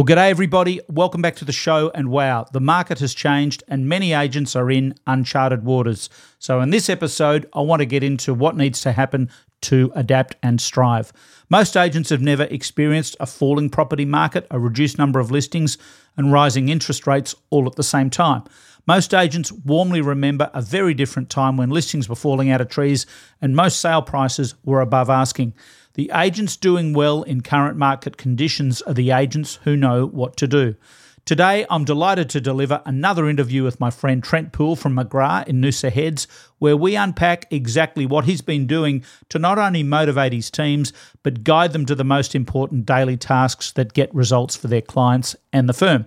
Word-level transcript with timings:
Well, 0.00 0.06
g'day, 0.06 0.30
everybody. 0.30 0.80
Welcome 0.88 1.20
back 1.20 1.36
to 1.36 1.44
the 1.44 1.52
show. 1.52 1.90
And 1.94 2.08
wow, 2.08 2.46
the 2.50 2.58
market 2.58 3.00
has 3.00 3.12
changed 3.12 3.62
and 3.68 3.86
many 3.86 4.14
agents 4.14 4.56
are 4.56 4.70
in 4.70 4.94
uncharted 5.06 5.62
waters. 5.62 6.08
So, 6.38 6.62
in 6.62 6.70
this 6.70 6.88
episode, 6.88 7.46
I 7.52 7.60
want 7.60 7.80
to 7.80 7.84
get 7.84 8.02
into 8.02 8.32
what 8.32 8.56
needs 8.56 8.80
to 8.80 8.92
happen 8.92 9.28
to 9.60 9.92
adapt 9.94 10.36
and 10.42 10.58
strive. 10.58 11.12
Most 11.50 11.76
agents 11.76 12.08
have 12.08 12.22
never 12.22 12.44
experienced 12.44 13.14
a 13.20 13.26
falling 13.26 13.68
property 13.68 14.06
market, 14.06 14.46
a 14.50 14.58
reduced 14.58 14.96
number 14.96 15.20
of 15.20 15.30
listings, 15.30 15.76
and 16.16 16.32
rising 16.32 16.70
interest 16.70 17.06
rates 17.06 17.34
all 17.50 17.66
at 17.66 17.76
the 17.76 17.82
same 17.82 18.08
time. 18.08 18.44
Most 18.86 19.12
agents 19.12 19.52
warmly 19.52 20.00
remember 20.00 20.50
a 20.54 20.62
very 20.62 20.94
different 20.94 21.28
time 21.28 21.58
when 21.58 21.68
listings 21.68 22.08
were 22.08 22.16
falling 22.16 22.50
out 22.50 22.62
of 22.62 22.70
trees 22.70 23.04
and 23.42 23.54
most 23.54 23.82
sale 23.82 24.00
prices 24.00 24.54
were 24.64 24.80
above 24.80 25.10
asking. 25.10 25.52
The 25.94 26.10
agents 26.14 26.56
doing 26.56 26.92
well 26.92 27.22
in 27.22 27.40
current 27.40 27.76
market 27.76 28.16
conditions 28.16 28.80
are 28.82 28.94
the 28.94 29.10
agents 29.10 29.58
who 29.64 29.76
know 29.76 30.06
what 30.06 30.36
to 30.36 30.46
do. 30.46 30.76
Today, 31.24 31.66
I'm 31.68 31.84
delighted 31.84 32.30
to 32.30 32.40
deliver 32.40 32.80
another 32.86 33.28
interview 33.28 33.62
with 33.62 33.78
my 33.78 33.90
friend 33.90 34.22
Trent 34.22 34.52
Poole 34.52 34.76
from 34.76 34.96
McGrath 34.96 35.48
in 35.48 35.60
Noosa 35.60 35.92
Heads, 35.92 36.26
where 36.58 36.76
we 36.76 36.96
unpack 36.96 37.46
exactly 37.52 38.06
what 38.06 38.24
he's 38.24 38.40
been 38.40 38.66
doing 38.66 39.04
to 39.28 39.38
not 39.38 39.58
only 39.58 39.82
motivate 39.82 40.32
his 40.32 40.50
teams, 40.50 40.92
but 41.22 41.44
guide 41.44 41.72
them 41.72 41.86
to 41.86 41.94
the 41.94 42.04
most 42.04 42.34
important 42.34 42.86
daily 42.86 43.16
tasks 43.16 43.72
that 43.72 43.92
get 43.92 44.14
results 44.14 44.56
for 44.56 44.68
their 44.68 44.80
clients 44.80 45.36
and 45.52 45.68
the 45.68 45.72
firm. 45.72 46.06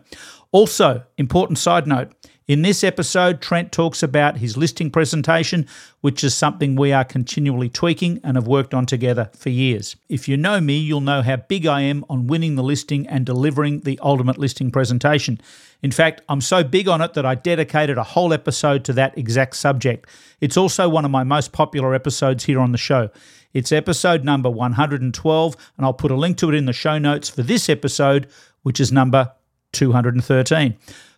Also, 0.52 1.04
important 1.18 1.58
side 1.58 1.88
note 1.88 2.12
in 2.48 2.62
this 2.62 2.84
episode, 2.84 3.42
Trent 3.42 3.72
talks 3.72 4.04
about 4.04 4.38
his 4.38 4.58
listing 4.58 4.92
presentation, 4.92 5.66
which 6.02 6.24
is 6.24 6.36
something 6.36 6.76
we 6.76 6.92
are 6.92 7.06
continually 7.06 7.70
tweaking 7.70 8.20
and 8.24 8.36
have 8.36 8.48
worked 8.48 8.74
on 8.74 8.86
together 8.86 9.30
for 9.34 9.50
years. 9.50 9.96
If 10.10 10.28
you 10.28 10.36
know 10.36 10.60
me, 10.60 10.78
you'll 10.78 11.00
know 11.00 11.22
how 11.22 11.38
big 11.38 11.66
I 11.66 11.82
am 11.82 12.04
on 12.10 12.28
winning 12.28 12.56
the 12.56 12.64
listing 12.64 13.08
and 13.08 13.26
delivering 13.26 13.82
the 13.82 13.98
ultimate 14.04 14.38
listing 14.38 14.72
presentation. 14.72 15.40
In 15.82 15.92
fact, 15.92 16.22
I'm 16.28 16.42
so 16.42 16.64
big 16.64 16.88
on 16.88 17.02
it 17.02 17.14
that 17.14 17.26
I 17.26 17.36
dedicated 17.36 17.98
a 17.98 18.04
whole 18.04 18.34
episode 18.34 18.84
to 18.85 18.94
that 18.94 19.18
exact 19.18 19.55
subject. 19.55 20.10
It's 20.41 20.57
also 20.57 20.90
one 20.90 21.05
of 21.05 21.12
my 21.12 21.24
most 21.24 21.54
popular 21.54 21.94
episodes 21.96 22.44
here 22.44 22.60
on 22.60 22.74
the 22.74 22.78
show. 22.78 23.10
It's 23.54 23.72
episode 23.72 24.24
number 24.24 24.50
112, 24.50 25.55
and 25.78 25.85
I'll 25.85 25.94
put 25.94 26.12
a 26.12 26.16
link 26.16 26.38
to 26.40 26.50
it 26.50 26.55
in 26.55 26.66
the 26.66 26.74
show 26.74 26.98
notes 26.98 27.30
for 27.30 27.44
this 27.44 27.70
episode, 27.70 28.28
which 28.63 28.80
is 28.80 28.91
number 28.91 29.32
213. 29.74 30.76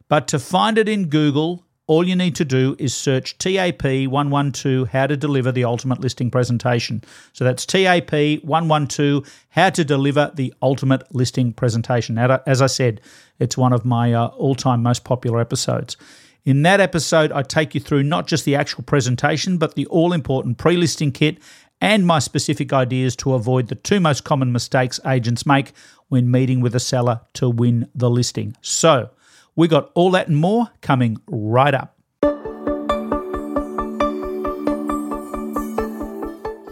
But 0.08 0.28
to 0.30 0.40
find 0.40 0.78
it 0.78 0.88
in 0.88 1.08
Google, 1.08 1.66
all 1.88 2.08
you 2.08 2.16
need 2.16 2.36
to 2.36 2.46
do 2.46 2.76
is 2.80 2.96
search 2.96 3.38
TAP 3.38 3.84
112 3.84 4.90
How 4.90 5.08
to 5.08 5.16
Deliver 5.16 5.52
the 5.52 5.66
Ultimate 5.66 6.00
Listing 6.00 6.32
Presentation. 6.32 7.04
So 7.34 7.44
that's 7.44 7.66
TAP 7.66 8.12
112 8.44 9.46
How 9.50 9.70
to 9.70 9.84
Deliver 9.84 10.32
the 10.34 10.54
Ultimate 10.62 11.04
Listing 11.14 11.54
Presentation. 11.54 12.18
As 12.18 12.62
I 12.62 12.68
said, 12.68 13.02
it's 13.40 13.58
one 13.58 13.74
of 13.74 13.86
my 13.86 14.14
uh, 14.14 14.28
all 14.28 14.56
time 14.56 14.82
most 14.82 15.04
popular 15.04 15.40
episodes. 15.40 15.96
In 16.44 16.62
that 16.62 16.80
episode, 16.80 17.32
I 17.32 17.42
take 17.42 17.74
you 17.74 17.82
through 17.82 18.04
not 18.04 18.28
just 18.28 18.46
the 18.46 18.56
actual 18.56 18.84
presentation, 18.84 19.58
but 19.58 19.76
the 19.76 19.88
all 19.88 20.14
important 20.14 20.58
pre 20.58 20.78
listing 20.78 21.12
kit 21.12 21.40
and 21.82 22.06
my 22.06 22.20
specific 22.20 22.72
ideas 22.72 23.16
to 23.18 23.34
avoid 23.34 23.68
the 23.68 23.76
two 23.76 24.00
most 24.00 24.24
common 24.24 24.52
mistakes 24.52 25.00
agents 25.06 25.46
make 25.46 25.74
when 26.10 26.32
meeting 26.32 26.62
with 26.62 26.76
a 26.76 26.80
seller 26.80 27.22
to 27.34 27.50
win 27.50 27.90
the 27.94 28.10
listing. 28.10 28.56
So, 28.62 29.10
we 29.56 29.68
got 29.68 29.92
all 29.94 30.12
that 30.12 30.28
and 30.28 30.38
more 30.38 30.70
coming 30.82 31.18
right 31.28 31.74
up. 31.74 31.96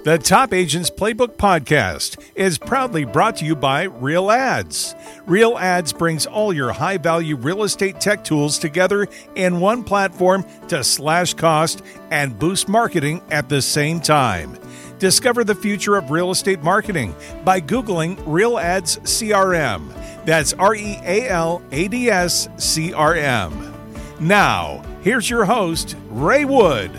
The 0.04 0.18
Top 0.18 0.54
Agents 0.54 0.90
Playbook 0.90 1.38
podcast 1.38 2.20
is 2.36 2.58
proudly 2.58 3.06
brought 3.06 3.38
to 3.38 3.46
you 3.46 3.56
by 3.56 3.84
Real 3.84 4.32
Ads. 4.32 4.96
Real 5.26 5.58
Ads 5.58 5.94
brings 5.94 6.26
all 6.26 6.52
your 6.52 6.74
high 6.74 6.98
value 6.98 7.38
real 7.38 7.64
estate 7.64 8.02
tech 8.02 8.26
tools 8.26 8.60
together 8.60 9.08
in 9.36 9.62
one 9.62 9.82
platform 9.82 10.44
to 10.68 10.84
slash 10.84 11.36
cost 11.36 11.84
and 12.12 12.38
boost 12.38 12.68
marketing 12.68 13.22
at 13.32 13.48
the 13.48 13.62
same 13.62 14.02
time. 14.02 14.58
Discover 15.04 15.44
the 15.44 15.54
future 15.54 15.98
of 15.98 16.12
real 16.12 16.32
estate 16.32 16.64
marketing 16.64 17.14
by 17.44 17.60
Googling 17.60 18.18
Real 18.26 18.58
Ads 18.58 19.00
CRM. 19.00 19.94
That's 20.24 20.54
R 20.54 20.76
E 20.76 20.98
A 21.04 21.28
L 21.28 21.62
A 21.74 21.90
D 21.90 22.10
S 22.10 22.48
C 22.56 22.94
R 22.94 23.14
M. 23.14 23.74
Now, 24.22 24.82
here's 25.02 25.30
your 25.30 25.44
host, 25.44 25.98
Ray 26.08 26.46
Wood. 26.46 26.90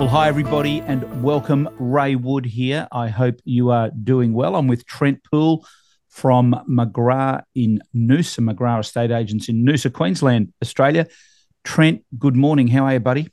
Well, 0.00 0.08
hi, 0.08 0.26
everybody, 0.26 0.80
and 0.80 1.22
welcome. 1.22 1.68
Ray 1.78 2.16
Wood 2.16 2.44
here. 2.44 2.88
I 2.90 3.06
hope 3.06 3.36
you 3.44 3.70
are 3.70 3.92
doing 4.02 4.32
well. 4.32 4.56
I'm 4.56 4.66
with 4.66 4.84
Trent 4.84 5.22
Poole 5.30 5.64
from 6.08 6.60
McGrath 6.68 7.44
in 7.54 7.80
Noosa, 7.94 8.40
McGrath 8.40 8.80
Estate 8.80 9.12
Agents 9.12 9.48
in 9.48 9.64
Noosa, 9.64 9.92
Queensland, 9.92 10.52
Australia. 10.60 11.06
Trent, 11.62 12.02
good 12.18 12.34
morning. 12.34 12.66
How 12.66 12.86
are 12.86 12.94
you, 12.94 12.98
buddy? 12.98 13.28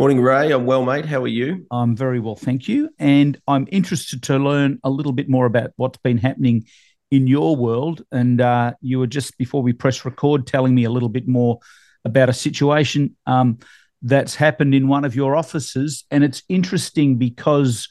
Morning, 0.00 0.22
Ray. 0.22 0.50
I'm 0.50 0.64
well, 0.64 0.82
mate. 0.82 1.04
How 1.04 1.20
are 1.20 1.28
you? 1.28 1.66
I'm 1.70 1.94
very 1.94 2.20
well, 2.20 2.34
thank 2.34 2.68
you. 2.68 2.88
And 2.98 3.38
I'm 3.46 3.68
interested 3.70 4.22
to 4.22 4.38
learn 4.38 4.78
a 4.82 4.88
little 4.88 5.12
bit 5.12 5.28
more 5.28 5.44
about 5.44 5.72
what's 5.76 5.98
been 5.98 6.16
happening 6.16 6.64
in 7.10 7.26
your 7.26 7.54
world. 7.54 8.02
And 8.10 8.40
uh, 8.40 8.72
you 8.80 8.98
were 8.98 9.06
just 9.06 9.36
before 9.36 9.62
we 9.62 9.74
press 9.74 10.06
record 10.06 10.46
telling 10.46 10.74
me 10.74 10.84
a 10.84 10.90
little 10.90 11.10
bit 11.10 11.28
more 11.28 11.58
about 12.06 12.30
a 12.30 12.32
situation 12.32 13.14
um, 13.26 13.58
that's 14.00 14.34
happened 14.34 14.74
in 14.74 14.88
one 14.88 15.04
of 15.04 15.14
your 15.14 15.36
offices. 15.36 16.06
And 16.10 16.24
it's 16.24 16.44
interesting 16.48 17.18
because, 17.18 17.86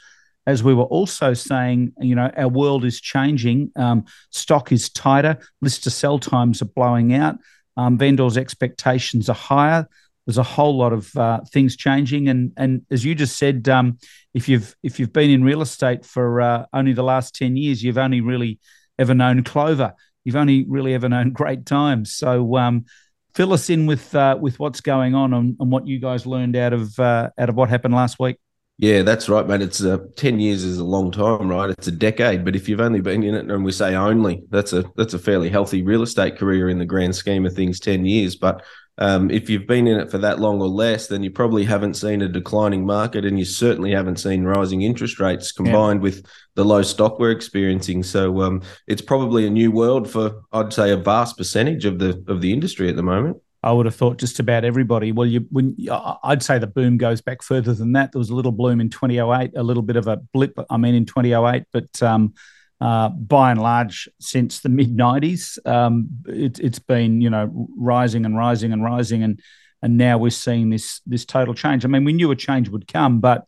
as 0.48 0.64
we 0.64 0.74
were 0.74 0.86
also 0.86 1.36
saying, 1.36 1.94
you 2.00 2.16
know, 2.16 2.32
our 2.36 2.50
world 2.50 2.86
is 2.86 3.00
changing. 3.00 3.72
Um, 3.76 4.06
stock 4.32 4.72
is 4.72 4.90
tighter, 4.90 5.38
list 5.62 5.84
to 5.84 5.92
sell 5.92 6.18
times 6.18 6.64
are 6.64 6.74
blowing 6.76 7.14
out, 7.14 7.38
um, 7.78 8.00
vendors' 8.00 8.36
expectations 8.36 9.30
are 9.30 9.36
higher 9.36 9.88
there's 10.30 10.38
a 10.38 10.44
whole 10.44 10.78
lot 10.78 10.94
of 10.94 11.18
uh, 11.18 11.40
things 11.52 11.76
changing, 11.76 12.30
and 12.30 12.52
and 12.56 12.86
as 12.92 13.04
you 13.04 13.16
just 13.16 13.38
said, 13.38 13.68
um, 13.68 13.98
if 14.36 14.48
you've 14.48 14.76
if 14.84 15.00
you've 15.00 15.12
been 15.12 15.32
in 15.32 15.44
real 15.44 15.64
estate 15.64 16.06
for 16.06 16.40
uh, 16.40 16.66
only 16.72 16.94
the 16.94 17.02
last 17.02 17.34
ten 17.34 17.58
years, 17.58 17.82
you've 17.82 17.98
only 17.98 18.22
really 18.22 18.60
ever 19.00 19.16
known 19.16 19.44
clover. 19.44 19.96
You've 20.24 20.36
only 20.36 20.66
really 20.70 20.94
ever 20.94 21.10
known 21.10 21.32
great 21.34 21.66
times. 21.66 22.14
So 22.14 22.58
um, 22.58 22.86
fill 23.34 23.54
us 23.54 23.72
in 23.72 23.88
with 23.88 24.14
uh, 24.14 24.38
with 24.40 24.60
what's 24.60 24.82
going 24.82 25.16
on 25.16 25.34
and, 25.34 25.58
and, 25.60 25.72
what 25.72 25.88
you 25.88 25.98
guys 25.98 26.28
learned 26.28 26.56
out 26.56 26.74
of 26.74 27.00
uh, 27.00 27.32
out 27.36 27.50
of 27.50 27.56
what 27.56 27.70
happened 27.70 27.96
last 27.96 28.20
week. 28.20 28.38
Yeah, 28.78 29.02
that's 29.02 29.30
right, 29.30 29.48
mate. 29.48 29.64
It's 29.64 29.84
uh, 29.84 29.98
ten 30.16 30.40
years 30.40 30.64
is 30.64 30.78
a 30.78 30.84
long 30.84 31.10
time, 31.10 31.50
right? 31.50 31.72
It's 31.72 31.88
a 31.88 31.92
decade, 31.92 32.46
but 32.46 32.56
if 32.56 32.70
you've 32.70 32.82
only 32.82 33.02
been 33.02 33.24
in 33.24 33.34
it, 33.34 33.50
and 33.50 33.66
we 33.66 33.72
say 33.72 33.96
only, 33.96 34.44
that's 34.52 34.74
a 34.74 34.86
that's 34.96 35.16
a 35.16 35.20
fairly 35.20 35.50
healthy 35.50 35.82
real 35.82 36.04
estate 36.04 36.38
career 36.38 36.70
in 36.70 36.78
the 36.78 36.86
grand 36.86 37.16
scheme 37.16 37.48
of 37.48 37.54
things. 37.56 37.80
Ten 37.80 38.06
years, 38.06 38.36
but 38.36 38.64
um, 39.00 39.32
if 39.32 39.50
you've 39.50 39.66
been 39.66 39.88
in 39.88 39.98
it 39.98 40.12
for 40.12 40.18
that 40.18 40.40
long 40.40 40.62
or 40.62 40.68
less, 40.68 41.08
then 41.08 41.24
you 41.24 41.32
probably 41.32 41.64
haven't 41.64 41.94
seen 41.94 42.22
a 42.22 42.28
declining 42.28 42.86
market, 42.86 43.24
and 43.24 43.40
you 43.40 43.46
certainly 43.46 43.92
haven't 43.92 44.18
seen 44.18 44.44
rising 44.44 44.82
interest 44.82 45.22
rates 45.22 45.54
combined 45.54 46.02
yeah. 46.02 46.04
with 46.04 46.26
the 46.56 46.66
low 46.66 46.82
stock 46.82 47.18
we're 47.18 47.32
experiencing. 47.32 48.04
So 48.04 48.42
um, 48.42 48.62
it's 48.88 49.02
probably 49.02 49.48
a 49.48 49.50
new 49.50 49.72
world 49.72 50.10
for, 50.10 50.42
I'd 50.52 50.74
say, 50.74 50.92
a 50.92 50.98
vast 50.98 51.38
percentage 51.38 51.86
of 51.86 52.00
the 52.00 52.22
of 52.28 52.42
the 52.42 52.52
industry 52.52 52.90
at 52.90 52.98
the 52.98 53.04
moment. 53.04 53.38
I 53.64 53.72
would 53.72 53.86
have 53.86 53.96
thought 53.96 54.18
just 54.18 54.40
about 54.40 54.66
everybody. 54.66 55.14
Well, 55.14 55.28
you 55.28 55.46
when 55.50 55.78
I'd 56.24 56.44
say 56.44 56.60
the 56.60 56.68
boom 56.68 56.98
goes 56.98 57.22
back 57.22 57.42
further 57.42 57.74
than 57.74 57.94
that. 57.94 58.12
There 58.12 58.20
was 58.20 58.30
a 58.30 58.36
little 58.36 58.52
bloom 58.52 58.82
in 58.82 58.90
2008, 58.90 59.52
a 59.56 59.64
little 59.64 59.84
bit 59.84 59.96
of 59.96 60.08
a 60.08 60.18
blip. 60.34 60.60
I 60.70 60.76
mean, 60.76 60.96
in 60.96 61.06
2008, 61.06 61.64
but 61.72 62.04
um, 62.04 62.34
uh, 62.82 63.10
by 63.10 63.52
and 63.52 63.62
large, 63.62 64.10
since 64.20 64.60
the 64.62 64.70
mid 64.80 64.96
'90s, 64.96 65.66
um, 65.68 66.10
it, 66.28 66.58
has 66.58 66.80
been 66.80 67.22
you 67.22 67.30
know 67.30 67.68
rising 67.78 68.26
and 68.26 68.38
rising 68.38 68.72
and 68.72 68.84
rising, 68.84 69.24
and 69.24 69.40
and 69.82 69.98
now 69.98 70.18
we're 70.18 70.30
seeing 70.30 70.70
this 70.70 71.02
this 71.06 71.26
total 71.26 71.54
change. 71.54 71.86
I 71.86 71.88
mean, 71.88 72.04
we 72.04 72.14
knew 72.14 72.32
a 72.32 72.36
change 72.36 72.70
would 72.70 72.88
come, 72.88 73.20
but 73.20 73.46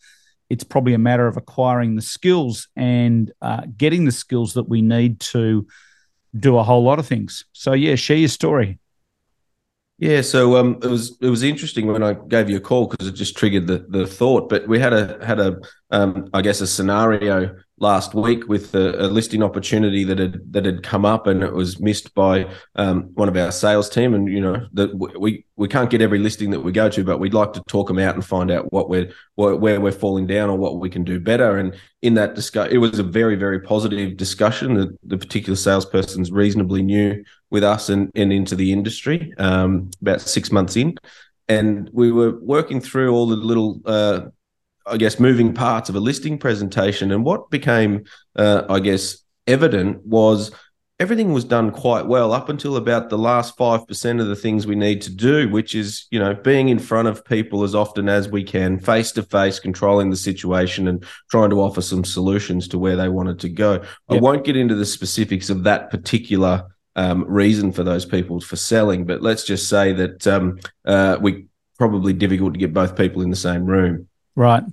it's 0.50 0.64
probably 0.66 0.94
a 0.94 1.00
matter 1.00 1.28
of 1.28 1.38
acquiring 1.38 1.96
the 1.96 2.02
skills 2.02 2.68
and 2.76 3.32
uh, 3.42 3.62
getting 3.78 4.04
the 4.04 4.12
skills 4.12 4.54
that 4.56 4.68
we 4.68 4.82
need 4.82 5.20
to 5.22 5.66
do 6.38 6.58
a 6.58 6.64
whole 6.64 6.84
lot 6.84 7.00
of 7.00 7.08
things. 7.08 7.46
So 7.54 7.74
yeah, 7.74 7.96
share 7.96 8.18
your 8.18 8.28
story. 8.28 8.80
Yeah, 9.98 10.22
so 10.22 10.58
um, 10.58 10.80
it 10.82 10.88
was 10.88 11.16
it 11.22 11.30
was 11.30 11.44
interesting 11.44 11.86
when 11.86 12.02
I 12.02 12.14
gave 12.14 12.50
you 12.50 12.58
a 12.58 12.60
call 12.60 12.88
because 12.88 13.08
it 13.08 13.12
just 13.12 13.38
triggered 13.38 13.68
the 13.68 13.86
the 13.88 14.08
thought. 14.08 14.50
But 14.50 14.68
we 14.68 14.80
had 14.80 14.94
a 14.94 15.24
had 15.24 15.40
a 15.40 15.60
um, 15.92 16.28
I 16.34 16.42
guess 16.42 16.60
a 16.60 16.66
scenario 16.66 17.56
last 17.82 18.14
week 18.14 18.48
with 18.48 18.76
a, 18.76 19.06
a, 19.06 19.08
listing 19.08 19.42
opportunity 19.42 20.04
that 20.04 20.20
had 20.20 20.40
that 20.54 20.66
had 20.66 20.84
come 20.84 21.04
up 21.04 21.26
and 21.26 21.42
it 21.42 21.52
was 21.52 21.80
missed 21.80 22.14
by 22.14 22.48
um, 22.76 23.10
one 23.16 23.28
of 23.28 23.36
our 23.36 23.52
sales 23.52 23.90
team. 23.90 24.14
And 24.14 24.28
you 24.28 24.40
know 24.40 24.68
that 24.74 24.96
we 24.96 25.46
we 25.56 25.68
can't 25.68 25.90
get 25.90 26.02
every 26.02 26.20
listing 26.20 26.52
that 26.52 26.60
we 26.60 26.72
go 26.72 26.90
to 26.90 27.04
but 27.04 27.20
we'd 27.20 27.34
like 27.34 27.54
to 27.54 27.64
talk 27.68 27.88
them 27.88 27.98
out 27.98 28.14
and 28.14 28.24
find 28.24 28.52
out 28.52 28.72
what 28.72 28.88
we're 28.88 29.12
where 29.36 29.82
we're 29.82 29.92
falling 29.92 30.28
down 30.28 30.50
or 30.50 30.58
what 30.58 30.80
we 30.80 30.90
can 30.90 31.04
do 31.04 31.20
better. 31.20 31.58
And 31.58 31.76
in 32.04 32.14
that 32.14 32.36
discussion 32.36 32.72
it 32.72 32.78
was 32.78 33.00
a 33.00 33.04
very 33.04 33.36
very 33.36 33.60
positive 33.60 34.16
discussion 34.16 34.76
that 34.76 34.98
the 35.04 35.18
particular 35.18 35.58
salesperson's 35.58 36.32
reasonably 36.32 36.84
new 36.84 37.24
with 37.50 37.64
us 37.64 37.90
and, 37.90 38.12
and 38.16 38.32
into 38.32 38.56
the 38.56 38.72
industry 38.72 39.34
um, 39.40 39.90
about 40.02 40.22
six 40.22 40.52
months 40.52 40.78
in. 40.78 40.96
And 41.50 41.90
we 41.92 42.12
were 42.12 42.40
working 42.40 42.80
through 42.80 43.12
all 43.12 43.28
the 43.28 43.36
little 43.36 43.82
uh, 43.86 44.22
I 44.86 44.98
guess, 44.98 45.20
moving 45.20 45.54
parts 45.54 45.90
of 45.90 45.96
a 45.96 46.00
listing 46.00 46.38
presentation. 46.38 47.12
And 47.12 47.24
what 47.24 47.50
became, 47.50 48.06
uh, 48.36 48.64
I 48.70 48.80
guess, 48.80 49.18
evident 49.48 50.06
was 50.06 50.52
everything 51.02 51.34
was 51.34 51.44
done 51.44 51.72
quite 51.72 52.06
well 52.06 52.32
up 52.32 52.48
until 52.48 52.76
about 52.76 53.10
the 53.10 53.18
last 53.18 53.58
5% 53.58 54.22
of 54.22 54.28
the 54.28 54.36
things 54.36 54.68
we 54.68 54.76
need 54.76 55.02
to 55.02 55.12
do 55.12 55.50
which 55.50 55.74
is 55.74 56.06
you 56.12 56.20
know 56.20 56.36
being 56.36 56.70
in 56.70 56.78
front 56.78 57.08
of 57.08 57.26
people 57.26 57.64
as 57.64 57.74
often 57.74 58.08
as 58.08 58.30
we 58.30 58.44
can 58.44 58.78
face 58.78 59.12
to 59.14 59.24
face 59.24 59.60
controlling 59.60 60.12
the 60.12 60.16
situation 60.16 60.88
and 60.88 61.04
trying 61.32 61.50
to 61.50 61.60
offer 61.60 61.82
some 61.82 62.06
solutions 62.06 62.68
to 62.68 62.78
where 62.78 62.96
they 62.96 63.10
wanted 63.10 63.40
to 63.40 63.50
go 63.50 63.74
yep. 63.74 63.88
i 64.12 64.18
won't 64.18 64.46
get 64.46 64.56
into 64.56 64.76
the 64.76 64.86
specifics 64.86 65.50
of 65.50 65.64
that 65.64 65.90
particular 65.90 66.68
um, 66.96 67.24
reason 67.24 67.72
for 67.72 67.84
those 67.84 68.06
people 68.06 68.40
for 68.40 68.56
selling 68.56 69.04
but 69.04 69.24
let's 69.24 69.44
just 69.44 69.68
say 69.68 69.94
that 69.94 70.28
um, 70.28 70.60
uh, 70.86 71.18
we 71.20 71.48
probably 71.80 72.14
difficult 72.14 72.54
to 72.54 72.60
get 72.60 72.76
both 72.76 72.96
people 72.96 73.24
in 73.24 73.32
the 73.32 73.36
same 73.36 73.66
room 73.66 74.08
right 74.36 74.64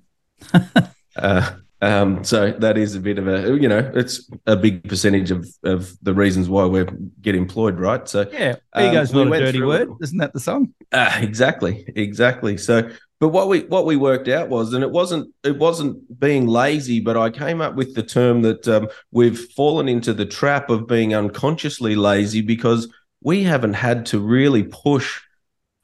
uh, 1.17 1.51
um, 1.81 2.25
so 2.25 2.51
that 2.53 2.77
is 2.77 2.97
a 2.97 3.01
bit 3.01 3.19
of 3.19 3.29
a, 3.29 3.57
you 3.57 3.69
know, 3.69 3.91
it's 3.95 4.29
a 4.47 4.57
big 4.57 4.83
percentage 4.89 5.31
of, 5.31 5.49
of 5.63 5.97
the 6.03 6.13
reasons 6.13 6.49
why 6.49 6.67
we 6.67 6.85
get 7.21 7.37
employed, 7.37 7.79
right? 7.79 8.09
So 8.09 8.29
yeah, 8.33 8.57
ego's 8.77 9.15
um, 9.15 9.29
not 9.29 9.37
a 9.37 9.41
dirty 9.41 9.63
word, 9.63 9.89
isn't 10.01 10.19
that 10.19 10.33
the 10.33 10.41
song? 10.41 10.75
Uh, 10.91 11.13
exactly, 11.21 11.85
exactly. 11.95 12.57
So, 12.57 12.91
but 13.21 13.29
what 13.29 13.49
we 13.49 13.61
what 13.61 13.85
we 13.85 13.97
worked 13.97 14.29
out 14.29 14.49
was, 14.49 14.73
and 14.73 14.83
it 14.83 14.91
wasn't 14.91 15.33
it 15.45 15.59
wasn't 15.59 16.19
being 16.19 16.47
lazy, 16.47 16.99
but 17.01 17.17
I 17.17 17.31
came 17.31 17.61
up 17.61 17.75
with 17.75 17.95
the 17.95 18.03
term 18.03 18.43
that 18.43 18.67
um, 18.67 18.89
we've 19.13 19.39
fallen 19.51 19.89
into 19.89 20.13
the 20.13 20.27
trap 20.27 20.71
of 20.71 20.89
being 20.89 21.15
unconsciously 21.15 21.95
lazy 21.95 22.41
because 22.41 22.93
we 23.23 23.45
haven't 23.45 23.75
had 23.75 24.07
to 24.07 24.19
really 24.19 24.65
push 24.65 25.21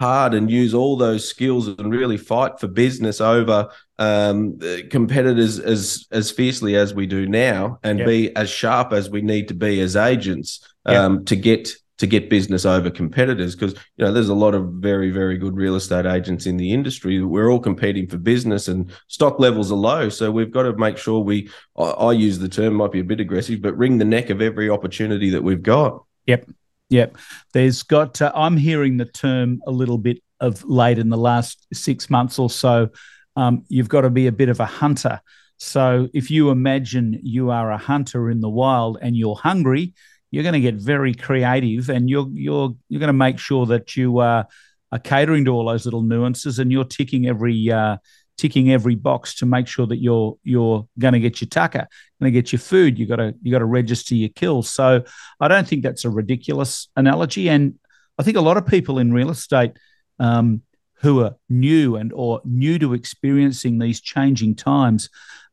hard 0.00 0.35
and 0.35 0.50
use 0.50 0.75
all 0.75 0.96
those 0.96 1.29
skills 1.29 1.69
and 1.69 1.93
really 1.93 2.17
fight 2.17 2.58
for 2.58 2.67
business 2.67 3.20
over 3.20 3.69
um, 3.99 4.58
competitors 4.91 5.58
as 5.58 6.06
as 6.11 6.31
fiercely 6.31 6.76
as 6.76 6.94
we 6.94 7.06
do 7.06 7.26
now, 7.26 7.79
and 7.82 8.00
yep. 8.00 8.08
be 8.08 8.37
as 8.37 8.50
sharp 8.50 8.93
as 8.93 9.08
we 9.08 9.23
need 9.23 9.49
to 9.49 9.55
be 9.55 9.81
as 9.81 9.96
agents 9.96 10.61
um, 10.87 11.17
yep. 11.17 11.26
to 11.26 11.37
get 11.37 11.70
to 11.99 12.08
get 12.08 12.29
business 12.29 12.67
over 12.67 12.91
competitors. 12.91 13.55
Because 13.55 13.75
you 13.96 14.05
know, 14.05 14.12
there's 14.12 14.29
a 14.29 14.35
lot 14.35 14.55
of 14.55 14.67
very 14.75 15.11
very 15.11 15.38
good 15.38 15.55
real 15.55 15.76
estate 15.76 16.06
agents 16.06 16.47
in 16.47 16.56
the 16.56 16.73
industry. 16.73 17.23
We're 17.23 17.50
all 17.50 17.61
competing 17.61 18.08
for 18.08 18.19
business, 18.19 18.67
and 18.67 18.90
stock 19.06 19.38
levels 19.38 19.70
are 19.70 19.76
low. 19.76 20.08
So 20.08 20.31
we've 20.31 20.52
got 20.52 20.64
to 20.64 20.76
make 20.76 20.99
sure 20.99 21.20
we. 21.20 21.50
I, 21.79 21.85
I 21.85 22.12
use 22.12 22.38
the 22.40 22.49
term 22.49 22.75
might 22.75 22.93
be 22.93 23.00
a 23.00 23.05
bit 23.05 23.20
aggressive, 23.20 23.62
but 23.62 23.79
wring 23.79 23.99
the 23.99 24.05
neck 24.05 24.31
of 24.31 24.43
every 24.43 24.69
opportunity 24.70 25.31
that 25.31 25.43
we've 25.43 25.62
got. 25.62 26.05
Yep. 26.26 26.47
Yep. 26.94 27.19
There's 27.52 27.82
got, 27.82 28.23
uh, 28.23 28.31
I'm 28.37 28.56
hearing 28.56 28.99
the 28.99 29.05
term 29.05 29.61
a 29.67 29.73
little 29.73 29.99
bit 29.99 30.23
of 30.38 30.62
late 30.62 31.00
in 31.00 31.08
the 31.08 31.17
last 31.17 31.67
six 31.75 32.08
months 32.08 32.38
or 32.38 32.49
so 32.49 32.91
um, 33.35 33.64
you've 33.69 33.88
got 33.88 34.02
to 34.02 34.11
be 34.11 34.29
a 34.29 34.32
bit 34.32 34.49
of 34.49 34.61
a 34.61 34.64
hunter. 34.64 35.20
So 35.58 36.08
if 36.14 36.31
you 36.31 36.50
imagine 36.50 37.19
you 37.20 37.50
are 37.50 37.73
a 37.73 37.79
hunter 37.79 38.31
in 38.31 38.41
the 38.41 38.49
wild 38.49 38.99
and 39.02 39.17
you're 39.17 39.35
hungry, 39.35 39.94
you're 40.31 40.44
going 40.44 40.52
to 40.52 40.61
get 40.61 40.76
very 40.76 41.14
creative, 41.14 41.88
and 41.88 42.08
you're 42.08 42.29
you're 42.32 42.76
you're 42.88 43.00
going 43.00 43.08
to 43.08 43.12
make 43.12 43.38
sure 43.38 43.67
that 43.67 43.97
you 43.97 44.19
uh, 44.19 44.44
are 44.93 44.99
catering 44.99 45.44
to 45.47 45.52
all 45.52 45.67
those 45.67 45.85
little 45.85 46.02
nuances, 46.02 46.61
and 46.61 46.70
you're 46.70 46.85
ticking 46.85 47.26
every 47.26 47.70
uh, 47.70 47.97
ticking 48.37 48.73
every 48.73 48.95
box 48.95 49.35
to 49.37 49.47
make 49.47 49.67
sure 49.67 49.87
that 49.87 49.99
you're 49.99 50.37
you're 50.43 50.87
going 50.99 51.15
to 51.15 51.21
get 51.21 51.41
your 51.41 51.49
tucker, 51.49 51.87
going 52.21 52.33
to 52.33 52.41
get 52.41 52.53
your 52.53 52.61
food. 52.61 52.99
You 52.99 53.07
got 53.07 53.17
to 53.17 53.35
you 53.43 53.53
got 53.53 53.61
to 53.61 53.65
register 53.65 54.15
your 54.15 54.31
kills. 54.31 54.69
So 54.71 55.05
I 55.41 55.49
don't 55.49 55.67
think 55.67 55.83
that's 55.83 56.05
a 56.05 56.11
ridiculous 56.11 56.89
analogy, 56.97 57.49
and 57.49 57.75
I 58.19 58.23
think 58.23 58.37
a 58.37 58.43
lot 58.43 58.57
of 58.57 58.67
people 58.67 58.99
in 58.99 59.13
real 59.13 59.31
estate 59.31 59.73
um, 60.19 60.63
who 60.95 61.23
are 61.23 61.37
new 61.49 61.97
and 61.97 62.13
or 62.13 62.41
new 62.45 62.79
to 62.79 62.95
experiencing 62.95 63.79
these 63.79 64.01
changing 64.01 64.57
times 64.57 65.11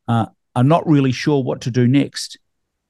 uh, 0.07 0.27
are 0.55 0.63
not 0.63 0.87
really 0.87 1.11
sure 1.11 1.43
what 1.43 1.61
to 1.61 1.71
do 1.71 1.87
next 1.87 2.37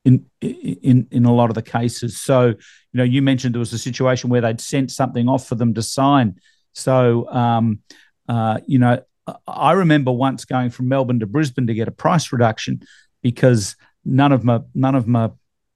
in 0.05 0.25
in 0.41 1.07
in 1.11 1.25
a 1.25 1.33
lot 1.33 1.49
of 1.49 1.55
the 1.55 1.61
cases. 1.61 2.19
So, 2.19 2.47
you 2.47 2.55
know, 2.93 3.03
you 3.03 3.21
mentioned 3.21 3.53
there 3.53 3.59
was 3.59 3.73
a 3.73 3.77
situation 3.77 4.29
where 4.29 4.41
they'd 4.41 4.61
sent 4.61 4.91
something 4.91 5.27
off 5.27 5.47
for 5.47 5.55
them 5.55 5.73
to 5.75 5.81
sign. 5.81 6.39
So, 6.73 7.29
um, 7.29 7.79
uh, 8.27 8.59
you 8.65 8.79
know, 8.79 9.01
I 9.47 9.73
remember 9.73 10.11
once 10.11 10.45
going 10.45 10.69
from 10.71 10.87
Melbourne 10.87 11.19
to 11.19 11.27
Brisbane 11.27 11.67
to 11.67 11.73
get 11.73 11.87
a 11.87 11.91
price 11.91 12.31
reduction 12.31 12.81
because 13.21 13.75
none 14.03 14.31
of 14.31 14.43
my 14.43 14.61
none 14.73 14.95
of 14.95 15.07
my 15.07 15.29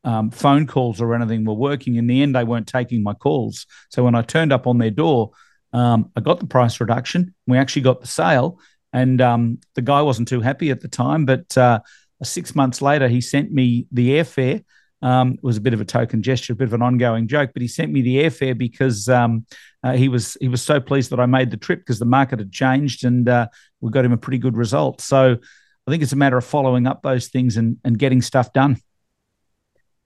um, 0.03 0.29
phone 0.31 0.67
calls 0.67 1.01
or 1.01 1.15
anything 1.15 1.45
were 1.45 1.53
working. 1.53 1.95
In 1.95 2.07
the 2.07 2.21
end, 2.21 2.35
they 2.35 2.43
weren't 2.43 2.67
taking 2.67 3.03
my 3.03 3.13
calls. 3.13 3.65
So 3.89 4.03
when 4.03 4.15
I 4.15 4.21
turned 4.21 4.53
up 4.53 4.67
on 4.67 4.77
their 4.77 4.91
door, 4.91 5.31
um, 5.73 6.11
I 6.15 6.21
got 6.21 6.39
the 6.39 6.47
price 6.47 6.79
reduction. 6.79 7.33
We 7.47 7.57
actually 7.57 7.81
got 7.81 8.01
the 8.01 8.07
sale, 8.07 8.59
and 8.93 9.19
um, 9.21 9.59
the 9.73 9.81
guy 9.81 10.01
wasn't 10.01 10.27
too 10.27 10.41
happy 10.41 10.69
at 10.71 10.81
the 10.81 10.87
time. 10.87 11.25
But 11.25 11.57
uh, 11.57 11.79
six 12.23 12.55
months 12.55 12.81
later, 12.81 13.07
he 13.07 13.21
sent 13.21 13.51
me 13.51 13.87
the 13.91 14.11
airfare. 14.11 14.63
Um, 15.01 15.33
it 15.33 15.43
was 15.43 15.57
a 15.57 15.61
bit 15.61 15.73
of 15.73 15.81
a 15.81 15.85
token 15.85 16.23
gesture, 16.23 16.53
a 16.53 16.55
bit 16.55 16.67
of 16.67 16.73
an 16.73 16.81
ongoing 16.81 17.27
joke, 17.27 17.51
but 17.53 17.61
he 17.61 17.67
sent 17.67 17.91
me 17.91 18.01
the 18.01 18.17
airfare 18.17 18.57
because 18.57 19.09
um, 19.09 19.45
uh, 19.83 19.93
he 19.93 20.07
was 20.09 20.37
he 20.39 20.47
was 20.47 20.61
so 20.61 20.79
pleased 20.79 21.11
that 21.11 21.19
I 21.19 21.25
made 21.25 21.51
the 21.51 21.57
trip 21.57 21.79
because 21.79 21.99
the 21.99 22.05
market 22.05 22.39
had 22.39 22.51
changed 22.51 23.03
and 23.03 23.27
uh, 23.27 23.47
we 23.81 23.91
got 23.91 24.05
him 24.05 24.13
a 24.13 24.17
pretty 24.17 24.39
good 24.39 24.57
result. 24.57 25.01
So 25.01 25.37
I 25.87 25.91
think 25.91 26.01
it's 26.01 26.13
a 26.13 26.17
matter 26.17 26.37
of 26.37 26.45
following 26.45 26.87
up 26.87 27.03
those 27.03 27.27
things 27.27 27.57
and, 27.57 27.77
and 27.83 27.99
getting 27.99 28.21
stuff 28.21 28.51
done. 28.53 28.77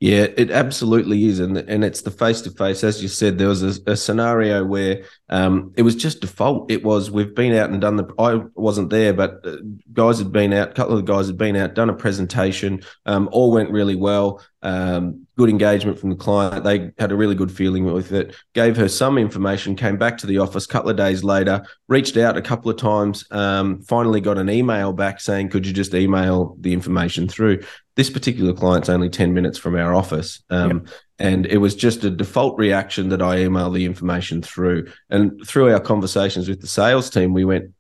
Yeah, 0.02 0.28
it 0.38 0.50
absolutely 0.50 1.26
is, 1.26 1.42
and 1.42 1.58
and 1.58 1.84
it's 1.84 2.04
the 2.04 2.12
face 2.12 2.40
to 2.42 2.52
face. 2.52 2.86
As 2.86 3.02
you 3.02 3.10
said, 3.10 3.38
there 3.38 3.50
was 3.50 3.64
a, 3.64 3.92
a 3.92 3.98
scenario 3.98 4.64
where 4.64 5.04
um, 5.28 5.74
it 5.76 5.82
was 5.82 5.94
just 5.94 6.22
default. 6.22 6.72
It 6.72 6.86
was 6.86 7.12
we've 7.12 7.36
been 7.36 7.54
out 7.54 7.70
and 7.70 7.82
done 7.82 7.98
the. 7.98 8.06
I 8.18 8.36
wasn't 8.56 8.92
there, 8.92 9.12
but 9.12 9.46
uh, 9.46 9.58
guys 9.92 10.18
had 10.18 10.32
been 10.32 10.54
out. 10.54 10.70
A 10.70 10.74
couple 10.74 10.98
of 10.98 11.06
the 11.06 11.12
guys 11.12 11.28
had 11.28 11.38
been 11.38 11.58
out, 11.58 11.74
done 11.74 11.90
a 11.90 11.94
presentation. 11.94 12.82
Um, 13.06 13.28
all 13.34 13.52
went 13.52 13.72
really 13.72 13.96
well. 13.96 14.42
Um, 14.62 15.28
good 15.40 15.50
engagement 15.50 15.98
from 15.98 16.10
the 16.10 16.18
client. 16.18 16.66
They 16.66 16.92
had 16.98 17.14
a 17.14 17.16
really 17.16 17.34
good 17.34 17.50
feeling 17.50 17.86
with 17.86 18.12
it. 18.12 18.36
Gave 18.54 18.76
her 18.76 18.90
some 18.90 19.18
information. 19.18 19.74
Came 19.74 19.96
back 19.96 20.18
to 20.18 20.28
the 20.28 20.38
office 20.38 20.66
a 20.66 20.68
couple 20.68 20.90
of 20.90 20.98
days 20.98 21.24
later. 21.24 21.66
Reached 21.88 22.18
out 22.18 22.36
a 22.36 22.42
couple 22.42 22.70
of 22.70 22.76
times. 22.76 23.24
Um, 23.32 23.82
finally 23.84 24.20
got 24.20 24.38
an 24.38 24.50
email 24.50 24.92
back 24.92 25.22
saying, 25.22 25.48
"Could 25.48 25.66
you 25.66 25.72
just 25.72 25.94
email 25.94 26.58
the 26.60 26.74
information 26.74 27.30
through?" 27.30 27.64
This 27.96 28.10
particular 28.10 28.52
client's 28.52 28.90
only 28.90 29.10
10 29.10 29.34
minutes 29.34 29.58
from 29.58 29.78
our 29.78 29.94
office. 29.96 30.44
Um, 30.50 30.70
yep. 30.70 30.94
And 31.20 31.46
it 31.46 31.60
was 31.60 31.74
just 31.74 32.04
a 32.04 32.10
default 32.10 32.58
reaction 32.58 33.08
that 33.10 33.22
I 33.22 33.38
email 33.40 33.72
the 33.72 33.86
information 33.86 34.42
through. 34.42 34.92
And 35.10 35.42
through 35.48 35.72
our 35.72 35.80
conversations 35.80 36.50
with 36.50 36.60
the 36.60 36.68
sales 36.68 37.10
team, 37.10 37.34
we 37.34 37.46
went, 37.46 37.72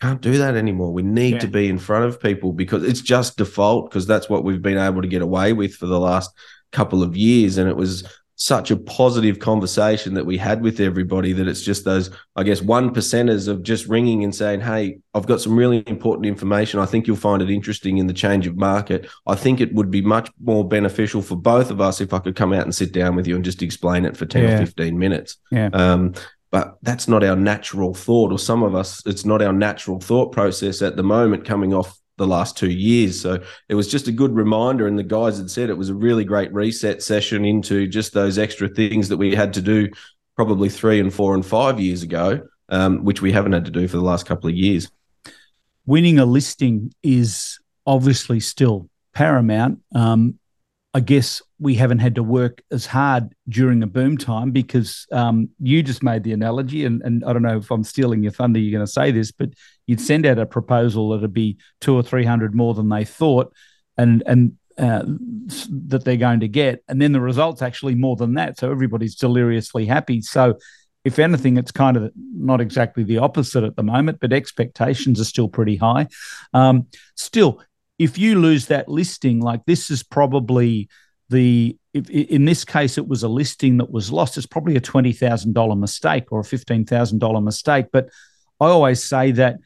can't 0.00 0.20
do 0.20 0.38
that 0.38 0.54
anymore. 0.54 0.92
We 0.92 1.02
need 1.02 1.34
yeah. 1.34 1.38
to 1.40 1.48
be 1.48 1.68
in 1.68 1.78
front 1.78 2.04
of 2.04 2.20
people 2.20 2.52
because 2.52 2.84
it's 2.84 3.00
just 3.00 3.36
default 3.36 3.90
because 3.90 4.06
that's 4.06 4.28
what 4.28 4.44
we've 4.44 4.62
been 4.62 4.78
able 4.78 5.02
to 5.02 5.08
get 5.08 5.22
away 5.22 5.52
with 5.52 5.74
for 5.74 5.86
the 5.86 5.98
last 5.98 6.30
couple 6.72 7.02
of 7.02 7.16
years. 7.16 7.58
And 7.58 7.68
it 7.68 7.76
was 7.76 8.04
such 8.40 8.70
a 8.70 8.76
positive 8.76 9.40
conversation 9.40 10.14
that 10.14 10.24
we 10.24 10.38
had 10.38 10.62
with 10.62 10.78
everybody 10.78 11.32
that 11.32 11.48
it's 11.48 11.62
just 11.62 11.84
those, 11.84 12.08
I 12.36 12.44
guess, 12.44 12.62
one 12.62 12.94
percenters 12.94 13.48
of 13.48 13.64
just 13.64 13.88
ringing 13.88 14.22
and 14.22 14.32
saying, 14.32 14.60
Hey, 14.60 15.00
I've 15.12 15.26
got 15.26 15.40
some 15.40 15.56
really 15.56 15.82
important 15.88 16.26
information. 16.26 16.78
I 16.78 16.86
think 16.86 17.08
you'll 17.08 17.16
find 17.16 17.42
it 17.42 17.50
interesting 17.50 17.98
in 17.98 18.06
the 18.06 18.12
change 18.12 18.46
of 18.46 18.56
market. 18.56 19.08
I 19.26 19.34
think 19.34 19.60
it 19.60 19.74
would 19.74 19.90
be 19.90 20.02
much 20.02 20.30
more 20.40 20.66
beneficial 20.66 21.20
for 21.20 21.34
both 21.34 21.72
of 21.72 21.80
us 21.80 22.00
if 22.00 22.12
I 22.12 22.20
could 22.20 22.36
come 22.36 22.52
out 22.52 22.62
and 22.62 22.74
sit 22.74 22.92
down 22.92 23.16
with 23.16 23.26
you 23.26 23.34
and 23.34 23.44
just 23.44 23.60
explain 23.60 24.04
it 24.04 24.16
for 24.16 24.24
10 24.24 24.44
yeah. 24.44 24.54
or 24.54 24.58
15 24.58 24.96
minutes. 24.96 25.36
Yeah. 25.50 25.70
Um, 25.72 26.14
but 26.52 26.78
that's 26.82 27.08
not 27.08 27.24
our 27.24 27.36
natural 27.36 27.92
thought, 27.92 28.32
or 28.32 28.38
some 28.38 28.62
of 28.62 28.74
us, 28.74 29.02
it's 29.04 29.24
not 29.24 29.42
our 29.42 29.52
natural 29.52 30.00
thought 30.00 30.32
process 30.32 30.80
at 30.80 30.96
the 30.96 31.02
moment 31.02 31.44
coming 31.44 31.74
off 31.74 31.98
the 32.18 32.26
last 32.26 32.56
two 32.56 32.70
years. 32.70 33.20
So 33.20 33.42
it 33.68 33.74
was 33.74 33.88
just 33.88 34.08
a 34.08 34.12
good 34.12 34.34
reminder. 34.34 34.86
And 34.86 34.98
the 34.98 35.02
guys 35.02 35.38
had 35.38 35.50
said 35.50 35.70
it 35.70 35.78
was 35.78 35.88
a 35.88 35.94
really 35.94 36.24
great 36.24 36.52
reset 36.52 37.02
session 37.02 37.44
into 37.44 37.86
just 37.86 38.12
those 38.12 38.38
extra 38.38 38.68
things 38.68 39.08
that 39.08 39.16
we 39.16 39.34
had 39.34 39.54
to 39.54 39.62
do 39.62 39.88
probably 40.36 40.68
three 40.68 41.00
and 41.00 41.12
four 41.12 41.34
and 41.34 41.46
five 41.46 41.80
years 41.80 42.02
ago, 42.02 42.40
um, 42.68 43.04
which 43.04 43.22
we 43.22 43.32
haven't 43.32 43.52
had 43.52 43.64
to 43.64 43.70
do 43.70 43.88
for 43.88 43.96
the 43.96 44.02
last 44.02 44.26
couple 44.26 44.48
of 44.48 44.54
years. 44.54 44.90
Winning 45.86 46.18
a 46.18 46.26
listing 46.26 46.92
is 47.02 47.58
obviously 47.86 48.40
still 48.40 48.90
paramount. 49.14 49.80
Um, 49.94 50.38
I 50.94 51.00
guess 51.00 51.42
we 51.58 51.74
haven't 51.74 51.98
had 51.98 52.14
to 52.16 52.22
work 52.22 52.62
as 52.70 52.86
hard 52.86 53.34
during 53.48 53.82
a 53.82 53.86
boom 53.86 54.16
time 54.16 54.52
because 54.52 55.06
um, 55.12 55.50
you 55.60 55.82
just 55.82 56.02
made 56.02 56.24
the 56.24 56.32
analogy, 56.32 56.84
and, 56.84 57.02
and 57.02 57.24
I 57.24 57.32
don't 57.32 57.42
know 57.42 57.58
if 57.58 57.70
I'm 57.70 57.84
stealing 57.84 58.22
your 58.22 58.32
thunder, 58.32 58.58
you're 58.58 58.76
going 58.76 58.86
to 58.86 58.92
say 58.92 59.10
this, 59.10 59.30
but 59.32 59.50
you'd 59.88 60.00
send 60.00 60.24
out 60.26 60.38
a 60.38 60.46
proposal 60.46 61.08
that'd 61.08 61.32
be 61.32 61.56
two 61.80 61.96
or 61.96 62.04
three 62.04 62.24
hundred 62.24 62.54
more 62.54 62.74
than 62.74 62.88
they 62.88 63.04
thought, 63.04 63.52
and 63.96 64.22
and 64.26 64.52
uh, 64.78 65.02
that 65.88 66.04
they're 66.04 66.16
going 66.16 66.40
to 66.40 66.48
get, 66.48 66.84
and 66.86 67.02
then 67.02 67.10
the 67.10 67.20
results 67.20 67.62
actually 67.62 67.96
more 67.96 68.14
than 68.14 68.34
that. 68.34 68.56
So 68.58 68.70
everybody's 68.70 69.16
deliriously 69.16 69.86
happy. 69.86 70.20
So 70.20 70.58
if 71.04 71.18
anything, 71.18 71.56
it's 71.56 71.72
kind 71.72 71.96
of 71.96 72.12
not 72.14 72.60
exactly 72.60 73.02
the 73.02 73.18
opposite 73.18 73.64
at 73.64 73.74
the 73.74 73.82
moment, 73.82 74.18
but 74.20 74.32
expectations 74.32 75.20
are 75.20 75.24
still 75.24 75.48
pretty 75.48 75.76
high. 75.76 76.06
Um, 76.52 76.86
still, 77.16 77.62
if 77.98 78.18
you 78.18 78.38
lose 78.38 78.66
that 78.66 78.88
listing, 78.88 79.40
like 79.40 79.64
this 79.64 79.90
is 79.90 80.02
probably 80.02 80.88
the 81.30 81.76
if, 81.92 82.08
in 82.10 82.44
this 82.44 82.64
case 82.64 82.98
it 82.98 83.08
was 83.08 83.22
a 83.22 83.28
listing 83.28 83.78
that 83.78 83.90
was 83.90 84.12
lost. 84.12 84.36
It's 84.36 84.46
probably 84.46 84.76
a 84.76 84.80
twenty 84.80 85.12
thousand 85.12 85.54
dollar 85.54 85.76
mistake 85.76 86.30
or 86.30 86.40
a 86.40 86.44
fifteen 86.44 86.84
thousand 86.84 87.18
dollar 87.18 87.40
mistake. 87.40 87.86
But 87.90 88.10
I 88.60 88.66
always 88.66 89.02
say 89.02 89.32
that 89.32 89.56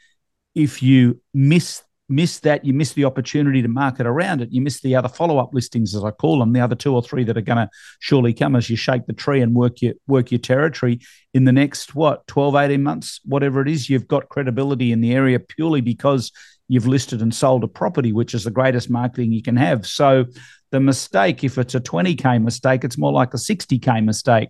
if 0.55 0.83
you 0.83 1.21
miss 1.33 1.83
miss 2.09 2.41
that, 2.41 2.65
you 2.65 2.75
miss 2.75 2.93
the 2.93 3.05
opportunity 3.05 3.63
to 3.63 3.69
market 3.69 4.07
around 4.07 4.43
it. 4.43 4.53
You 4.53 4.61
miss 4.61 4.81
the 4.81 4.95
other 4.95 5.09
follow 5.09 5.39
up 5.39 5.55
listings, 5.55 5.95
as 5.95 6.05
I 6.05 6.11
call 6.11 6.39
them, 6.39 6.53
the 6.53 6.61
other 6.61 6.75
two 6.75 6.95
or 6.95 7.03
three 7.03 7.25
that 7.25 7.39
are 7.39 7.43
going 7.43 7.57
to 7.57 7.71
surely 8.01 8.35
come 8.35 8.55
as 8.55 8.69
you 8.69 8.77
shake 8.77 9.07
the 9.07 9.15
tree 9.15 9.41
and 9.41 9.55
work 9.55 9.81
your 9.81 9.95
work 10.07 10.31
your 10.31 10.39
territory 10.39 11.01
in 11.33 11.45
the 11.45 11.53
next 11.53 11.95
what 11.95 12.27
12, 12.27 12.55
18 12.55 12.83
months, 12.83 13.21
whatever 13.25 13.63
it 13.63 13.69
is. 13.69 13.89
You've 13.89 14.09
got 14.09 14.29
credibility 14.29 14.93
in 14.93 15.01
the 15.01 15.15
area 15.15 15.41
purely 15.41 15.81
because 15.81 16.33
you've 16.69 16.87
listed 16.87 17.23
and 17.23 17.35
sold 17.35 17.65
a 17.65 17.69
property, 17.69 18.13
which 18.13 18.35
is 18.35 18.45
the 18.45 18.51
greatest 18.51 18.91
marketing 18.91 19.33
you 19.33 19.43
can 19.43 19.57
have. 19.57 19.87
So 19.87 20.27
the 20.71 20.81
mistake, 20.81 21.45
if 21.45 21.59
it's 21.59 21.75
a 21.75 21.81
20k 21.81 22.43
mistake, 22.43 22.85
it's 22.85 22.99
more 22.99 23.13
like 23.13 23.35
a 23.35 23.39
60k 23.39 24.05
mistake. 24.05 24.49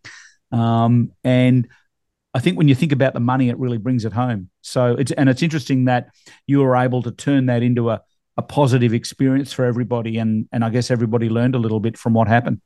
Um, 0.50 1.12
and 1.25 1.68
I 2.35 2.41
think 2.41 2.57
when 2.57 2.69
you 2.69 2.75
think 2.75 2.93
about 2.93 3.15
the 3.15 3.21
money, 3.21 3.49
it 3.51 3.59
really 3.59 3.79
brings 3.79 4.05
it 4.05 4.12
home. 4.12 4.49
So 4.62 4.95
it's 4.95 5.12
and 5.12 5.29
it's 5.29 5.43
interesting 5.43 5.85
that 5.85 6.09
you 6.47 6.61
were 6.61 6.77
able 6.77 7.03
to 7.03 7.11
turn 7.11 7.47
that 7.47 7.62
into 7.62 7.91
a, 7.91 8.01
a 8.37 8.43
positive 8.43 8.95
experience 8.95 9.53
for 9.53 9.65
everybody, 9.65 10.19
and 10.19 10.49
and 10.53 10.65
I 10.65 10.71
guess 10.71 10.91
everybody 10.91 11.29
learned 11.29 11.55
a 11.55 11.59
little 11.59 11.81
bit 11.81 11.99
from 11.99 12.15
what 12.15 12.29
happened. 12.29 12.61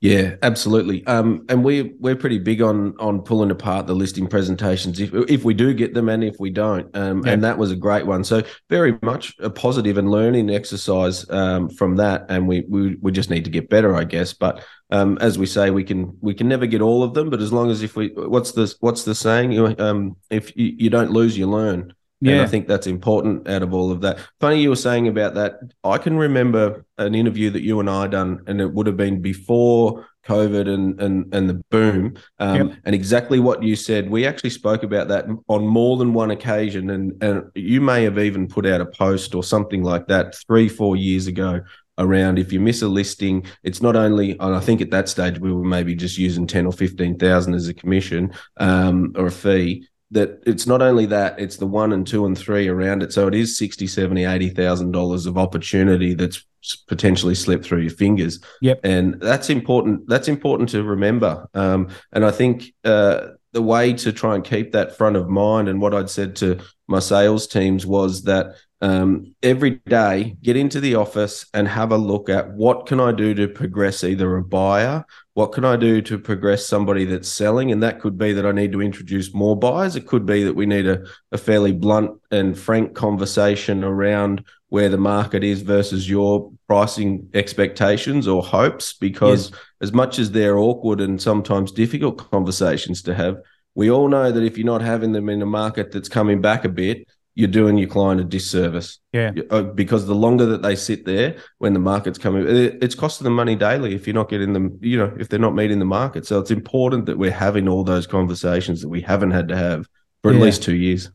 Yeah, 0.00 0.36
absolutely. 0.42 1.06
Um, 1.06 1.46
and 1.48 1.64
we 1.64 1.94
we're 1.98 2.16
pretty 2.16 2.38
big 2.38 2.60
on 2.60 2.94
on 2.98 3.22
pulling 3.22 3.50
apart 3.50 3.86
the 3.86 3.94
listing 3.94 4.26
presentations 4.26 5.00
if 5.00 5.14
if 5.14 5.42
we 5.42 5.54
do 5.54 5.72
get 5.72 5.94
them 5.94 6.10
and 6.10 6.22
if 6.22 6.36
we 6.38 6.50
don't. 6.50 6.94
Um, 6.94 7.24
yeah. 7.24 7.32
and 7.32 7.44
that 7.44 7.56
was 7.56 7.70
a 7.72 7.76
great 7.76 8.04
one. 8.04 8.22
So 8.22 8.42
very 8.68 8.98
much 9.00 9.34
a 9.38 9.48
positive 9.48 9.96
and 9.96 10.10
learning 10.10 10.50
exercise 10.50 11.28
um, 11.30 11.70
from 11.70 11.96
that. 11.96 12.26
And 12.28 12.46
we, 12.46 12.64
we 12.68 12.96
we 13.00 13.10
just 13.10 13.30
need 13.30 13.44
to 13.46 13.50
get 13.50 13.70
better, 13.70 13.96
I 13.96 14.04
guess. 14.04 14.34
But 14.34 14.62
um, 14.90 15.16
as 15.22 15.38
we 15.38 15.46
say, 15.46 15.70
we 15.70 15.82
can 15.82 16.14
we 16.20 16.34
can 16.34 16.46
never 16.46 16.66
get 16.66 16.82
all 16.82 17.02
of 17.02 17.14
them. 17.14 17.30
But 17.30 17.40
as 17.40 17.52
long 17.52 17.70
as 17.70 17.82
if 17.82 17.96
we 17.96 18.08
what's 18.08 18.52
the 18.52 18.72
what's 18.80 19.04
the 19.04 19.14
saying? 19.14 19.80
Um, 19.80 20.16
if 20.28 20.54
you, 20.58 20.74
you 20.76 20.90
don't 20.90 21.10
lose, 21.10 21.38
you 21.38 21.48
learn. 21.48 21.94
Yeah. 22.20 22.32
And 22.32 22.42
I 22.42 22.46
think 22.46 22.66
that's 22.66 22.86
important 22.86 23.46
out 23.48 23.62
of 23.62 23.74
all 23.74 23.90
of 23.90 24.00
that. 24.00 24.18
Funny 24.40 24.62
you 24.62 24.70
were 24.70 24.76
saying 24.76 25.06
about 25.06 25.34
that. 25.34 25.60
I 25.84 25.98
can 25.98 26.16
remember 26.16 26.86
an 26.96 27.14
interview 27.14 27.50
that 27.50 27.62
you 27.62 27.78
and 27.78 27.90
I 27.90 28.06
done, 28.06 28.42
and 28.46 28.60
it 28.60 28.72
would 28.72 28.86
have 28.86 28.96
been 28.96 29.20
before 29.20 30.06
COVID 30.26 30.66
and 30.66 31.00
and 31.00 31.34
and 31.34 31.48
the 31.48 31.62
boom. 31.70 32.16
Um, 32.38 32.68
yep. 32.68 32.78
And 32.84 32.94
exactly 32.94 33.38
what 33.38 33.62
you 33.62 33.76
said. 33.76 34.08
We 34.08 34.26
actually 34.26 34.50
spoke 34.50 34.82
about 34.82 35.08
that 35.08 35.26
on 35.48 35.66
more 35.66 35.98
than 35.98 36.14
one 36.14 36.30
occasion, 36.30 36.88
and 36.88 37.22
and 37.22 37.50
you 37.54 37.82
may 37.82 38.04
have 38.04 38.18
even 38.18 38.48
put 38.48 38.64
out 38.64 38.80
a 38.80 38.86
post 38.86 39.34
or 39.34 39.44
something 39.44 39.82
like 39.82 40.06
that 40.08 40.34
three, 40.34 40.68
four 40.68 40.96
years 40.96 41.26
ago 41.26 41.60
around 41.98 42.38
if 42.38 42.52
you 42.52 42.60
miss 42.60 42.82
a 42.82 42.88
listing, 42.88 43.42
it's 43.62 43.80
not 43.80 43.96
only, 43.96 44.32
and 44.32 44.54
I 44.54 44.60
think 44.60 44.82
at 44.82 44.90
that 44.90 45.08
stage 45.08 45.38
we 45.38 45.50
were 45.50 45.64
maybe 45.64 45.94
just 45.94 46.18
using 46.18 46.46
10 46.46 46.66
or 46.66 46.72
15,000 46.72 47.54
as 47.54 47.68
a 47.68 47.72
commission 47.74 48.34
um, 48.58 49.14
or 49.16 49.26
a 49.26 49.30
fee 49.30 49.88
that 50.10 50.42
it's 50.46 50.66
not 50.66 50.82
only 50.82 51.06
that 51.06 51.38
it's 51.38 51.56
the 51.56 51.66
one 51.66 51.92
and 51.92 52.06
two 52.06 52.26
and 52.26 52.38
three 52.38 52.68
around 52.68 53.02
it. 53.02 53.12
So 53.12 53.26
it 53.26 53.34
is 53.34 53.58
60 53.58 53.86
70 53.86 54.24
80,000 54.24 54.92
dollars 54.92 55.26
of 55.26 55.36
opportunity 55.36 56.14
that's 56.14 56.44
potentially 56.88 57.34
slipped 57.34 57.64
through 57.64 57.80
your 57.80 57.90
fingers. 57.90 58.40
Yep. 58.60 58.80
And 58.84 59.20
that's 59.20 59.50
important 59.50 60.08
that's 60.08 60.28
important 60.28 60.68
to 60.70 60.82
remember. 60.82 61.48
Um, 61.54 61.88
and 62.12 62.24
i 62.24 62.30
think 62.30 62.72
uh, 62.84 63.28
the 63.52 63.62
way 63.62 63.92
to 63.94 64.12
try 64.12 64.34
and 64.34 64.44
keep 64.44 64.72
that 64.72 64.96
front 64.96 65.16
of 65.16 65.28
mind 65.28 65.68
and 65.68 65.80
what 65.80 65.94
i'd 65.94 66.10
said 66.10 66.36
to 66.36 66.58
my 66.88 66.98
sales 66.98 67.46
teams 67.46 67.86
was 67.86 68.22
that 68.24 68.54
um, 68.82 69.34
every 69.42 69.80
day 69.86 70.36
get 70.42 70.56
into 70.56 70.80
the 70.80 70.96
office 70.96 71.46
and 71.54 71.66
have 71.66 71.90
a 71.90 71.96
look 71.96 72.28
at 72.28 72.52
what 72.52 72.86
can 72.86 73.00
i 73.00 73.12
do 73.12 73.32
to 73.34 73.48
progress 73.48 74.04
either 74.04 74.36
a 74.36 74.42
buyer 74.42 75.04
what 75.36 75.52
can 75.52 75.66
i 75.66 75.76
do 75.76 76.00
to 76.00 76.18
progress 76.18 76.66
somebody 76.66 77.04
that's 77.04 77.28
selling 77.28 77.70
and 77.70 77.82
that 77.82 78.00
could 78.00 78.16
be 78.16 78.32
that 78.32 78.46
i 78.46 78.52
need 78.52 78.72
to 78.72 78.80
introduce 78.80 79.34
more 79.34 79.54
buyers 79.54 79.94
it 79.94 80.06
could 80.06 80.24
be 80.24 80.42
that 80.42 80.54
we 80.54 80.64
need 80.64 80.86
a, 80.86 81.04
a 81.30 81.36
fairly 81.36 81.72
blunt 81.72 82.10
and 82.30 82.58
frank 82.58 82.94
conversation 82.94 83.84
around 83.84 84.42
where 84.70 84.88
the 84.88 84.96
market 84.96 85.44
is 85.44 85.60
versus 85.60 86.08
your 86.08 86.50
pricing 86.66 87.28
expectations 87.34 88.26
or 88.26 88.42
hopes 88.42 88.94
because 88.94 89.50
yes. 89.50 89.60
as 89.82 89.92
much 89.92 90.18
as 90.18 90.30
they're 90.30 90.56
awkward 90.56 91.02
and 91.02 91.20
sometimes 91.20 91.70
difficult 91.70 92.16
conversations 92.30 93.02
to 93.02 93.14
have 93.14 93.36
we 93.74 93.90
all 93.90 94.08
know 94.08 94.32
that 94.32 94.42
if 94.42 94.56
you're 94.56 94.64
not 94.64 94.80
having 94.80 95.12
them 95.12 95.28
in 95.28 95.42
a 95.42 95.46
market 95.46 95.92
that's 95.92 96.08
coming 96.08 96.40
back 96.40 96.64
a 96.64 96.68
bit 96.70 97.06
you're 97.36 97.48
doing 97.48 97.76
your 97.76 97.88
client 97.88 98.18
a 98.18 98.24
disservice. 98.24 98.98
Yeah. 99.12 99.30
Uh, 99.50 99.62
because 99.62 100.06
the 100.06 100.14
longer 100.14 100.46
that 100.46 100.62
they 100.62 100.74
sit 100.74 101.04
there 101.04 101.36
when 101.58 101.74
the 101.74 101.78
market's 101.78 102.18
coming, 102.18 102.46
it's 102.48 102.94
costing 102.94 103.26
them 103.26 103.34
money 103.34 103.54
daily 103.54 103.94
if 103.94 104.06
you're 104.06 104.14
not 104.14 104.30
getting 104.30 104.54
them, 104.54 104.78
you 104.80 104.96
know, 104.96 105.14
if 105.20 105.28
they're 105.28 105.38
not 105.38 105.54
meeting 105.54 105.78
the 105.78 105.84
market. 105.84 106.26
So 106.26 106.40
it's 106.40 106.50
important 106.50 107.04
that 107.06 107.18
we're 107.18 107.30
having 107.30 107.68
all 107.68 107.84
those 107.84 108.06
conversations 108.06 108.80
that 108.80 108.88
we 108.88 109.02
haven't 109.02 109.32
had 109.32 109.48
to 109.48 109.56
have 109.56 109.86
for 110.22 110.32
yeah. 110.32 110.38
at 110.38 110.44
least 110.44 110.62
two 110.62 110.74
years. 110.74 111.10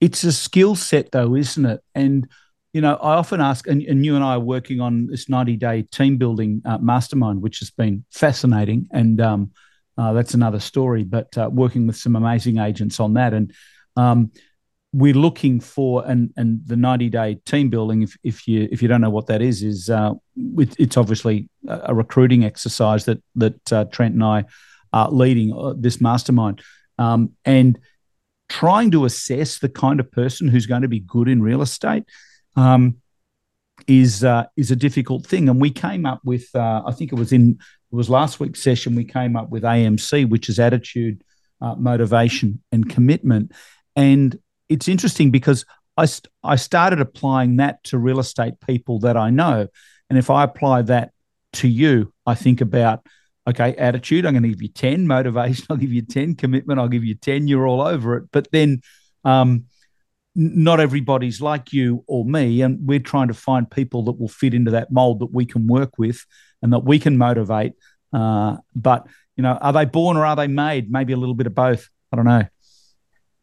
It's 0.00 0.24
a 0.24 0.32
skill 0.32 0.74
set, 0.74 1.12
though, 1.12 1.36
isn't 1.36 1.66
it? 1.66 1.84
And, 1.94 2.26
you 2.72 2.80
know, 2.80 2.94
I 2.94 3.16
often 3.16 3.42
ask, 3.42 3.66
and, 3.66 3.82
and 3.82 4.06
you 4.06 4.16
and 4.16 4.24
I 4.24 4.36
are 4.36 4.40
working 4.40 4.80
on 4.80 5.06
this 5.06 5.28
90 5.28 5.56
day 5.58 5.82
team 5.82 6.16
building 6.16 6.62
uh, 6.64 6.78
mastermind, 6.78 7.42
which 7.42 7.58
has 7.58 7.70
been 7.70 8.06
fascinating. 8.10 8.88
And 8.90 9.20
um, 9.20 9.50
uh, 9.98 10.14
that's 10.14 10.32
another 10.32 10.60
story, 10.60 11.04
but 11.04 11.36
uh, 11.36 11.50
working 11.52 11.86
with 11.86 11.96
some 11.96 12.16
amazing 12.16 12.56
agents 12.56 13.00
on 13.00 13.14
that. 13.14 13.34
And, 13.34 13.52
um, 13.96 14.30
we're 14.92 15.14
looking 15.14 15.58
for 15.58 16.04
and 16.06 16.32
and 16.36 16.60
the 16.66 16.76
90 16.76 17.08
day 17.08 17.34
team 17.46 17.70
building 17.70 18.02
if, 18.02 18.16
if 18.22 18.46
you 18.46 18.68
if 18.70 18.82
you 18.82 18.88
don't 18.88 19.00
know 19.00 19.10
what 19.10 19.26
that 19.26 19.40
is 19.40 19.62
is 19.62 19.88
uh, 19.88 20.12
it, 20.58 20.74
it's 20.78 20.96
obviously 20.98 21.48
a 21.66 21.94
recruiting 21.94 22.44
exercise 22.44 23.06
that 23.06 23.22
that 23.34 23.72
uh, 23.72 23.84
Trent 23.86 24.14
and 24.14 24.22
I 24.22 24.44
are 24.92 25.10
leading 25.10 25.52
uh, 25.52 25.74
this 25.76 26.00
mastermind. 26.00 26.62
Um, 26.98 27.32
and 27.44 27.78
trying 28.48 28.90
to 28.90 29.04
assess 29.04 29.58
the 29.58 29.68
kind 29.68 29.98
of 29.98 30.12
person 30.12 30.48
who's 30.48 30.66
going 30.66 30.82
to 30.82 30.88
be 30.88 31.00
good 31.00 31.28
in 31.28 31.42
real 31.42 31.62
estate 31.62 32.04
um, 32.56 32.96
is 33.86 34.22
uh, 34.22 34.44
is 34.56 34.70
a 34.70 34.76
difficult 34.76 35.26
thing. 35.26 35.48
And 35.48 35.60
we 35.60 35.70
came 35.70 36.04
up 36.04 36.20
with 36.24 36.54
uh, 36.54 36.82
I 36.86 36.92
think 36.92 37.12
it 37.12 37.16
was 37.16 37.32
in 37.32 37.58
it 37.90 37.94
was 37.94 38.10
last 38.10 38.40
week's 38.40 38.62
session 38.62 38.94
we 38.94 39.04
came 39.04 39.36
up 39.36 39.50
with 39.50 39.62
AMC 39.62 40.28
which 40.28 40.48
is 40.48 40.58
attitude 40.58 41.24
uh, 41.60 41.74
motivation 41.74 42.62
and 42.70 42.88
commitment. 42.88 43.52
And 43.96 44.38
it's 44.68 44.88
interesting 44.88 45.30
because 45.30 45.64
I, 45.96 46.06
I 46.42 46.56
started 46.56 47.00
applying 47.00 47.56
that 47.56 47.84
to 47.84 47.98
real 47.98 48.20
estate 48.20 48.54
people 48.66 49.00
that 49.00 49.16
I 49.16 49.30
know. 49.30 49.68
And 50.08 50.18
if 50.18 50.30
I 50.30 50.44
apply 50.44 50.82
that 50.82 51.12
to 51.54 51.68
you, 51.68 52.12
I 52.26 52.34
think 52.34 52.60
about, 52.60 53.06
okay, 53.46 53.74
attitude, 53.76 54.24
I'm 54.24 54.32
going 54.32 54.42
to 54.42 54.48
give 54.48 54.62
you 54.62 54.68
10, 54.68 55.06
motivation, 55.06 55.66
I'll 55.70 55.76
give 55.76 55.92
you 55.92 56.02
10, 56.02 56.36
commitment, 56.36 56.80
I'll 56.80 56.88
give 56.88 57.04
you 57.04 57.14
10, 57.14 57.48
you're 57.48 57.66
all 57.66 57.82
over 57.82 58.16
it. 58.16 58.24
But 58.32 58.48
then 58.52 58.82
um, 59.24 59.64
not 60.34 60.80
everybody's 60.80 61.40
like 61.40 61.72
you 61.72 62.04
or 62.06 62.24
me. 62.24 62.62
And 62.62 62.86
we're 62.86 63.00
trying 63.00 63.28
to 63.28 63.34
find 63.34 63.70
people 63.70 64.04
that 64.04 64.12
will 64.12 64.28
fit 64.28 64.54
into 64.54 64.70
that 64.72 64.90
mold 64.90 65.20
that 65.20 65.32
we 65.32 65.44
can 65.44 65.66
work 65.66 65.98
with 65.98 66.24
and 66.62 66.72
that 66.72 66.84
we 66.84 66.98
can 66.98 67.18
motivate. 67.18 67.72
Uh, 68.12 68.56
but, 68.74 69.06
you 69.36 69.42
know, 69.42 69.58
are 69.60 69.72
they 69.72 69.84
born 69.84 70.16
or 70.16 70.24
are 70.24 70.36
they 70.36 70.46
made? 70.46 70.90
Maybe 70.90 71.12
a 71.12 71.16
little 71.16 71.34
bit 71.34 71.46
of 71.46 71.54
both. 71.54 71.88
I 72.12 72.16
don't 72.16 72.24
know. 72.24 72.44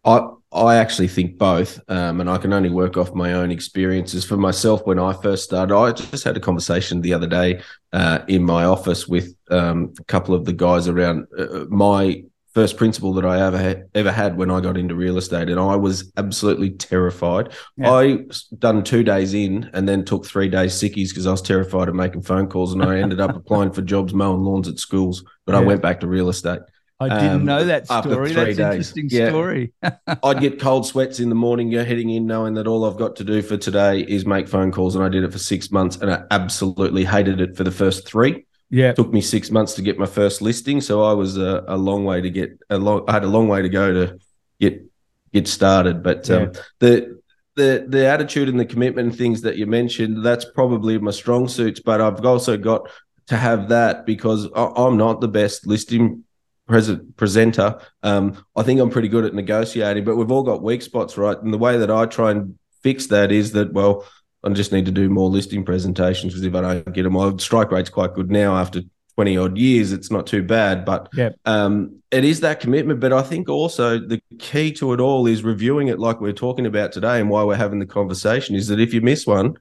I 0.05 0.29
I 0.51 0.77
actually 0.77 1.09
think 1.09 1.37
both, 1.37 1.79
um, 1.89 2.21
and 2.21 2.29
I 2.29 2.37
can 2.37 2.53
only 2.53 2.69
work 2.69 2.97
off 2.97 3.13
my 3.13 3.33
own 3.33 3.51
experiences. 3.51 4.25
For 4.25 4.35
myself, 4.35 4.85
when 4.85 4.97
I 4.97 5.13
first 5.13 5.43
started, 5.43 5.75
I 5.75 5.91
just 5.91 6.23
had 6.23 6.37
a 6.37 6.39
conversation 6.39 7.01
the 7.01 7.13
other 7.13 7.27
day 7.27 7.61
uh, 7.93 8.19
in 8.27 8.43
my 8.43 8.65
office 8.65 9.07
with 9.07 9.35
um, 9.51 9.93
a 9.99 10.03
couple 10.05 10.33
of 10.33 10.45
the 10.45 10.53
guys 10.53 10.87
around 10.87 11.27
uh, 11.37 11.65
my 11.69 12.23
first 12.55 12.77
principle 12.77 13.13
that 13.13 13.25
I 13.25 13.45
ever 13.45 13.59
had, 13.59 13.89
ever 13.93 14.11
had 14.11 14.37
when 14.37 14.49
I 14.49 14.59
got 14.59 14.75
into 14.75 14.95
real 14.95 15.17
estate, 15.17 15.49
and 15.49 15.59
I 15.59 15.75
was 15.75 16.11
absolutely 16.17 16.71
terrified. 16.71 17.53
Yeah. 17.77 17.91
I 17.91 18.17
done 18.57 18.83
two 18.83 19.03
days 19.03 19.35
in, 19.35 19.69
and 19.73 19.87
then 19.87 20.03
took 20.03 20.25
three 20.25 20.49
days 20.49 20.73
sickies 20.73 21.09
because 21.09 21.27
I 21.27 21.31
was 21.31 21.43
terrified 21.43 21.89
of 21.89 21.95
making 21.95 22.23
phone 22.23 22.47
calls, 22.49 22.73
and 22.73 22.83
I 22.83 22.99
ended 22.99 23.19
up 23.19 23.35
applying 23.35 23.71
for 23.71 23.83
jobs 23.83 24.15
mowing 24.15 24.41
lawns 24.41 24.67
at 24.67 24.79
schools. 24.79 25.23
But 25.45 25.53
yeah. 25.53 25.59
I 25.59 25.63
went 25.63 25.83
back 25.83 25.99
to 25.99 26.07
real 26.07 26.29
estate. 26.29 26.61
I 27.01 27.07
didn't 27.07 27.31
um, 27.31 27.45
know 27.45 27.63
that 27.63 27.85
story. 27.85 28.33
That's 28.33 28.57
days. 28.57 28.59
interesting 28.59 29.07
yeah. 29.09 29.29
story. 29.29 29.71
I'd 30.23 30.41
get 30.41 30.59
cold 30.59 30.85
sweats 30.85 31.21
in 31.21 31.29
the 31.29 31.35
morning, 31.35 31.71
you're 31.71 31.85
heading 31.85 32.09
in, 32.09 32.27
knowing 32.27 32.55
that 32.55 32.67
all 32.67 32.83
I've 32.83 32.97
got 32.97 33.15
to 33.17 33.23
do 33.23 33.41
for 33.41 33.55
today 33.55 34.01
is 34.01 34.25
make 34.25 34.49
phone 34.49 34.71
calls, 34.73 34.95
and 34.95 35.03
I 35.03 35.07
did 35.07 35.23
it 35.23 35.31
for 35.31 35.39
six 35.39 35.71
months, 35.71 35.95
and 35.97 36.11
I 36.11 36.23
absolutely 36.29 37.05
hated 37.05 37.39
it 37.39 37.55
for 37.55 37.63
the 37.63 37.71
first 37.71 38.05
three. 38.05 38.45
Yeah, 38.69 38.89
it 38.89 38.97
took 38.97 39.13
me 39.13 39.21
six 39.21 39.49
months 39.49 39.73
to 39.75 39.81
get 39.81 39.97
my 39.97 40.05
first 40.05 40.41
listing, 40.41 40.81
so 40.81 41.01
I 41.03 41.13
was 41.13 41.37
a, 41.37 41.63
a 41.69 41.77
long 41.77 42.03
way 42.03 42.19
to 42.19 42.29
get 42.29 42.59
a 42.69 42.77
long. 42.77 43.05
I 43.07 43.13
had 43.13 43.23
a 43.23 43.27
long 43.27 43.47
way 43.47 43.61
to 43.61 43.69
go 43.69 43.93
to 43.93 44.19
get 44.59 44.83
get 45.31 45.47
started, 45.47 46.03
but 46.03 46.29
um, 46.29 46.51
the 46.79 47.19
the 47.55 47.85
the 47.87 48.05
attitude 48.07 48.49
and 48.49 48.59
the 48.59 48.65
commitment 48.65 49.09
and 49.09 49.17
things 49.17 49.41
that 49.41 49.57
you 49.57 49.65
mentioned 49.65 50.23
that's 50.23 50.45
probably 50.45 50.97
my 50.97 51.11
strong 51.11 51.45
suits 51.47 51.81
but 51.81 51.99
i've 51.99 52.23
also 52.25 52.55
got 52.55 52.89
to 53.27 53.35
have 53.35 53.67
that 53.67 54.05
because 54.05 54.47
i'm 54.55 54.95
not 54.95 55.19
the 55.19 55.27
best 55.27 55.67
listing 55.67 56.23
presenter. 56.69 57.79
Um, 58.03 58.43
I 58.55 58.63
think 58.63 58.79
I'm 58.79 58.89
pretty 58.89 59.07
good 59.07 59.25
at 59.25 59.33
negotiating, 59.33 60.03
but 60.05 60.15
we've 60.15 60.31
all 60.31 60.43
got 60.43 60.61
weak 60.61 60.81
spots, 60.81 61.17
right? 61.17 61.37
And 61.37 61.53
the 61.53 61.57
way 61.57 61.77
that 61.77 61.91
I 61.91 62.05
try 62.05 62.31
and 62.31 62.57
fix 62.83 63.07
that 63.07 63.31
is 63.31 63.51
that, 63.53 63.73
well, 63.73 64.05
I 64.43 64.49
just 64.49 64.71
need 64.71 64.85
to 64.85 64.91
do 64.91 65.09
more 65.09 65.29
listing 65.29 65.65
presentations 65.65 66.33
because 66.33 66.45
if 66.45 66.55
I 66.55 66.61
don't 66.61 66.93
get 66.93 67.03
them, 67.03 67.13
my 67.13 67.33
strike 67.37 67.71
rate's 67.71 67.89
quite 67.89 68.13
good 68.13 68.31
now 68.31 68.55
after 68.55 68.81
20 69.15 69.37
odd 69.37 69.57
years, 69.57 69.91
it's 69.91 70.11
not 70.11 70.27
too 70.27 70.43
bad. 70.43 70.85
But 70.85 71.09
Yep. 71.13 71.35
um, 71.45 72.01
it 72.11 72.23
is 72.23 72.39
that 72.39 72.61
commitment. 72.61 73.01
But 73.01 73.11
I 73.11 73.21
think 73.21 73.49
also 73.49 73.99
the 73.99 74.21
key 74.37 74.71
to 74.73 74.93
it 74.93 75.01
all 75.01 75.27
is 75.27 75.43
reviewing 75.43 75.89
it 75.89 75.99
like 75.99 76.21
we're 76.21 76.31
talking 76.31 76.65
about 76.65 76.93
today 76.93 77.19
and 77.19 77.29
why 77.29 77.43
we're 77.43 77.55
having 77.55 77.79
the 77.79 77.85
conversation 77.85 78.55
is 78.55 78.67
that 78.67 78.79
if 78.79 78.93
you 78.93 79.01
miss 79.01 79.27
one, 79.27 79.55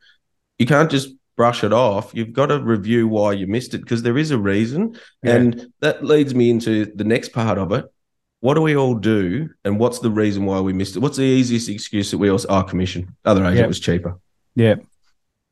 you 0.59 0.67
can't 0.67 0.91
just 0.91 1.09
brush 1.39 1.65
it 1.65 1.73
off. 1.73 2.11
You've 2.13 2.35
got 2.35 2.47
to 2.47 2.61
review 2.61 3.09
why 3.09 3.33
you 3.33 3.47
missed 3.47 3.73
it 3.73 3.79
because 3.79 4.03
there 4.03 4.19
is 4.19 4.31
a 4.33 4.37
reason. 4.39 4.99
Yeah. 5.23 5.37
And 5.37 5.73
that 5.81 6.05
leads 6.05 6.35
me 6.35 6.51
into 6.51 6.85
the 6.95 7.05
next 7.05 7.31
part 7.33 7.57
of 7.57 7.73
it. 7.73 7.87
What 8.41 8.55
do 8.55 8.61
we 8.61 8.77
all 8.77 8.95
do? 8.95 9.49
And 9.65 9.79
what's 9.79 10.01
the 10.01 10.11
reason 10.11 10.45
why 10.45 10.61
we 10.61 10.73
missed 10.73 10.97
it? 10.97 10.99
What's 10.99 11.17
the 11.17 11.23
easiest 11.23 11.69
excuse 11.69 12.11
that 12.11 12.19
we 12.19 12.29
all 12.29 12.41
our 12.51 12.65
commission? 12.65 13.17
Other 13.25 13.45
agent 13.45 13.59
Yep. 13.59 13.69
was 13.69 13.81
cheaper. 13.81 14.19
Yeah. 14.55 14.75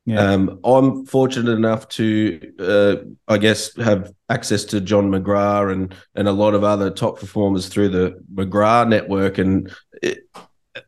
Yeah. 0.05 0.21
Um, 0.21 0.61
I'm 0.65 1.05
fortunate 1.07 1.51
enough 1.53 1.89
to, 1.91 2.53
uh, 2.61 2.97
I 3.27 3.39
guess, 3.39 3.75
have 3.77 4.13
access 4.29 4.65
to 4.67 4.81
John 4.81 5.11
McGrath 5.11 5.73
and 5.73 5.95
and 6.15 6.29
a 6.29 6.33
lot 6.33 6.55
of 6.55 6.63
other 6.63 6.91
top 6.91 7.19
performers 7.19 7.69
through 7.69 7.89
the 7.89 8.23
McGrath 8.33 8.89
network, 8.89 9.39
and 9.39 9.73
it, 10.03 10.19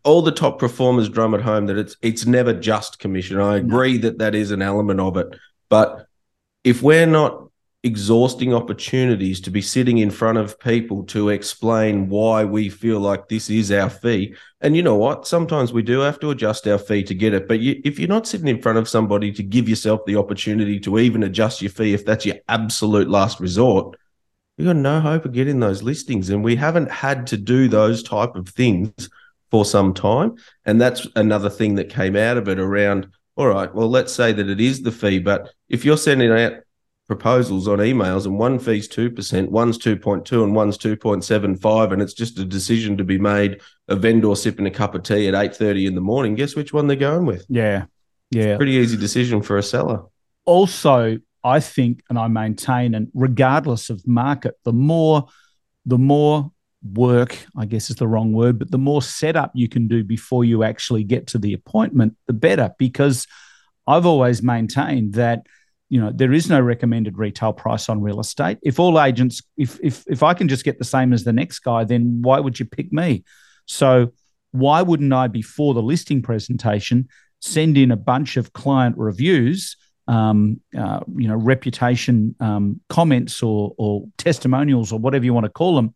all 0.04 0.22
the 0.22 0.32
top 0.32 0.58
performers 0.58 1.08
drum 1.08 1.34
at 1.34 1.40
home 1.40 1.66
that 1.66 1.78
it's 1.78 1.96
it's 2.02 2.26
never 2.26 2.52
just 2.52 2.98
commission. 2.98 3.40
I 3.40 3.56
agree 3.56 3.98
that 3.98 4.18
that 4.18 4.34
is 4.34 4.50
an 4.50 4.62
element 4.62 5.00
of 5.00 5.16
it, 5.16 5.28
but 5.68 6.06
if 6.64 6.82
we're 6.82 7.06
not 7.06 7.48
exhausting 7.84 8.52
opportunities 8.52 9.40
to 9.40 9.50
be 9.50 9.62
sitting 9.62 9.98
in 9.98 10.10
front 10.10 10.36
of 10.36 10.58
people 10.58 11.04
to 11.04 11.28
explain 11.28 12.08
why 12.08 12.44
we 12.44 12.68
feel 12.68 12.98
like 12.98 13.28
this 13.28 13.48
is 13.48 13.70
our 13.70 13.88
fee. 13.88 14.34
And 14.60 14.74
you 14.74 14.82
know 14.82 14.96
what? 14.96 15.28
Sometimes 15.28 15.72
we 15.72 15.82
do 15.82 16.00
have 16.00 16.18
to 16.20 16.30
adjust 16.30 16.66
our 16.66 16.78
fee 16.78 17.04
to 17.04 17.14
get 17.14 17.34
it. 17.34 17.46
But 17.46 17.60
you, 17.60 17.80
if 17.84 17.98
you're 17.98 18.08
not 18.08 18.26
sitting 18.26 18.48
in 18.48 18.60
front 18.60 18.78
of 18.78 18.88
somebody 18.88 19.30
to 19.32 19.42
give 19.44 19.68
yourself 19.68 20.00
the 20.06 20.16
opportunity 20.16 20.80
to 20.80 20.98
even 20.98 21.22
adjust 21.22 21.62
your 21.62 21.70
fee, 21.70 21.94
if 21.94 22.04
that's 22.04 22.26
your 22.26 22.36
absolute 22.48 23.08
last 23.08 23.38
resort, 23.38 23.96
you've 24.56 24.66
got 24.66 24.76
no 24.76 24.98
hope 24.98 25.24
of 25.24 25.32
getting 25.32 25.60
those 25.60 25.82
listings. 25.82 26.30
And 26.30 26.42
we 26.42 26.56
haven't 26.56 26.90
had 26.90 27.28
to 27.28 27.36
do 27.36 27.68
those 27.68 28.02
type 28.02 28.34
of 28.34 28.48
things 28.48 29.08
for 29.50 29.64
some 29.64 29.94
time. 29.94 30.36
And 30.64 30.80
that's 30.80 31.06
another 31.16 31.50
thing 31.50 31.76
that 31.76 31.88
came 31.88 32.16
out 32.16 32.36
of 32.36 32.48
it 32.48 32.58
around, 32.58 33.08
all 33.36 33.46
right, 33.48 33.72
well, 33.74 33.88
let's 33.88 34.12
say 34.12 34.32
that 34.32 34.48
it 34.48 34.60
is 34.60 34.82
the 34.82 34.92
fee, 34.92 35.18
but 35.18 35.50
if 35.68 35.84
you're 35.84 35.96
sending 35.96 36.30
out 36.30 36.52
proposals 37.06 37.66
on 37.66 37.78
emails 37.78 38.26
and 38.26 38.38
one 38.38 38.58
fee's 38.58 38.86
2%, 38.88 39.48
one's 39.48 39.78
2.2 39.78 40.44
and 40.44 40.54
one's 40.54 40.76
2.75 40.76 41.92
and 41.92 42.02
it's 42.02 42.12
just 42.12 42.38
a 42.38 42.44
decision 42.44 42.98
to 42.98 43.04
be 43.04 43.16
made 43.18 43.60
a 43.88 43.96
vendor 43.96 44.34
sipping 44.34 44.66
a 44.66 44.70
cup 44.70 44.94
of 44.94 45.02
tea 45.02 45.26
at 45.26 45.32
8.30 45.34 45.86
in 45.86 45.94
the 45.94 46.00
morning, 46.02 46.34
guess 46.34 46.54
which 46.54 46.72
one 46.72 46.86
they're 46.86 46.96
going 46.96 47.24
with? 47.26 47.46
yeah. 47.48 47.84
Yeah. 48.30 48.58
Pretty 48.58 48.72
easy 48.72 48.98
decision 48.98 49.40
for 49.40 49.56
a 49.56 49.62
seller. 49.62 50.02
also 50.44 51.16
I 51.42 51.60
think 51.60 52.02
and 52.10 52.18
I 52.18 52.28
maintain 52.28 52.94
and 52.94 53.08
regardless 53.14 53.88
of 53.88 54.06
market 54.06 54.58
the 54.64 54.72
more 54.74 55.28
the 55.86 55.96
more 55.96 56.52
work 56.84 57.36
I 57.56 57.66
guess 57.66 57.90
is 57.90 57.96
the 57.96 58.06
wrong 58.06 58.32
word 58.32 58.58
but 58.58 58.70
the 58.70 58.78
more 58.78 59.02
setup 59.02 59.50
you 59.54 59.68
can 59.68 59.88
do 59.88 60.04
before 60.04 60.44
you 60.44 60.62
actually 60.62 61.02
get 61.02 61.26
to 61.28 61.38
the 61.38 61.54
appointment 61.54 62.16
the 62.26 62.32
better. 62.32 62.70
Because 62.78 63.26
I've 63.86 64.06
always 64.06 64.42
maintained 64.42 65.14
that 65.14 65.46
you 65.88 66.00
know 66.00 66.12
there 66.14 66.32
is 66.32 66.48
no 66.48 66.60
recommended 66.60 67.18
retail 67.18 67.52
price 67.52 67.88
on 67.88 68.02
real 68.02 68.20
estate. 68.20 68.58
If 68.62 68.78
all 68.78 69.00
agents 69.00 69.42
if 69.56 69.78
if 69.82 70.04
if 70.06 70.22
I 70.22 70.34
can 70.34 70.48
just 70.48 70.64
get 70.64 70.78
the 70.78 70.84
same 70.84 71.12
as 71.12 71.24
the 71.24 71.32
next 71.32 71.60
guy 71.60 71.84
then 71.84 72.22
why 72.22 72.40
would 72.40 72.58
you 72.58 72.66
pick 72.66 72.92
me? 72.92 73.24
So 73.66 74.12
why 74.52 74.82
wouldn't 74.82 75.12
I 75.12 75.26
before 75.26 75.74
the 75.74 75.82
listing 75.82 76.22
presentation 76.22 77.08
send 77.40 77.76
in 77.76 77.90
a 77.90 77.96
bunch 77.96 78.36
of 78.36 78.52
client 78.52 78.96
reviews 78.98 79.76
um, 80.08 80.60
uh, 80.76 81.00
you 81.16 81.28
know, 81.28 81.36
reputation 81.36 82.34
um, 82.40 82.80
comments 82.88 83.42
or, 83.42 83.74
or 83.76 84.06
testimonials 84.16 84.90
or 84.90 84.98
whatever 84.98 85.24
you 85.24 85.34
want 85.34 85.44
to 85.44 85.50
call 85.50 85.76
them, 85.76 85.94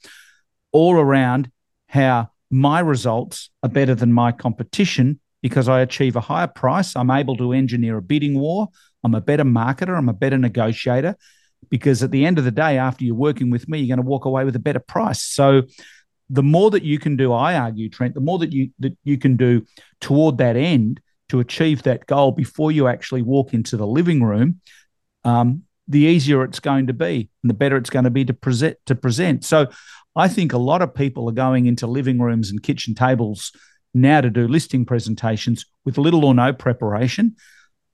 all 0.72 0.94
around 0.96 1.50
how 1.86 2.30
my 2.50 2.80
results 2.80 3.50
are 3.62 3.68
better 3.68 3.94
than 3.94 4.12
my 4.12 4.32
competition 4.32 5.20
because 5.42 5.68
I 5.68 5.80
achieve 5.80 6.16
a 6.16 6.20
higher 6.20 6.46
price. 6.46 6.94
I'm 6.96 7.10
able 7.10 7.36
to 7.36 7.52
engineer 7.52 7.98
a 7.98 8.02
bidding 8.02 8.38
war. 8.38 8.68
I'm 9.04 9.14
a 9.14 9.20
better 9.20 9.44
marketer. 9.44 9.96
I'm 9.96 10.08
a 10.08 10.14
better 10.14 10.38
negotiator 10.38 11.16
because 11.70 12.02
at 12.02 12.10
the 12.10 12.24
end 12.24 12.38
of 12.38 12.44
the 12.44 12.50
day, 12.50 12.78
after 12.78 13.04
you're 13.04 13.14
working 13.14 13.50
with 13.50 13.68
me, 13.68 13.78
you're 13.78 13.94
going 13.96 14.04
to 14.04 14.08
walk 14.08 14.24
away 14.24 14.44
with 14.44 14.56
a 14.56 14.60
better 14.60 14.80
price. 14.80 15.22
So 15.22 15.62
the 16.30 16.42
more 16.42 16.70
that 16.70 16.84
you 16.84 16.98
can 16.98 17.16
do, 17.16 17.32
I 17.32 17.56
argue, 17.56 17.88
Trent, 17.88 18.14
the 18.14 18.20
more 18.20 18.38
that 18.38 18.52
you 18.52 18.70
that 18.78 18.96
you 19.04 19.18
can 19.18 19.36
do 19.36 19.66
toward 20.00 20.38
that 20.38 20.56
end 20.56 21.00
to 21.28 21.40
achieve 21.40 21.82
that 21.82 22.06
goal 22.06 22.32
before 22.32 22.72
you 22.72 22.88
actually 22.88 23.22
walk 23.22 23.54
into 23.54 23.76
the 23.76 23.86
living 23.86 24.22
room, 24.22 24.60
um, 25.24 25.62
the 25.88 26.00
easier 26.00 26.44
it's 26.44 26.60
going 26.60 26.86
to 26.86 26.92
be 26.92 27.28
and 27.42 27.50
the 27.50 27.54
better 27.54 27.76
it's 27.76 27.90
going 27.90 28.04
to 28.04 28.10
be 28.10 28.24
to 28.24 28.34
present 28.34 28.76
to 28.86 28.94
present. 28.94 29.44
So 29.44 29.68
I 30.14 30.28
think 30.28 30.52
a 30.52 30.58
lot 30.58 30.82
of 30.82 30.94
people 30.94 31.28
are 31.28 31.32
going 31.32 31.66
into 31.66 31.86
living 31.86 32.20
rooms 32.20 32.50
and 32.50 32.62
kitchen 32.62 32.94
tables 32.94 33.52
now 33.94 34.20
to 34.20 34.30
do 34.30 34.48
listing 34.48 34.84
presentations 34.84 35.66
with 35.84 35.98
little 35.98 36.24
or 36.24 36.34
no 36.34 36.52
preparation, 36.52 37.36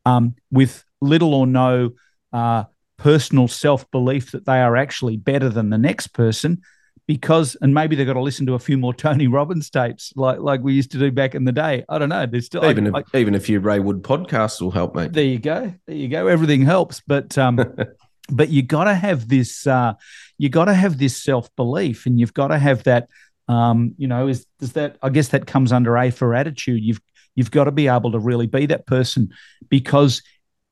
um, 0.05 0.35
with 0.51 0.85
little 1.01 1.35
or 1.35 1.46
no 1.46 1.90
uh, 2.33 2.64
personal 2.98 3.48
self 3.48 3.90
belief 3.90 4.33
that 4.33 4.46
they 4.46 4.61
are 4.61 4.77
actually 4.77 5.16
better 5.16 5.48
than 5.48 5.70
the 5.70 5.79
next 5.79 6.09
person. 6.09 6.62
Because 7.09 7.57
and 7.62 7.73
maybe 7.75 7.97
they've 7.97 8.07
got 8.07 8.12
to 8.12 8.21
listen 8.23 8.44
to 8.47 8.55
a 8.55 8.59
few 8.59 8.77
more 8.79 8.92
Tony 9.07 9.27
Robbins 9.27 9.71
tapes 9.71 10.12
like 10.14 10.38
like 10.40 10.61
we 10.61 10.75
used 10.75 10.92
to 10.92 10.99
do 10.99 11.11
back 11.11 11.35
in 11.35 11.44
the 11.44 11.53
day. 11.53 11.85
I 11.88 11.99
don't 11.99 12.11
know. 12.11 12.27
There's 12.27 12.47
still 12.47 12.64
Even, 12.64 12.94
I- 12.94 13.03
a, 13.14 13.16
even 13.18 13.35
a 13.35 13.40
few 13.40 13.59
Ray 13.61 13.81
Wood 13.81 14.03
podcasts 14.03 14.61
will 14.61 14.71
help, 14.71 14.94
mate. 14.94 15.12
there 15.14 15.25
you 15.25 15.38
go. 15.38 15.73
There 15.87 15.97
you 15.97 16.09
go. 16.09 16.27
Everything 16.29 16.62
helps, 16.62 17.01
but 17.07 17.37
um, 17.38 17.59
but 18.31 18.51
you 18.51 18.62
got 18.62 18.85
to 18.85 18.94
have 18.94 19.27
this. 19.27 19.66
Uh, 19.66 19.94
you 20.37 20.51
got 20.51 20.66
to 20.66 20.75
have 20.75 20.99
this 20.99 21.21
self 21.21 21.49
belief, 21.57 22.05
and 22.05 22.21
you've 22.21 22.35
got 22.35 22.49
to 22.49 22.59
have 22.59 22.85
that. 22.85 23.09
Um, 23.49 23.94
you 23.97 24.07
know, 24.07 24.29
is 24.29 24.47
does 24.61 24.75
that? 24.75 24.99
I 25.03 25.09
guess 25.09 25.29
that 25.29 25.47
comes 25.47 25.73
under 25.73 25.97
A 25.97 26.11
for 26.11 26.35
attitude. 26.35 26.85
You've 26.85 27.01
you've 27.35 27.51
got 27.51 27.64
to 27.64 27.73
be 27.73 27.88
able 27.88 28.12
to 28.12 28.18
really 28.18 28.47
be 28.47 28.66
that 28.66 28.87
person 28.87 29.31
because 29.71 30.23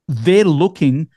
they're 0.07 0.45
looking. 0.45 1.09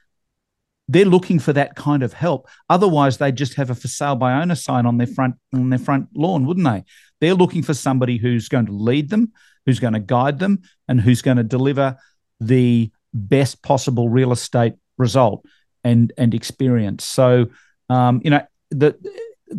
They're 0.90 1.06
looking 1.06 1.38
for 1.38 1.54
that 1.54 1.76
kind 1.76 2.02
of 2.02 2.14
help. 2.14 2.50
Otherwise, 2.68 3.20
they'd 3.20 3.36
just 3.36 3.54
have 3.54 3.70
a 3.70 3.76
for 3.76 3.88
sale 3.88 4.16
by 4.16 4.34
owner 4.34 4.56
sign 4.56 4.88
on 4.88 4.98
their 4.98 5.08
front 5.08 5.36
on 5.54 5.70
their 5.70 5.78
front 5.78 6.10
lawn, 6.16 6.48
wouldn't 6.48 6.66
they? 6.66 6.84
They're 7.22 7.36
looking 7.36 7.62
for 7.62 7.76
somebody 7.76 8.18
who's 8.18 8.50
going 8.50 8.66
to 8.66 8.72
lead 8.72 9.12
them, 9.12 9.32
who's 9.68 9.80
going 9.80 9.94
to 9.94 10.00
guide 10.00 10.40
them, 10.40 10.64
and 10.88 11.00
who's 11.00 11.22
going 11.22 11.38
to 11.38 11.44
deliver 11.44 11.96
the 12.40 12.90
best 13.14 13.62
possible 13.62 14.10
real 14.10 14.32
estate 14.32 14.74
result 14.98 15.46
and 15.84 16.12
and 16.18 16.34
experience. 16.34 17.06
So, 17.06 17.52
um, 17.90 18.22
you 18.24 18.32
know, 18.32 18.42
the 18.72 18.98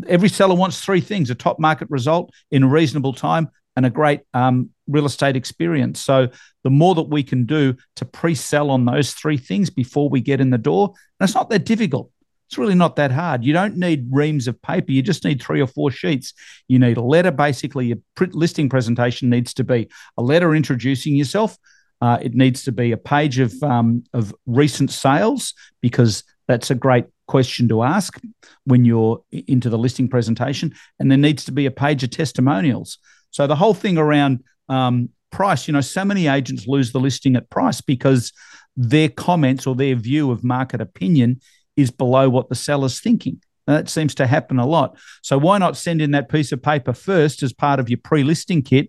every 0.09 0.29
seller 0.29 0.57
wants 0.57 0.81
three 0.81 1.01
things: 1.01 1.31
a 1.31 1.37
top 1.37 1.61
market 1.61 1.89
result 1.91 2.33
in 2.51 2.65
a 2.65 2.69
reasonable 2.69 3.13
time 3.13 3.51
and 3.77 3.87
a 3.87 3.91
great 3.91 4.23
um, 4.35 4.71
real 4.89 5.07
estate 5.07 5.37
experience. 5.37 6.01
So, 6.01 6.29
the 6.65 6.71
more 6.71 6.97
that 6.97 7.09
we 7.09 7.23
can 7.23 7.47
do 7.47 7.77
to 7.97 8.05
pre-sell 8.05 8.71
on 8.71 8.85
those 8.85 9.13
three 9.13 9.39
things 9.39 9.71
before 9.71 10.09
we 10.09 10.21
get 10.21 10.41
in 10.41 10.51
the 10.51 10.59
door, 10.59 10.95
and 11.21 11.29
it's 11.29 11.35
not 11.35 11.51
that 11.51 11.65
difficult. 11.65 12.11
It's 12.49 12.59
really 12.59 12.75
not 12.75 12.97
that 12.97 13.13
hard. 13.13 13.45
You 13.45 13.53
don't 13.53 13.77
need 13.77 14.09
reams 14.11 14.49
of 14.49 14.61
paper. 14.61 14.91
You 14.91 15.03
just 15.03 15.25
need 15.25 15.41
three 15.41 15.61
or 15.61 15.69
four 15.69 15.93
sheets. 15.93 16.33
You 16.67 16.81
need 16.81 16.97
a 16.97 17.03
letter. 17.03 17.31
Basically, 17.31 17.87
your 17.87 17.99
listing 18.33 18.69
presentation 18.69 19.31
needs 19.31 19.55
to 19.55 19.63
be 19.63 19.89
a 20.17 20.23
letter 20.23 20.53
introducing 20.55 21.15
yourself. 21.15 21.57
Uh, 22.01 22.19
it 22.21 22.35
needs 22.35 22.65
to 22.65 22.73
be 22.73 22.91
a 22.91 22.97
page 22.97 23.39
of 23.39 23.55
um, 23.63 24.03
of 24.15 24.35
recent 24.47 24.91
sales 24.91 25.55
because 25.81 26.25
that's 26.49 26.71
a 26.71 26.75
great 26.75 27.05
question 27.29 27.69
to 27.69 27.85
ask 27.85 28.21
when 28.65 28.85
you're 28.85 29.23
into 29.31 29.71
the 29.71 29.79
listing 29.79 30.09
presentation. 30.09 30.75
And 30.99 31.09
there 31.09 31.19
needs 31.19 31.45
to 31.45 31.53
be 31.53 31.67
a 31.67 31.71
page 31.71 32.03
of 32.03 32.11
testimonials. 32.11 32.99
So 33.31 33.47
the 33.47 33.55
whole 33.55 33.75
thing 33.75 33.97
around 33.97 34.43
um, 34.69 35.11
price, 35.31 35.69
you 35.69 35.73
know, 35.73 35.81
so 35.81 36.05
many 36.05 36.27
agents 36.27 36.67
lose 36.67 36.91
the 36.91 36.99
listing 36.99 37.37
at 37.37 37.49
price 37.49 37.81
because 37.81 38.33
their 38.77 39.09
comments 39.09 39.67
or 39.67 39.75
their 39.75 39.95
view 39.95 40.31
of 40.31 40.45
market 40.45 40.81
opinion 40.81 41.41
is 41.77 41.91
below 41.91 42.29
what 42.29 42.49
the 42.49 42.55
seller's 42.55 43.01
thinking. 43.01 43.41
And 43.67 43.77
that 43.77 43.89
seems 43.89 44.15
to 44.17 44.27
happen 44.27 44.59
a 44.59 44.67
lot. 44.67 44.97
So 45.23 45.39
why 45.39 45.59
not 45.59 45.77
send 45.77 46.03
in 46.03 46.13
that 46.13 46.29
piece 46.29 46.53
of 46.53 46.63
paper 46.63 46.93
first 46.93 47.43
as 47.43 47.53
part 47.53 47.79
of 47.81 47.89
your 47.89 47.99
pre-listing 48.03 48.63
kit 48.63 48.89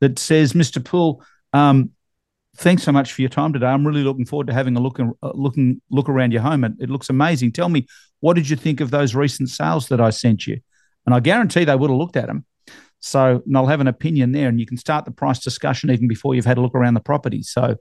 that 0.00 0.18
says, 0.18 0.52
Mr. 0.52 0.84
Poole, 0.84 1.22
um, 1.52 1.90
thanks 2.56 2.82
so 2.82 2.92
much 2.92 3.12
for 3.12 3.22
your 3.22 3.28
time 3.28 3.52
today. 3.52 3.66
I'm 3.66 3.86
really 3.86 4.02
looking 4.02 4.26
forward 4.26 4.46
to 4.48 4.52
having 4.52 4.76
a 4.76 4.80
look 4.80 4.98
and 4.98 5.12
uh, 5.22 5.32
looking 5.34 5.80
look 5.90 6.08
around 6.08 6.32
your 6.32 6.42
home. 6.42 6.64
It, 6.64 6.72
it 6.80 6.90
looks 6.90 7.10
amazing. 7.10 7.52
Tell 7.52 7.68
me, 7.68 7.86
what 8.20 8.34
did 8.34 8.48
you 8.48 8.56
think 8.56 8.80
of 8.80 8.90
those 8.90 9.14
recent 9.14 9.48
sales 9.48 9.88
that 9.88 10.00
I 10.00 10.10
sent 10.10 10.46
you? 10.46 10.60
And 11.06 11.14
I 11.14 11.20
guarantee 11.20 11.64
they 11.64 11.76
would 11.76 11.90
have 11.90 11.98
looked 11.98 12.16
at 12.16 12.26
them. 12.26 12.44
So 13.00 13.42
and 13.44 13.54
they'll 13.54 13.66
have 13.66 13.80
an 13.80 13.88
opinion 13.88 14.32
there, 14.32 14.48
and 14.48 14.60
you 14.60 14.66
can 14.66 14.76
start 14.76 15.06
the 15.06 15.10
price 15.10 15.40
discussion 15.40 15.90
even 15.90 16.06
before 16.06 16.34
you've 16.34 16.44
had 16.44 16.58
a 16.58 16.60
look 16.60 16.74
around 16.74 16.94
the 16.94 17.00
property. 17.00 17.42
So 17.42 17.76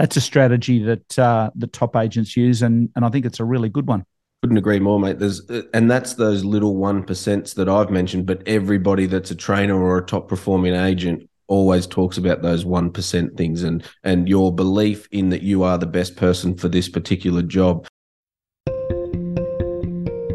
that's 0.00 0.16
a 0.16 0.20
strategy 0.20 0.82
that 0.82 1.18
uh, 1.18 1.50
the 1.54 1.66
top 1.66 1.94
agents 1.94 2.34
use, 2.34 2.62
and 2.62 2.88
and 2.96 3.04
I 3.04 3.10
think 3.10 3.26
it's 3.26 3.38
a 3.38 3.44
really 3.44 3.68
good 3.68 3.86
one. 3.86 4.06
Couldn't 4.42 4.56
agree 4.56 4.80
more, 4.80 4.98
mate. 4.98 5.18
There's 5.18 5.42
and 5.74 5.90
that's 5.90 6.14
those 6.14 6.42
little 6.42 6.76
one 6.76 7.04
percents 7.04 7.54
that 7.56 7.68
I've 7.68 7.90
mentioned, 7.90 8.24
but 8.24 8.42
everybody 8.48 9.04
that's 9.04 9.30
a 9.30 9.34
trainer 9.34 9.78
or 9.78 9.98
a 9.98 10.02
top 10.02 10.26
performing 10.26 10.74
agent 10.74 11.28
always 11.48 11.86
talks 11.86 12.16
about 12.16 12.40
those 12.40 12.64
one 12.64 12.90
percent 12.90 13.36
things 13.36 13.62
and 13.62 13.84
and 14.02 14.26
your 14.26 14.54
belief 14.54 15.06
in 15.10 15.28
that 15.28 15.42
you 15.42 15.64
are 15.64 15.76
the 15.76 15.86
best 15.86 16.16
person 16.16 16.56
for 16.56 16.70
this 16.70 16.88
particular 16.88 17.42
job. 17.42 17.86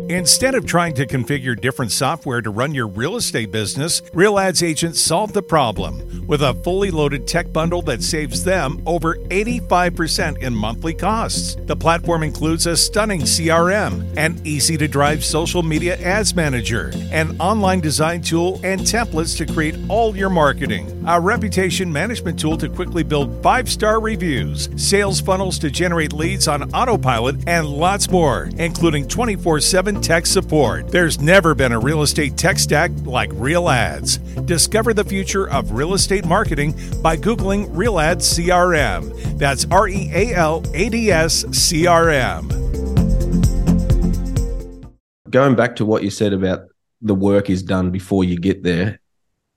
Instead 0.09 0.53
of 0.53 0.67
trying 0.67 0.93
to 0.93 1.07
configure 1.07 1.59
different 1.59 1.91
software 1.91 2.39
to 2.39 2.51
run 2.51 2.75
your 2.75 2.85
real 2.85 3.15
estate 3.15 3.51
business, 3.51 4.03
Real 4.13 4.37
Ads 4.37 4.61
agents 4.61 5.01
solve 5.01 5.33
the 5.33 5.41
problem 5.41 6.27
with 6.27 6.43
a 6.43 6.53
fully 6.53 6.91
loaded 6.91 7.27
tech 7.27 7.51
bundle 7.51 7.81
that 7.81 8.03
saves 8.03 8.43
them 8.43 8.83
over 8.85 9.15
85% 9.15 10.43
in 10.43 10.53
monthly 10.53 10.93
costs. 10.93 11.55
The 11.65 11.75
platform 11.75 12.21
includes 12.21 12.67
a 12.67 12.77
stunning 12.77 13.21
CRM, 13.21 14.15
an 14.15 14.39
easy 14.43 14.77
to 14.77 14.87
drive 14.87 15.25
social 15.25 15.63
media 15.63 15.97
ads 15.97 16.35
manager, 16.35 16.91
an 17.11 17.39
online 17.41 17.79
design 17.79 18.21
tool, 18.21 18.59
and 18.63 18.81
templates 18.81 19.35
to 19.37 19.51
create 19.51 19.75
all 19.89 20.15
your 20.15 20.29
marketing, 20.29 21.03
a 21.07 21.19
reputation 21.19 21.91
management 21.91 22.39
tool 22.39 22.57
to 22.57 22.69
quickly 22.69 23.01
build 23.01 23.41
five 23.41 23.67
star 23.67 23.99
reviews, 23.99 24.69
sales 24.75 25.19
funnels 25.19 25.57
to 25.57 25.71
generate 25.71 26.13
leads 26.13 26.47
on 26.47 26.71
autopilot, 26.75 27.37
and 27.47 27.67
lots 27.67 28.11
more, 28.11 28.49
including 28.57 29.07
24 29.07 29.59
7 29.61 29.94
tech 30.01 30.25
support. 30.25 30.89
There's 30.89 31.19
never 31.19 31.55
been 31.55 31.71
a 31.71 31.79
real 31.79 32.01
estate 32.01 32.37
tech 32.37 32.59
stack 32.59 32.91
like 33.03 33.29
Real 33.33 33.69
Ads. 33.69 34.17
Discover 34.45 34.93
the 34.93 35.03
future 35.03 35.49
of 35.49 35.71
real 35.71 35.93
estate 35.93 36.25
marketing 36.25 36.73
by 37.01 37.17
Googling 37.17 37.67
Real 37.71 37.99
Ads 37.99 38.37
CRM. 38.37 39.37
That's 39.37 39.65
R 39.71 39.87
E 39.87 40.09
A 40.13 40.33
L 40.33 40.63
A 40.73 40.89
D 40.89 41.11
S 41.11 41.43
CRM. 41.45 42.49
Going 45.29 45.55
back 45.55 45.75
to 45.77 45.85
what 45.85 46.03
you 46.03 46.09
said 46.09 46.33
about 46.33 46.67
the 47.01 47.15
work 47.15 47.49
is 47.49 47.63
done 47.63 47.91
before 47.91 48.23
you 48.23 48.37
get 48.37 48.63
there, 48.63 48.99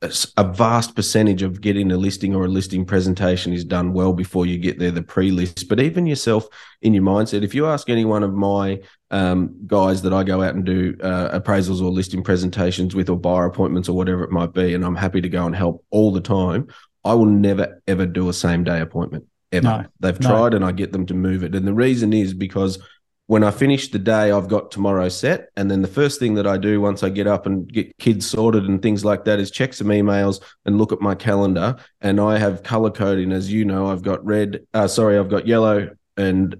a 0.01 0.45
vast 0.45 0.95
percentage 0.95 1.43
of 1.43 1.61
getting 1.61 1.91
a 1.91 1.97
listing 1.97 2.33
or 2.33 2.45
a 2.45 2.49
listing 2.49 2.85
presentation 2.85 3.53
is 3.53 3.65
done 3.65 3.93
well 3.93 4.13
before 4.13 4.47
you 4.47 4.57
get 4.57 4.79
there, 4.79 4.93
the 4.93 5.03
pre-list. 5.03 5.69
But 5.69 5.81
even 5.81 6.07
yourself 6.07 6.47
in 6.83 6.95
your 6.95 7.03
mindset, 7.03 7.43
if 7.43 7.53
you 7.53 7.67
ask 7.67 7.91
any 7.91 8.05
one 8.05 8.23
of 8.23 8.33
my 8.33 8.81
um, 9.11 9.57
guys 9.67 10.03
that 10.03 10.13
I 10.13 10.23
go 10.23 10.41
out 10.41 10.55
and 10.55 10.65
do 10.65 10.97
uh, 11.03 11.41
appraisals 11.41 11.81
or 11.81 11.91
listing 11.91 12.23
presentations 12.23 12.95
with, 12.95 13.09
or 13.09 13.19
buyer 13.19 13.47
appointments 13.47 13.89
or 13.89 13.97
whatever 13.97 14.23
it 14.23 14.31
might 14.31 14.53
be, 14.53 14.75
and 14.75 14.85
I'm 14.85 14.95
happy 14.95 15.21
to 15.21 15.29
go 15.29 15.47
and 15.47 15.57
help 15.57 15.85
all 15.91 16.13
the 16.13 16.21
time, 16.21 16.69
I 17.05 17.15
will 17.15 17.27
never 17.27 17.83
ever 17.89 18.07
do 18.07 18.29
a 18.29 18.33
same 18.33 18.63
day 18.63 18.81
appointment 18.81 19.25
ever. 19.51 19.65
No, 19.65 19.85
They've 19.99 20.21
no. 20.21 20.29
tried, 20.29 20.55
and 20.55 20.65
I 20.65 20.71
get 20.71 20.93
them 20.93 21.07
to 21.07 21.15
move 21.15 21.43
it, 21.43 21.57
and 21.57 21.67
the 21.67 21.75
reason 21.75 22.13
is 22.13 22.35
because 22.35 22.79
when 23.29 23.45
I 23.45 23.51
finish 23.51 23.89
the 23.91 23.99
day, 23.99 24.31
I've 24.31 24.49
got 24.49 24.71
tomorrow 24.71 25.11
set. 25.11 25.51
And 25.55 25.71
then 25.71 25.83
the 25.83 25.89
first 25.89 26.19
thing 26.19 26.35
that 26.35 26.47
I 26.47 26.57
do 26.57 26.81
once 26.81 27.03
I 27.03 27.11
get 27.11 27.27
up 27.27 27.45
and 27.45 27.71
get 27.71 27.95
kids 27.99 28.27
sorted 28.27 28.65
and 28.65 28.81
things 28.81 29.05
like 29.05 29.27
that 29.27 29.39
is 29.39 29.51
check 29.51 29.75
some 29.75 29.89
emails 29.89 30.43
and 30.65 30.79
look 30.79 30.93
at 30.93 31.03
my 31.03 31.15
calendar. 31.15 31.77
And 32.01 32.21
I 32.21 32.39
have 32.39 32.63
color 32.63 32.91
coding, 32.91 33.31
as 33.31 33.53
you 33.53 33.67
know, 33.67 33.87
I've 33.87 34.01
got 34.01 34.25
red, 34.25 34.67
uh, 34.73 34.89
sorry, 34.89 35.19
I've 35.19 35.29
got 35.29 35.47
yellow 35.47 35.91
and 36.17 36.57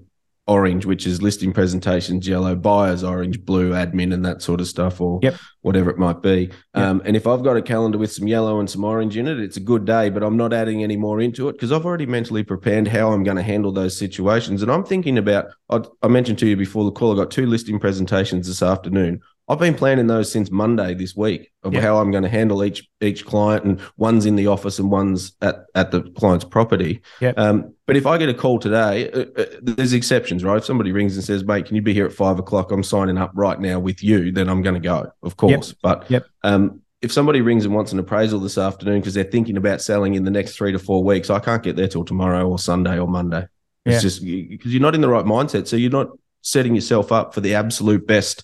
orange, 0.49 0.85
which 0.85 1.05
is 1.05 1.21
listing 1.21 1.53
presentations, 1.53 2.27
yellow, 2.27 2.55
buyers, 2.55 3.03
orange, 3.03 3.45
blue, 3.45 3.71
admin, 3.71 4.11
and 4.13 4.25
that 4.25 4.41
sort 4.41 4.59
of 4.59 4.67
stuff, 4.67 4.99
or 4.99 5.19
yep. 5.21 5.35
whatever 5.61 5.91
it 5.91 5.99
might 5.99 6.21
be. 6.23 6.49
Yep. 6.75 6.83
Um, 6.83 7.01
and 7.05 7.15
if 7.15 7.27
I've 7.27 7.43
got 7.43 7.55
a 7.55 7.61
calendar 7.61 7.99
with 7.99 8.11
some 8.11 8.27
yellow 8.27 8.59
and 8.59 8.69
some 8.69 8.83
orange 8.83 9.15
in 9.15 9.27
it, 9.27 9.39
it's 9.39 9.57
a 9.57 9.61
good 9.61 9.85
day, 9.85 10.09
but 10.09 10.23
I'm 10.23 10.35
not 10.35 10.51
adding 10.51 10.83
any 10.83 10.97
more 10.97 11.21
into 11.21 11.47
it 11.49 11.53
because 11.53 11.71
I've 11.71 11.85
already 11.85 12.07
mentally 12.07 12.43
prepared 12.43 12.87
how 12.87 13.13
I'm 13.13 13.23
going 13.23 13.37
to 13.37 13.43
handle 13.43 13.71
those 13.71 13.95
situations. 13.95 14.63
And 14.63 14.71
I'm 14.71 14.83
thinking 14.83 15.19
about, 15.19 15.45
I, 15.69 15.81
I 16.01 16.07
mentioned 16.07 16.39
to 16.39 16.47
you 16.47 16.57
before 16.57 16.83
the 16.83 16.91
call, 16.91 17.13
I 17.13 17.23
got 17.23 17.31
two 17.31 17.45
listing 17.45 17.79
presentations 17.79 18.47
this 18.47 18.63
afternoon. 18.63 19.21
I've 19.49 19.57
been 19.57 19.73
planning 19.73 20.05
those 20.05 20.31
since 20.31 20.51
Monday 20.51 20.93
this 20.93 21.15
week 21.15 21.51
of 21.63 21.73
yep. 21.73 21.81
how 21.81 21.97
I'm 21.97 22.11
going 22.11 22.23
to 22.23 22.29
handle 22.29 22.63
each 22.63 22.87
each 23.01 23.25
client, 23.25 23.65
and 23.65 23.81
one's 23.97 24.27
in 24.27 24.35
the 24.35 24.45
office 24.45 24.77
and 24.77 24.91
one's 24.91 25.33
at, 25.41 25.65
at 25.73 25.89
the 25.89 26.03
client's 26.03 26.45
property. 26.45 27.01
Yep. 27.19 27.37
Um, 27.39 27.73
but 27.87 27.97
if 27.97 28.05
I 28.05 28.19
get 28.19 28.29
a 28.29 28.33
call 28.35 28.59
today, 28.59 29.09
uh, 29.11 29.25
uh, 29.35 29.45
there's 29.63 29.93
exceptions, 29.93 30.43
right? 30.43 30.57
If 30.57 30.65
somebody 30.65 30.91
rings 30.91 31.15
and 31.15 31.25
says, 31.25 31.43
"Mate, 31.43 31.65
can 31.65 31.75
you 31.75 31.81
be 31.81 31.95
here 31.95 32.05
at 32.05 32.13
five 32.13 32.37
o'clock? 32.37 32.71
I'm 32.71 32.83
signing 32.83 33.17
up 33.17 33.31
right 33.33 33.59
now 33.59 33.79
with 33.79 34.03
you," 34.03 34.31
then 34.31 34.49
I'm 34.49 34.61
going 34.61 34.75
to 34.75 34.87
go, 34.87 35.11
of 35.23 35.35
course. 35.35 35.69
Yep. 35.69 35.77
But 35.81 36.11
yep. 36.11 36.25
Um, 36.43 36.81
if 37.01 37.11
somebody 37.11 37.41
rings 37.41 37.65
and 37.65 37.73
wants 37.73 37.91
an 37.91 37.97
appraisal 37.97 38.39
this 38.39 38.57
afternoon 38.57 38.99
because 38.99 39.13
they're 39.13 39.23
thinking 39.23 39.57
about 39.57 39.81
selling 39.81 40.15
in 40.15 40.25
the 40.25 40.31
next 40.31 40.57
three 40.57 40.73
to 40.73 40.79
four 40.79 41.03
weeks, 41.03 41.29
I 41.29 41.39
can't 41.39 41.63
get 41.63 41.75
there 41.75 41.87
till 41.87 42.05
tomorrow 42.05 42.47
or 42.47 42.59
Sunday 42.59 42.99
or 42.99 43.07
Monday. 43.07 43.47
It's 43.85 43.95
yeah. 43.95 43.99
just 43.99 44.23
because 44.23 44.71
you're 44.71 44.81
not 44.81 44.95
in 44.95 45.01
the 45.01 45.09
right 45.09 45.25
mindset, 45.25 45.65
so 45.65 45.75
you're 45.75 45.89
not 45.89 46.09
setting 46.41 46.75
yourself 46.75 47.11
up 47.11 47.33
for 47.33 47.41
the 47.41 47.55
absolute 47.55 48.05
best 48.05 48.43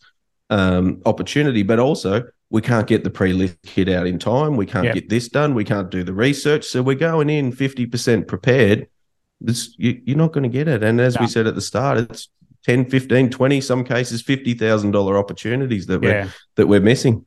um, 0.49 1.01
opportunity, 1.05 1.63
but 1.63 1.79
also 1.79 2.23
we 2.49 2.62
can't 2.62 2.88
get 2.88 3.03
the 3.03 3.10
pre-list 3.10 3.58
kit 3.63 3.89
out 3.89 4.08
in 4.08 4.19
time. 4.19 4.55
We 4.55 4.65
can't 4.65 4.86
yep. 4.86 4.93
get 4.93 5.10
this 5.10 5.27
done. 5.29 5.55
We 5.55 5.63
can't 5.63 5.89
do 5.89 6.03
the 6.03 6.13
research. 6.13 6.65
So 6.65 6.81
we're 6.81 6.95
going 6.95 7.29
in 7.29 7.51
50% 7.51 8.27
prepared. 8.27 8.88
This, 9.41 9.75
you, 9.77 10.01
are 10.10 10.17
not 10.17 10.31
going 10.31 10.43
to 10.43 10.49
get 10.49 10.67
it. 10.67 10.84
And 10.84 11.01
as 11.01 11.15
no. 11.15 11.21
we 11.21 11.27
said 11.27 11.47
at 11.47 11.55
the 11.55 11.62
start, 11.62 11.97
it's 11.97 12.29
10, 12.63 12.89
15, 12.89 13.29
20, 13.29 13.62
some 13.62 13.84
cases 13.84 14.23
$50,000 14.23 15.19
opportunities 15.19 15.88
that 15.88 16.01
we're, 16.01 16.31
that 16.55 16.67
we're 16.67 16.79
missing. 16.79 17.25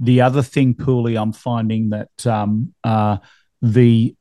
The 0.00 0.20
other 0.22 0.42
thing, 0.42 0.74
Pooley, 0.74 1.20
I'm 1.20 1.32
finding 1.32 1.90
that 1.90 2.26
um, 2.26 2.74
uh, 2.84 3.18
the 3.62 4.14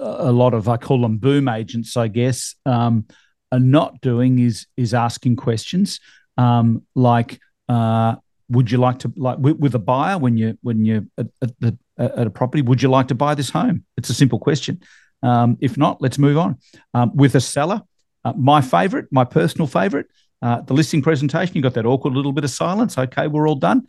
a 0.00 0.32
lot 0.32 0.54
of 0.54 0.68
I 0.68 0.78
call 0.78 1.02
them 1.02 1.18
boom 1.18 1.48
agents, 1.48 1.96
I 1.96 2.08
guess, 2.08 2.54
um, 2.64 3.06
are 3.52 3.60
not 3.60 4.00
doing 4.00 4.38
is 4.38 4.66
is 4.76 4.94
asking 4.94 5.36
questions 5.36 6.00
um, 6.38 6.86
like 6.94 7.40
uh, 7.68 8.14
would 8.48 8.70
you 8.70 8.78
like 8.78 9.00
to 9.00 9.12
like 9.16 9.38
with, 9.38 9.58
with, 9.58 9.74
a 9.74 9.78
buyer 9.78 10.16
when 10.16 10.38
you 10.38 10.56
when 10.62 10.84
you're 10.84 11.04
at, 11.18 11.26
at, 11.42 11.60
the, 11.60 11.78
at 11.98 12.26
a 12.26 12.30
property 12.30 12.62
would 12.62 12.80
you 12.80 12.88
like 12.88 13.08
to 13.08 13.14
buy 13.14 13.34
this 13.34 13.50
home? 13.50 13.84
It's 13.98 14.08
a 14.08 14.14
simple 14.14 14.38
question. 14.38 14.80
Um, 15.22 15.58
if 15.60 15.76
not 15.76 16.00
let's 16.00 16.16
move 16.16 16.38
on. 16.38 16.58
Um, 16.94 17.14
with 17.14 17.34
a 17.34 17.40
seller 17.40 17.82
uh, 18.24 18.32
my 18.36 18.62
favorite 18.62 19.06
my 19.10 19.24
personal 19.24 19.66
favorite 19.66 20.06
uh, 20.40 20.60
the 20.62 20.72
listing 20.72 21.02
presentation 21.02 21.54
you 21.56 21.62
got 21.62 21.74
that 21.74 21.84
awkward 21.84 22.14
little 22.14 22.32
bit 22.32 22.44
of 22.44 22.50
silence. 22.50 22.96
Okay 22.96 23.26
we're 23.26 23.48
all 23.48 23.56
done. 23.56 23.86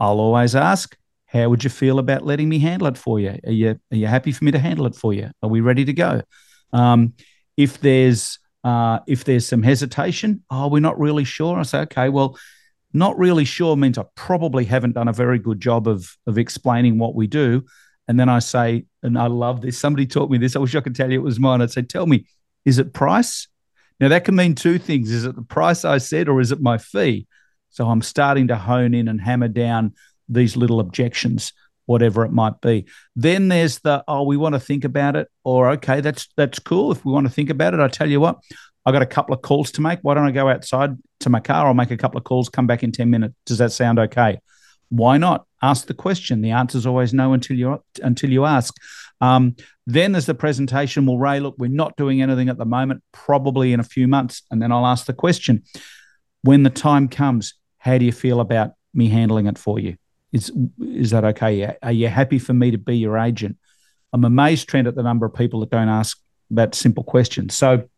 I'll 0.00 0.20
always 0.20 0.54
ask 0.54 0.96
how 1.26 1.48
would 1.48 1.62
you 1.62 1.70
feel 1.70 1.98
about 1.98 2.24
letting 2.24 2.48
me 2.48 2.58
handle 2.58 2.88
it 2.88 2.98
for 2.98 3.20
you? 3.20 3.38
Are 3.46 3.52
you 3.52 3.78
are 3.92 3.96
you 3.96 4.06
happy 4.06 4.32
for 4.32 4.44
me 4.44 4.50
to 4.50 4.58
handle 4.58 4.86
it 4.86 4.96
for 4.96 5.14
you? 5.14 5.30
Are 5.42 5.48
we 5.48 5.60
ready 5.60 5.84
to 5.84 5.92
go? 5.92 6.22
Um, 6.72 7.14
if 7.56 7.80
there's 7.80 8.38
uh, 8.64 9.00
if 9.06 9.24
there's 9.24 9.46
some 9.46 9.62
hesitation, 9.62 10.42
oh, 10.50 10.68
we're 10.68 10.80
not 10.80 10.98
really 10.98 11.24
sure. 11.24 11.58
I 11.58 11.62
say, 11.62 11.80
okay, 11.80 12.08
well, 12.08 12.38
not 12.92 13.18
really 13.18 13.44
sure 13.44 13.76
means 13.76 13.98
I 13.98 14.04
probably 14.14 14.64
haven't 14.64 14.94
done 14.94 15.08
a 15.08 15.12
very 15.12 15.38
good 15.38 15.60
job 15.60 15.86
of 15.86 16.16
of 16.26 16.38
explaining 16.38 16.98
what 16.98 17.14
we 17.14 17.26
do. 17.26 17.64
And 18.08 18.18
then 18.18 18.28
I 18.28 18.38
say, 18.38 18.86
and 19.02 19.18
I 19.18 19.26
love 19.26 19.60
this. 19.60 19.78
Somebody 19.78 20.06
taught 20.06 20.30
me 20.30 20.38
this. 20.38 20.56
I 20.56 20.60
wish 20.60 20.74
I 20.74 20.80
could 20.80 20.94
tell 20.94 21.10
you 21.10 21.20
it 21.20 21.22
was 21.22 21.38
mine. 21.38 21.60
I'd 21.60 21.70
say, 21.70 21.82
tell 21.82 22.06
me, 22.06 22.26
is 22.64 22.78
it 22.78 22.94
price? 22.94 23.48
Now 24.00 24.08
that 24.08 24.24
can 24.24 24.34
mean 24.36 24.54
two 24.54 24.78
things. 24.78 25.10
Is 25.10 25.24
it 25.24 25.36
the 25.36 25.42
price 25.42 25.84
I 25.84 25.98
said, 25.98 26.28
or 26.28 26.40
is 26.40 26.52
it 26.52 26.62
my 26.62 26.78
fee? 26.78 27.26
So 27.70 27.86
I'm 27.86 28.02
starting 28.02 28.48
to 28.48 28.56
hone 28.56 28.94
in 28.94 29.08
and 29.08 29.20
hammer 29.20 29.48
down 29.48 29.94
these 30.28 30.56
little 30.56 30.80
objections 30.80 31.52
whatever 31.88 32.22
it 32.22 32.30
might 32.30 32.60
be. 32.60 32.84
Then 33.16 33.48
there's 33.48 33.78
the 33.78 34.04
oh, 34.06 34.24
we 34.24 34.36
want 34.36 34.54
to 34.54 34.60
think 34.60 34.84
about 34.84 35.16
it, 35.16 35.26
or 35.42 35.70
okay, 35.70 36.02
that's 36.02 36.28
that's 36.36 36.58
cool. 36.58 36.92
If 36.92 37.02
we 37.04 37.12
want 37.12 37.26
to 37.26 37.32
think 37.32 37.48
about 37.48 37.72
it, 37.72 37.80
I 37.80 37.88
tell 37.88 38.08
you 38.08 38.20
what, 38.20 38.36
I 38.84 38.92
got 38.92 39.00
a 39.00 39.06
couple 39.06 39.34
of 39.34 39.40
calls 39.40 39.72
to 39.72 39.80
make. 39.80 40.00
Why 40.02 40.12
don't 40.12 40.26
I 40.26 40.30
go 40.30 40.48
outside 40.48 40.90
to 41.20 41.30
my 41.30 41.40
car? 41.40 41.66
I'll 41.66 41.74
make 41.74 41.90
a 41.90 41.96
couple 41.96 42.18
of 42.18 42.24
calls, 42.24 42.50
come 42.50 42.66
back 42.66 42.82
in 42.82 42.92
ten 42.92 43.08
minutes. 43.08 43.34
Does 43.46 43.58
that 43.58 43.72
sound 43.72 43.98
okay? 43.98 44.38
Why 44.90 45.16
not? 45.16 45.46
Ask 45.62 45.86
the 45.86 45.94
question. 45.94 46.42
The 46.42 46.50
answer's 46.50 46.86
always 46.86 47.14
no 47.14 47.32
until 47.32 47.56
you 47.56 47.82
until 48.02 48.30
you 48.30 48.44
ask. 48.44 48.74
Um, 49.22 49.56
then 49.86 50.12
there's 50.12 50.26
the 50.26 50.34
presentation. 50.34 51.06
Well, 51.06 51.16
Ray, 51.16 51.40
look, 51.40 51.54
we're 51.58 51.70
not 51.70 51.96
doing 51.96 52.20
anything 52.20 52.50
at 52.50 52.58
the 52.58 52.66
moment. 52.66 53.02
Probably 53.12 53.72
in 53.72 53.80
a 53.80 53.84
few 53.84 54.06
months, 54.06 54.42
and 54.50 54.60
then 54.60 54.72
I'll 54.72 54.86
ask 54.86 55.06
the 55.06 55.14
question. 55.14 55.62
When 56.42 56.64
the 56.64 56.70
time 56.70 57.08
comes, 57.08 57.54
how 57.78 57.96
do 57.96 58.04
you 58.04 58.12
feel 58.12 58.40
about 58.40 58.72
me 58.92 59.08
handling 59.08 59.46
it 59.46 59.56
for 59.56 59.78
you? 59.78 59.96
Is 60.32 60.52
is 60.78 61.10
that 61.10 61.24
okay? 61.24 61.76
Are 61.82 61.92
you 61.92 62.08
happy 62.08 62.38
for 62.38 62.52
me 62.52 62.70
to 62.70 62.78
be 62.78 62.96
your 62.96 63.18
agent? 63.18 63.56
I'm 64.12 64.24
amazed, 64.24 64.68
Trent, 64.68 64.86
at 64.86 64.94
the 64.94 65.02
number 65.02 65.26
of 65.26 65.34
people 65.34 65.60
that 65.60 65.70
don't 65.70 65.88
ask 65.88 66.18
that 66.50 66.74
simple 66.74 67.04
question. 67.04 67.48
So, 67.48 67.88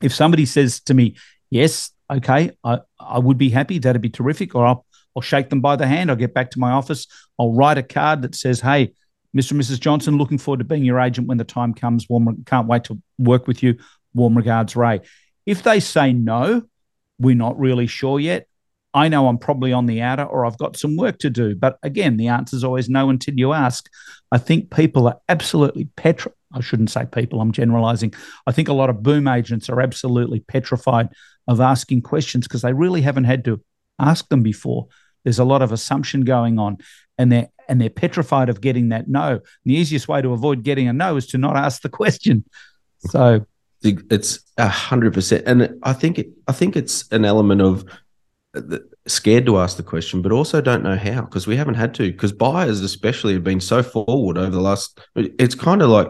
if 0.00 0.14
somebody 0.14 0.46
says 0.46 0.80
to 0.82 0.94
me, 0.94 1.16
"Yes, 1.50 1.90
okay, 2.10 2.52
I, 2.62 2.80
I 2.98 3.18
would 3.18 3.38
be 3.38 3.50
happy," 3.50 3.78
that'd 3.78 4.02
be 4.02 4.10
terrific. 4.10 4.54
Or 4.54 4.66
I'll 4.66 4.86
I'll 5.16 5.22
shake 5.22 5.50
them 5.50 5.60
by 5.60 5.76
the 5.76 5.86
hand. 5.86 6.10
I'll 6.10 6.16
get 6.16 6.34
back 6.34 6.52
to 6.52 6.60
my 6.60 6.70
office. 6.70 7.06
I'll 7.38 7.52
write 7.52 7.78
a 7.78 7.82
card 7.82 8.22
that 8.22 8.34
says, 8.34 8.60
"Hey, 8.60 8.94
Mr. 9.36 9.52
and 9.52 9.60
Mrs. 9.60 9.80
Johnson, 9.80 10.16
looking 10.16 10.38
forward 10.38 10.58
to 10.58 10.64
being 10.64 10.84
your 10.84 11.00
agent 11.00 11.26
when 11.26 11.38
the 11.38 11.44
time 11.44 11.74
comes. 11.74 12.08
Warm, 12.08 12.44
can't 12.46 12.68
wait 12.68 12.84
to 12.84 13.00
work 13.18 13.48
with 13.48 13.62
you. 13.62 13.78
Warm 14.14 14.36
regards, 14.36 14.76
Ray." 14.76 15.00
If 15.44 15.62
they 15.62 15.80
say 15.80 16.12
no, 16.12 16.62
we're 17.18 17.34
not 17.34 17.58
really 17.58 17.86
sure 17.86 18.18
yet. 18.18 18.46
I 18.94 19.08
know 19.08 19.26
I'm 19.26 19.38
probably 19.38 19.72
on 19.72 19.86
the 19.86 20.00
outer 20.00 20.22
or 20.22 20.46
I've 20.46 20.56
got 20.56 20.76
some 20.76 20.96
work 20.96 21.18
to 21.18 21.30
do. 21.30 21.56
But 21.56 21.78
again, 21.82 22.16
the 22.16 22.28
answer 22.28 22.56
is 22.56 22.62
always 22.62 22.88
no 22.88 23.10
until 23.10 23.34
you 23.34 23.52
ask. 23.52 23.90
I 24.30 24.38
think 24.38 24.70
people 24.70 25.08
are 25.08 25.18
absolutely 25.28 25.88
petrified. 25.96 26.38
I 26.52 26.60
shouldn't 26.60 26.90
say 26.90 27.04
people, 27.04 27.40
I'm 27.40 27.50
generalizing. 27.50 28.14
I 28.46 28.52
think 28.52 28.68
a 28.68 28.72
lot 28.72 28.88
of 28.88 29.02
boom 29.02 29.26
agents 29.26 29.68
are 29.68 29.80
absolutely 29.80 30.40
petrified 30.40 31.08
of 31.48 31.60
asking 31.60 32.02
questions 32.02 32.46
because 32.46 32.62
they 32.62 32.72
really 32.72 33.02
haven't 33.02 33.24
had 33.24 33.44
to 33.46 33.60
ask 33.98 34.28
them 34.28 34.44
before. 34.44 34.86
There's 35.24 35.40
a 35.40 35.44
lot 35.44 35.62
of 35.62 35.72
assumption 35.72 36.20
going 36.20 36.60
on 36.60 36.78
and 37.18 37.32
they're 37.32 37.48
and 37.66 37.80
they're 37.80 37.90
petrified 37.90 38.50
of 38.50 38.60
getting 38.60 38.90
that 38.90 39.08
no. 39.08 39.40
the 39.64 39.74
easiest 39.74 40.06
way 40.06 40.20
to 40.20 40.32
avoid 40.32 40.62
getting 40.64 40.86
a 40.86 40.92
no 40.92 41.16
is 41.16 41.26
to 41.28 41.38
not 41.38 41.56
ask 41.56 41.80
the 41.80 41.88
question. 41.88 42.44
So 43.00 43.46
it's 43.82 44.40
a 44.58 44.68
hundred 44.68 45.14
percent. 45.14 45.44
And 45.46 45.78
I 45.82 45.92
think 45.92 46.18
it, 46.18 46.28
I 46.46 46.52
think 46.52 46.76
it's 46.76 47.10
an 47.10 47.24
element 47.24 47.60
of 47.60 47.84
scared 49.06 49.46
to 49.46 49.58
ask 49.58 49.76
the 49.76 49.82
question, 49.82 50.22
but 50.22 50.32
also 50.32 50.60
don't 50.60 50.82
know 50.82 50.96
how 50.96 51.22
because 51.22 51.46
we 51.46 51.56
haven't 51.56 51.74
had 51.74 51.94
to. 51.94 52.10
Because 52.10 52.32
buyers, 52.32 52.80
especially, 52.80 53.34
have 53.34 53.44
been 53.44 53.60
so 53.60 53.82
forward 53.82 54.38
over 54.38 54.50
the 54.50 54.60
last. 54.60 55.00
It's 55.14 55.54
kind 55.54 55.82
of 55.82 55.90
like, 55.90 56.08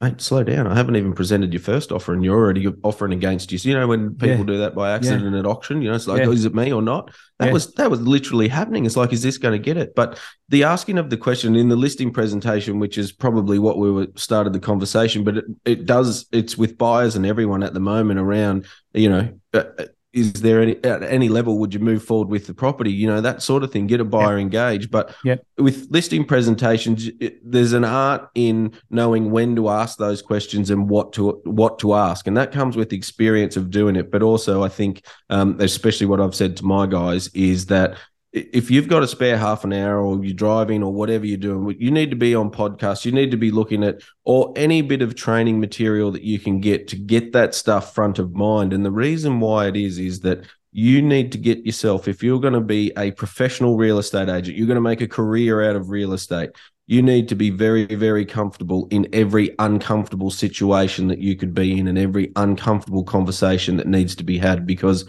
mate, 0.00 0.20
slow 0.20 0.42
down. 0.42 0.66
I 0.66 0.74
haven't 0.74 0.96
even 0.96 1.12
presented 1.12 1.52
your 1.52 1.60
first 1.60 1.92
offer, 1.92 2.12
and 2.12 2.24
you're 2.24 2.36
already 2.36 2.66
offering 2.82 3.12
against 3.12 3.52
you. 3.52 3.58
So 3.58 3.68
you 3.68 3.74
know 3.74 3.86
when 3.86 4.14
people 4.14 4.38
yeah. 4.38 4.44
do 4.44 4.58
that 4.58 4.74
by 4.74 4.92
accident 4.92 5.32
yeah. 5.32 5.40
at 5.40 5.46
auction, 5.46 5.82
you 5.82 5.90
know, 5.90 5.94
it's 5.94 6.06
like, 6.06 6.20
yeah. 6.20 6.26
oh, 6.26 6.32
is 6.32 6.44
it 6.44 6.54
me 6.54 6.72
or 6.72 6.82
not? 6.82 7.12
That 7.38 7.52
was 7.52 7.72
that 7.74 7.90
was 7.90 8.00
literally 8.00 8.48
happening. 8.48 8.86
It's 8.86 8.96
like, 8.96 9.12
is 9.12 9.22
this 9.22 9.38
going 9.38 9.58
to 9.58 9.64
get 9.64 9.76
it? 9.76 9.94
But 9.94 10.18
the 10.48 10.64
asking 10.64 10.98
of 10.98 11.10
the 11.10 11.16
question 11.16 11.56
in 11.56 11.68
the 11.68 11.76
listing 11.76 12.12
presentation, 12.12 12.78
which 12.78 12.98
is 12.98 13.12
probably 13.12 13.58
what 13.58 13.78
we 13.78 13.90
were 13.90 14.08
started 14.16 14.52
the 14.52 14.60
conversation, 14.60 15.24
but 15.24 15.38
it, 15.38 15.44
it 15.64 15.86
does. 15.86 16.26
It's 16.32 16.58
with 16.58 16.76
buyers 16.78 17.16
and 17.16 17.24
everyone 17.24 17.62
at 17.62 17.74
the 17.74 17.80
moment 17.80 18.20
around. 18.20 18.66
You 18.92 19.08
know. 19.10 19.38
Uh, 19.52 19.64
is 20.12 20.32
there 20.34 20.60
any 20.60 20.82
at 20.84 21.02
any 21.04 21.28
level 21.28 21.58
would 21.58 21.72
you 21.72 21.78
move 21.78 22.02
forward 22.02 22.28
with 22.28 22.46
the 22.46 22.54
property 22.54 22.90
you 22.90 23.06
know 23.06 23.20
that 23.20 23.42
sort 23.42 23.62
of 23.62 23.70
thing 23.70 23.86
get 23.86 24.00
a 24.00 24.04
buyer 24.04 24.38
yep. 24.38 24.42
engaged 24.42 24.90
but 24.90 25.14
yep. 25.24 25.44
with 25.58 25.86
listing 25.90 26.24
presentations 26.24 27.08
it, 27.20 27.38
there's 27.48 27.72
an 27.72 27.84
art 27.84 28.28
in 28.34 28.72
knowing 28.90 29.30
when 29.30 29.54
to 29.54 29.68
ask 29.68 29.98
those 29.98 30.20
questions 30.20 30.68
and 30.70 30.88
what 30.88 31.12
to 31.12 31.40
what 31.44 31.78
to 31.78 31.94
ask 31.94 32.26
and 32.26 32.36
that 32.36 32.50
comes 32.50 32.76
with 32.76 32.92
experience 32.92 33.56
of 33.56 33.70
doing 33.70 33.94
it 33.94 34.10
but 34.10 34.22
also 34.22 34.64
i 34.64 34.68
think 34.68 35.04
um, 35.30 35.56
especially 35.60 36.06
what 36.06 36.20
i've 36.20 36.34
said 36.34 36.56
to 36.56 36.64
my 36.64 36.86
guys 36.86 37.28
is 37.28 37.66
that 37.66 37.96
if 38.32 38.70
you've 38.70 38.88
got 38.88 39.02
a 39.02 39.08
spare 39.08 39.36
half 39.36 39.64
an 39.64 39.72
hour 39.72 39.98
or 39.98 40.24
you're 40.24 40.32
driving 40.32 40.82
or 40.82 40.92
whatever 40.92 41.26
you're 41.26 41.36
doing, 41.36 41.76
you 41.80 41.90
need 41.90 42.10
to 42.10 42.16
be 42.16 42.34
on 42.34 42.50
podcasts. 42.50 43.04
You 43.04 43.10
need 43.10 43.32
to 43.32 43.36
be 43.36 43.50
looking 43.50 43.82
at 43.82 44.02
or 44.24 44.52
any 44.54 44.82
bit 44.82 45.02
of 45.02 45.16
training 45.16 45.58
material 45.58 46.12
that 46.12 46.22
you 46.22 46.38
can 46.38 46.60
get 46.60 46.86
to 46.88 46.96
get 46.96 47.32
that 47.32 47.54
stuff 47.54 47.92
front 47.94 48.20
of 48.20 48.32
mind. 48.32 48.72
And 48.72 48.84
the 48.84 48.92
reason 48.92 49.40
why 49.40 49.66
it 49.66 49.76
is 49.76 49.98
is 49.98 50.20
that 50.20 50.44
you 50.72 51.02
need 51.02 51.32
to 51.32 51.38
get 51.38 51.66
yourself, 51.66 52.06
if 52.06 52.22
you're 52.22 52.40
going 52.40 52.54
to 52.54 52.60
be 52.60 52.92
a 52.96 53.10
professional 53.10 53.76
real 53.76 53.98
estate 53.98 54.28
agent, 54.28 54.56
you're 54.56 54.68
going 54.68 54.76
to 54.76 54.80
make 54.80 55.00
a 55.00 55.08
career 55.08 55.68
out 55.68 55.74
of 55.74 55.90
real 55.90 56.12
estate. 56.12 56.50
You 56.86 57.02
need 57.02 57.28
to 57.28 57.34
be 57.34 57.50
very, 57.50 57.86
very 57.86 58.24
comfortable 58.24 58.86
in 58.92 59.08
every 59.12 59.54
uncomfortable 59.58 60.30
situation 60.30 61.08
that 61.08 61.18
you 61.18 61.36
could 61.36 61.54
be 61.54 61.78
in 61.78 61.88
and 61.88 61.98
every 61.98 62.30
uncomfortable 62.36 63.02
conversation 63.02 63.76
that 63.78 63.88
needs 63.88 64.14
to 64.16 64.24
be 64.24 64.38
had 64.38 64.66
because 64.66 65.04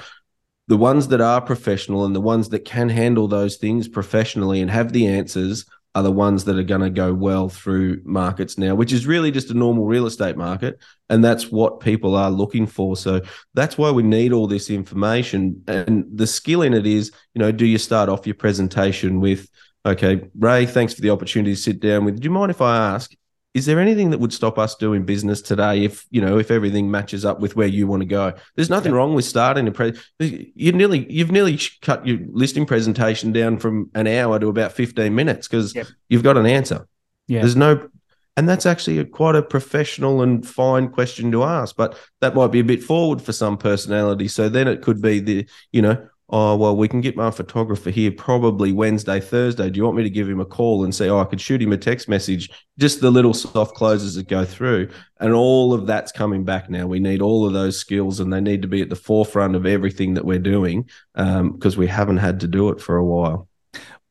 the 0.71 0.77
ones 0.77 1.09
that 1.09 1.19
are 1.19 1.41
professional 1.41 2.05
and 2.05 2.15
the 2.15 2.21
ones 2.21 2.47
that 2.47 2.63
can 2.63 2.87
handle 2.87 3.27
those 3.27 3.57
things 3.57 3.89
professionally 3.89 4.61
and 4.61 4.71
have 4.71 4.93
the 4.93 5.05
answers 5.05 5.65
are 5.95 6.01
the 6.01 6.09
ones 6.09 6.45
that 6.45 6.55
are 6.55 6.63
going 6.63 6.79
to 6.79 6.89
go 6.89 7.13
well 7.13 7.49
through 7.49 8.01
markets 8.05 8.57
now, 8.57 8.73
which 8.73 8.93
is 8.93 9.05
really 9.05 9.31
just 9.31 9.51
a 9.51 9.53
normal 9.53 9.85
real 9.85 10.05
estate 10.05 10.37
market. 10.37 10.79
And 11.09 11.21
that's 11.21 11.51
what 11.51 11.81
people 11.81 12.15
are 12.15 12.31
looking 12.31 12.65
for. 12.65 12.95
So 12.95 13.19
that's 13.53 13.77
why 13.77 13.91
we 13.91 14.01
need 14.01 14.31
all 14.31 14.47
this 14.47 14.69
information. 14.69 15.61
And 15.67 16.05
the 16.09 16.25
skill 16.25 16.61
in 16.61 16.73
it 16.73 16.87
is, 16.87 17.11
you 17.33 17.39
know, 17.39 17.51
do 17.51 17.65
you 17.65 17.77
start 17.77 18.07
off 18.07 18.25
your 18.25 18.35
presentation 18.35 19.19
with, 19.19 19.49
okay, 19.85 20.21
Ray, 20.39 20.65
thanks 20.65 20.93
for 20.93 21.01
the 21.01 21.09
opportunity 21.09 21.53
to 21.53 21.61
sit 21.61 21.81
down 21.81 22.05
with. 22.05 22.21
Do 22.21 22.23
you 22.23 22.31
mind 22.31 22.51
if 22.51 22.61
I 22.61 22.77
ask, 22.93 23.13
is 23.53 23.65
there 23.65 23.79
anything 23.79 24.11
that 24.11 24.19
would 24.19 24.31
stop 24.31 24.57
us 24.57 24.75
doing 24.75 25.03
business 25.03 25.41
today 25.41 25.83
if 25.83 26.05
you 26.09 26.21
know 26.21 26.37
if 26.37 26.51
everything 26.51 26.89
matches 26.89 27.25
up 27.25 27.39
with 27.39 27.55
where 27.55 27.67
you 27.67 27.85
want 27.85 28.01
to 28.01 28.07
go? 28.07 28.33
There's 28.55 28.69
nothing 28.69 28.93
wrong 28.93 29.13
with 29.13 29.25
starting 29.25 29.67
a 29.67 29.71
pre 29.71 29.93
you 30.19 30.71
nearly 30.71 31.11
you've 31.11 31.31
nearly 31.31 31.59
cut 31.81 32.05
your 32.07 32.19
listing 32.29 32.65
presentation 32.65 33.31
down 33.31 33.57
from 33.57 33.89
an 33.93 34.07
hour 34.07 34.39
to 34.39 34.47
about 34.47 34.71
15 34.71 35.13
minutes 35.13 35.47
because 35.47 35.75
yep. 35.75 35.87
you've 36.09 36.23
got 36.23 36.37
an 36.37 36.45
answer. 36.45 36.87
Yeah. 37.27 37.41
There's 37.41 37.57
no 37.57 37.89
and 38.37 38.47
that's 38.47 38.65
actually 38.65 38.97
a, 38.99 39.05
quite 39.05 39.35
a 39.35 39.41
professional 39.41 40.21
and 40.21 40.47
fine 40.47 40.87
question 40.89 41.31
to 41.31 41.43
ask 41.43 41.75
but 41.75 41.97
that 42.21 42.35
might 42.35 42.51
be 42.51 42.59
a 42.59 42.63
bit 42.63 42.81
forward 42.81 43.21
for 43.21 43.33
some 43.33 43.57
personality 43.57 44.27
so 44.27 44.47
then 44.47 44.67
it 44.67 44.81
could 44.81 45.01
be 45.01 45.19
the 45.19 45.45
you 45.73 45.81
know 45.81 46.07
oh 46.31 46.55
well 46.55 46.75
we 46.75 46.87
can 46.87 47.01
get 47.01 47.15
my 47.15 47.29
photographer 47.29 47.89
here 47.89 48.11
probably 48.11 48.71
wednesday 48.71 49.19
thursday. 49.19 49.69
Do 49.69 49.77
you 49.77 49.83
want 49.83 49.97
me 49.97 50.03
to 50.03 50.09
give 50.09 50.27
him 50.27 50.39
a 50.39 50.45
call 50.45 50.83
and 50.83 50.93
say 50.93 51.09
oh 51.09 51.19
i 51.19 51.25
could 51.25 51.41
shoot 51.41 51.61
him 51.61 51.73
a 51.73 51.77
text 51.77 52.09
message? 52.09 52.49
Just 52.79 53.01
the 53.01 53.11
little 53.11 53.33
soft 53.33 53.75
closes 53.75 54.15
that 54.15 54.27
go 54.27 54.43
through. 54.43 54.89
And 55.19 55.33
all 55.33 55.73
of 55.73 55.85
that's 55.85 56.11
coming 56.11 56.43
back 56.43 56.69
now. 56.69 56.87
We 56.87 56.99
need 56.99 57.21
all 57.21 57.45
of 57.45 57.53
those 57.53 57.77
skills 57.77 58.19
and 58.19 58.33
they 58.33 58.41
need 58.41 58.63
to 58.63 58.67
be 58.67 58.81
at 58.81 58.89
the 58.89 58.95
forefront 58.95 59.55
of 59.55 59.67
everything 59.67 60.15
that 60.15 60.25
we're 60.25 60.39
doing 60.39 60.89
because 61.13 61.75
um, 61.75 61.77
we 61.77 61.85
haven't 61.85 62.17
had 62.17 62.39
to 62.39 62.47
do 62.47 62.69
it 62.69 62.81
for 62.81 62.97
a 62.97 63.05
while 63.05 63.47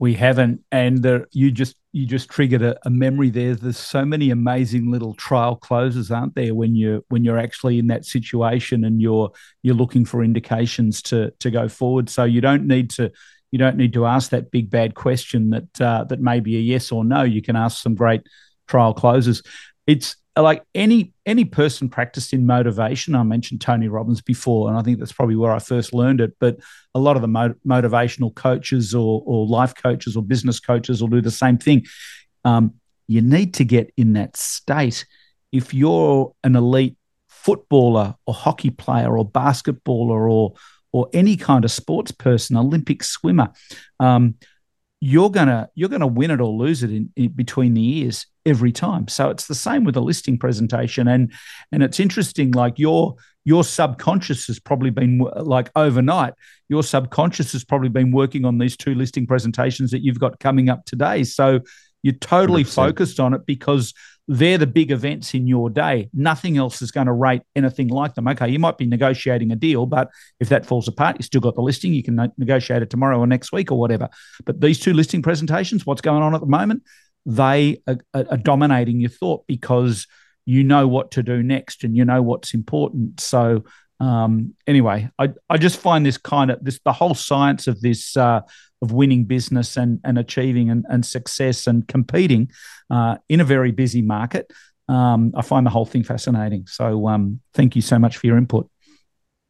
we 0.00 0.14
haven't 0.14 0.62
and 0.72 1.02
there, 1.02 1.26
you 1.30 1.50
just 1.50 1.76
you 1.92 2.06
just 2.06 2.30
triggered 2.30 2.62
a, 2.62 2.74
a, 2.86 2.90
memory 2.90 3.28
there. 3.28 3.54
There's 3.54 3.76
so 3.76 4.04
many 4.04 4.30
amazing 4.30 4.90
little 4.90 5.12
trial 5.14 5.56
closes 5.56 6.10
aren't 6.10 6.34
there 6.34 6.54
when 6.54 6.74
you 6.74 7.04
when 7.10 7.22
you're 7.22 7.38
actually 7.38 7.78
in 7.78 7.88
that 7.88 8.06
situation 8.06 8.84
and 8.84 9.00
you're 9.00 9.30
you're 9.62 9.74
looking 9.74 10.06
for 10.06 10.24
indications 10.24 11.02
to 11.02 11.32
to 11.40 11.50
go 11.50 11.68
forward. 11.68 12.08
So 12.08 12.24
you 12.24 12.40
don't 12.40 12.66
need 12.66 12.88
to 12.90 13.12
you 13.50 13.58
don't 13.58 13.76
need 13.76 13.92
to 13.92 14.06
ask 14.06 14.30
that 14.30 14.50
big 14.50 14.70
bad 14.70 14.94
question 14.94 15.50
that 15.50 15.80
uh, 15.80 16.04
that 16.04 16.20
may 16.20 16.40
be 16.40 16.56
a 16.56 16.60
yes 16.60 16.90
or 16.90 17.04
no. 17.04 17.22
You 17.22 17.42
can 17.42 17.54
ask 17.54 17.82
some 17.82 17.94
great 17.94 18.22
trial 18.68 18.94
closes. 18.94 19.42
It's 19.86 20.16
like 20.36 20.62
any 20.74 21.12
any 21.26 21.44
person 21.44 21.88
practiced 21.88 22.32
in 22.32 22.46
motivation 22.46 23.14
i 23.14 23.22
mentioned 23.22 23.60
tony 23.60 23.88
robbins 23.88 24.22
before 24.22 24.68
and 24.68 24.78
i 24.78 24.82
think 24.82 24.98
that's 24.98 25.12
probably 25.12 25.36
where 25.36 25.52
i 25.52 25.58
first 25.58 25.92
learned 25.92 26.20
it 26.20 26.34
but 26.38 26.56
a 26.94 26.98
lot 26.98 27.16
of 27.16 27.22
the 27.22 27.28
mo- 27.28 27.54
motivational 27.66 28.34
coaches 28.34 28.94
or, 28.94 29.22
or 29.24 29.46
life 29.46 29.74
coaches 29.74 30.16
or 30.16 30.22
business 30.22 30.60
coaches 30.60 31.00
will 31.00 31.08
do 31.08 31.20
the 31.20 31.30
same 31.30 31.58
thing. 31.58 31.86
Um, 32.44 32.74
you 33.06 33.22
need 33.22 33.54
to 33.54 33.64
get 33.64 33.92
in 33.96 34.14
that 34.14 34.36
state. 34.36 35.06
If 35.52 35.74
you're 35.74 36.32
an 36.44 36.56
elite 36.56 36.96
footballer 37.28 38.14
or 38.26 38.34
hockey 38.34 38.70
player 38.70 39.16
or 39.16 39.28
basketballer 39.28 40.30
or 40.30 40.54
or 40.92 41.08
any 41.12 41.36
kind 41.36 41.64
of 41.64 41.70
sports 41.70 42.10
person 42.10 42.56
olympic 42.56 43.02
swimmer 43.02 43.48
um, 43.98 44.34
you're 45.00 45.30
gonna 45.30 45.68
you're 45.74 45.88
gonna 45.88 46.06
win 46.06 46.30
it 46.30 46.40
or 46.40 46.50
lose 46.50 46.82
it 46.82 46.90
in, 46.90 47.10
in, 47.16 47.28
between 47.32 47.74
the 47.74 47.98
ears 48.00 48.26
every 48.44 48.70
time. 48.70 49.08
So 49.08 49.30
it's 49.30 49.46
the 49.46 49.54
same 49.54 49.84
with 49.84 49.96
a 49.96 50.00
listing 50.00 50.38
presentation, 50.38 51.08
and 51.08 51.32
and 51.72 51.82
it's 51.82 51.98
interesting. 51.98 52.50
Like 52.52 52.78
your 52.78 53.16
your 53.44 53.64
subconscious 53.64 54.46
has 54.48 54.60
probably 54.60 54.90
been 54.90 55.18
like 55.18 55.70
overnight. 55.74 56.34
Your 56.68 56.82
subconscious 56.82 57.52
has 57.52 57.64
probably 57.64 57.88
been 57.88 58.12
working 58.12 58.44
on 58.44 58.58
these 58.58 58.76
two 58.76 58.94
listing 58.94 59.26
presentations 59.26 59.90
that 59.90 60.04
you've 60.04 60.20
got 60.20 60.38
coming 60.38 60.68
up 60.68 60.84
today. 60.84 61.24
So 61.24 61.60
you're 62.02 62.14
totally 62.14 62.64
100%. 62.64 62.74
focused 62.74 63.20
on 63.20 63.34
it 63.34 63.46
because 63.46 63.94
they're 64.28 64.58
the 64.58 64.66
big 64.66 64.92
events 64.92 65.34
in 65.34 65.46
your 65.46 65.68
day. 65.68 66.08
Nothing 66.14 66.56
else 66.56 66.82
is 66.82 66.92
going 66.92 67.08
to 67.08 67.12
rate 67.12 67.42
anything 67.56 67.88
like 67.88 68.14
them. 68.14 68.28
Okay, 68.28 68.48
you 68.48 68.60
might 68.60 68.78
be 68.78 68.86
negotiating 68.86 69.50
a 69.50 69.56
deal, 69.56 69.86
but 69.86 70.08
if 70.38 70.48
that 70.50 70.64
falls 70.64 70.86
apart, 70.86 71.16
you 71.18 71.24
still 71.24 71.40
got 71.40 71.56
the 71.56 71.62
listing. 71.62 71.92
You 71.92 72.04
can 72.04 72.32
negotiate 72.38 72.82
it 72.82 72.90
tomorrow 72.90 73.18
or 73.18 73.26
next 73.26 73.50
week 73.52 73.72
or 73.72 73.78
whatever. 73.78 74.08
But 74.44 74.60
these 74.60 74.78
two 74.78 74.92
listing 74.92 75.20
presentations, 75.20 75.84
what's 75.84 76.00
going 76.00 76.22
on 76.22 76.34
at 76.34 76.40
the 76.40 76.46
moment, 76.46 76.84
they 77.26 77.82
are, 77.88 77.98
are 78.14 78.36
dominating 78.36 79.00
your 79.00 79.10
thought 79.10 79.46
because 79.48 80.06
you 80.46 80.64
know 80.64 80.86
what 80.86 81.10
to 81.12 81.22
do 81.22 81.42
next 81.42 81.82
and 81.84 81.96
you 81.96 82.04
know 82.04 82.22
what's 82.22 82.54
important. 82.54 83.20
So 83.20 83.64
um, 84.00 84.54
anyway, 84.66 85.10
I, 85.18 85.30
I 85.48 85.58
just 85.58 85.78
find 85.78 86.04
this 86.04 86.16
kind 86.16 86.50
of 86.50 86.64
this 86.64 86.80
the 86.84 86.92
whole 86.92 87.14
science 87.14 87.66
of 87.66 87.80
this 87.80 88.16
uh, 88.16 88.40
of 88.82 88.92
winning 88.92 89.24
business 89.24 89.76
and 89.76 90.00
and 90.04 90.18
achieving 90.18 90.70
and, 90.70 90.86
and 90.88 91.04
success 91.04 91.66
and 91.66 91.86
competing 91.86 92.50
uh, 92.90 93.18
in 93.28 93.40
a 93.40 93.44
very 93.44 93.72
busy 93.72 94.02
market. 94.02 94.50
Um, 94.88 95.32
I 95.36 95.42
find 95.42 95.64
the 95.64 95.70
whole 95.70 95.86
thing 95.86 96.02
fascinating. 96.02 96.66
So 96.66 97.06
um, 97.06 97.40
thank 97.54 97.76
you 97.76 97.82
so 97.82 97.98
much 97.98 98.16
for 98.16 98.26
your 98.26 98.36
input. 98.36 98.68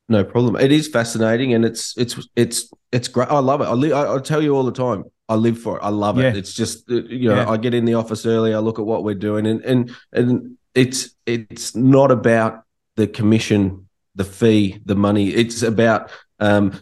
No 0.08 0.24
problem. 0.24 0.56
It 0.56 0.72
is 0.72 0.88
fascinating, 0.88 1.54
and 1.54 1.64
it's 1.64 1.96
it's 1.96 2.18
it's 2.34 2.70
it's 2.90 3.06
great. 3.06 3.28
I 3.28 3.38
love 3.38 3.60
it. 3.60 3.64
I, 3.64 3.72
li- 3.72 3.92
I, 3.92 4.16
I 4.16 4.18
tell 4.18 4.42
you 4.42 4.56
all 4.56 4.64
the 4.64 4.72
time. 4.72 5.04
I 5.28 5.36
live 5.36 5.60
for 5.60 5.78
it. 5.78 5.82
I 5.84 5.90
love 5.90 6.18
it. 6.18 6.22
Yeah. 6.22 6.34
It's 6.34 6.52
just 6.52 6.90
uh, 6.90 6.96
you 7.04 7.28
know, 7.28 7.36
yeah. 7.36 7.48
I 7.48 7.56
get 7.56 7.72
in 7.72 7.84
the 7.84 7.94
office 7.94 8.26
early. 8.26 8.52
I 8.52 8.58
look 8.58 8.80
at 8.80 8.84
what 8.84 9.04
we're 9.04 9.14
doing, 9.14 9.46
and 9.46 9.64
and 9.64 9.94
and 10.12 10.58
it's 10.74 11.14
it's 11.24 11.76
not 11.76 12.10
about 12.10 12.64
the 12.96 13.06
commission, 13.06 13.88
the 14.20 14.24
fee, 14.24 14.78
the 14.84 14.94
money. 14.94 15.30
It's 15.30 15.62
about 15.62 16.10
um, 16.40 16.78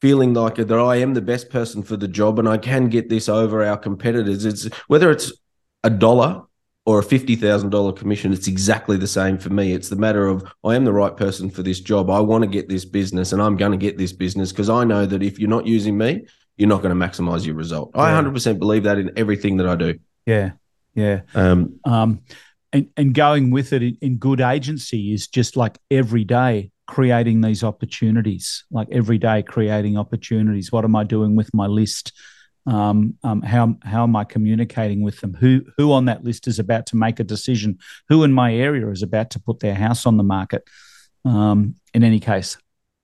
feeling 0.00 0.34
like 0.34 0.54
that 0.54 0.72
I 0.72 0.96
am 0.96 1.14
the 1.14 1.20
best 1.20 1.50
person 1.50 1.82
for 1.82 1.96
the 1.96 2.06
job 2.06 2.38
and 2.38 2.48
I 2.48 2.58
can 2.58 2.88
get 2.88 3.08
this 3.08 3.28
over 3.28 3.64
our 3.64 3.76
competitors. 3.76 4.44
It's 4.44 4.66
whether 4.86 5.10
it's 5.10 5.32
a 5.82 5.90
dollar 5.90 6.42
or 6.86 7.00
a 7.00 7.02
fifty 7.02 7.34
thousand 7.34 7.70
dollar 7.70 7.92
commission, 7.92 8.32
it's 8.32 8.46
exactly 8.46 8.96
the 8.96 9.08
same 9.08 9.36
for 9.36 9.50
me. 9.50 9.72
It's 9.72 9.88
the 9.88 9.96
matter 9.96 10.28
of 10.28 10.44
I 10.62 10.76
am 10.76 10.84
the 10.84 10.92
right 10.92 11.16
person 11.16 11.50
for 11.50 11.64
this 11.64 11.80
job. 11.80 12.08
I 12.08 12.20
want 12.20 12.44
to 12.44 12.48
get 12.48 12.68
this 12.68 12.84
business, 12.84 13.32
and 13.32 13.42
I'm 13.42 13.56
going 13.56 13.72
to 13.72 13.78
get 13.78 13.98
this 13.98 14.12
business 14.12 14.52
because 14.52 14.70
I 14.70 14.84
know 14.84 15.06
that 15.06 15.24
if 15.24 15.40
you're 15.40 15.50
not 15.50 15.66
using 15.66 15.98
me, 15.98 16.24
you're 16.56 16.68
not 16.68 16.82
going 16.82 16.96
to 16.96 17.06
maximize 17.06 17.44
your 17.44 17.56
result. 17.56 17.90
Yeah. 17.96 18.02
I 18.02 18.22
100% 18.22 18.60
believe 18.60 18.84
that 18.84 18.98
in 18.98 19.10
everything 19.16 19.56
that 19.56 19.66
I 19.66 19.74
do. 19.74 19.98
Yeah, 20.24 20.52
yeah. 20.94 21.22
Um, 21.34 21.80
um, 21.84 22.20
and 22.74 22.90
and 22.96 23.14
going 23.14 23.50
with 23.50 23.72
it 23.72 23.82
in, 23.82 23.96
in 24.02 24.16
good 24.16 24.40
agency 24.40 25.14
is 25.14 25.28
just 25.28 25.56
like 25.56 25.78
every 25.90 26.24
day 26.24 26.70
creating 26.86 27.40
these 27.40 27.64
opportunities, 27.64 28.64
like 28.70 28.88
every 28.90 29.16
day 29.16 29.42
creating 29.42 29.96
opportunities. 29.96 30.70
What 30.70 30.84
am 30.84 30.96
I 30.96 31.04
doing 31.04 31.36
with 31.36 31.54
my 31.54 31.66
list? 31.66 32.12
Um, 32.66 33.14
um, 33.22 33.42
how 33.42 33.76
how 33.82 34.02
am 34.02 34.16
I 34.16 34.24
communicating 34.24 35.02
with 35.02 35.20
them? 35.20 35.34
Who 35.34 35.62
who 35.78 35.92
on 35.92 36.06
that 36.06 36.24
list 36.24 36.46
is 36.48 36.58
about 36.58 36.86
to 36.86 36.96
make 36.96 37.20
a 37.20 37.24
decision? 37.24 37.78
Who 38.08 38.24
in 38.24 38.32
my 38.32 38.54
area 38.54 38.90
is 38.90 39.02
about 39.02 39.30
to 39.30 39.40
put 39.40 39.60
their 39.60 39.74
house 39.74 40.04
on 40.04 40.16
the 40.16 40.24
market? 40.24 40.64
Um, 41.24 41.76
in 41.94 42.02
any 42.04 42.20
case, 42.20 42.58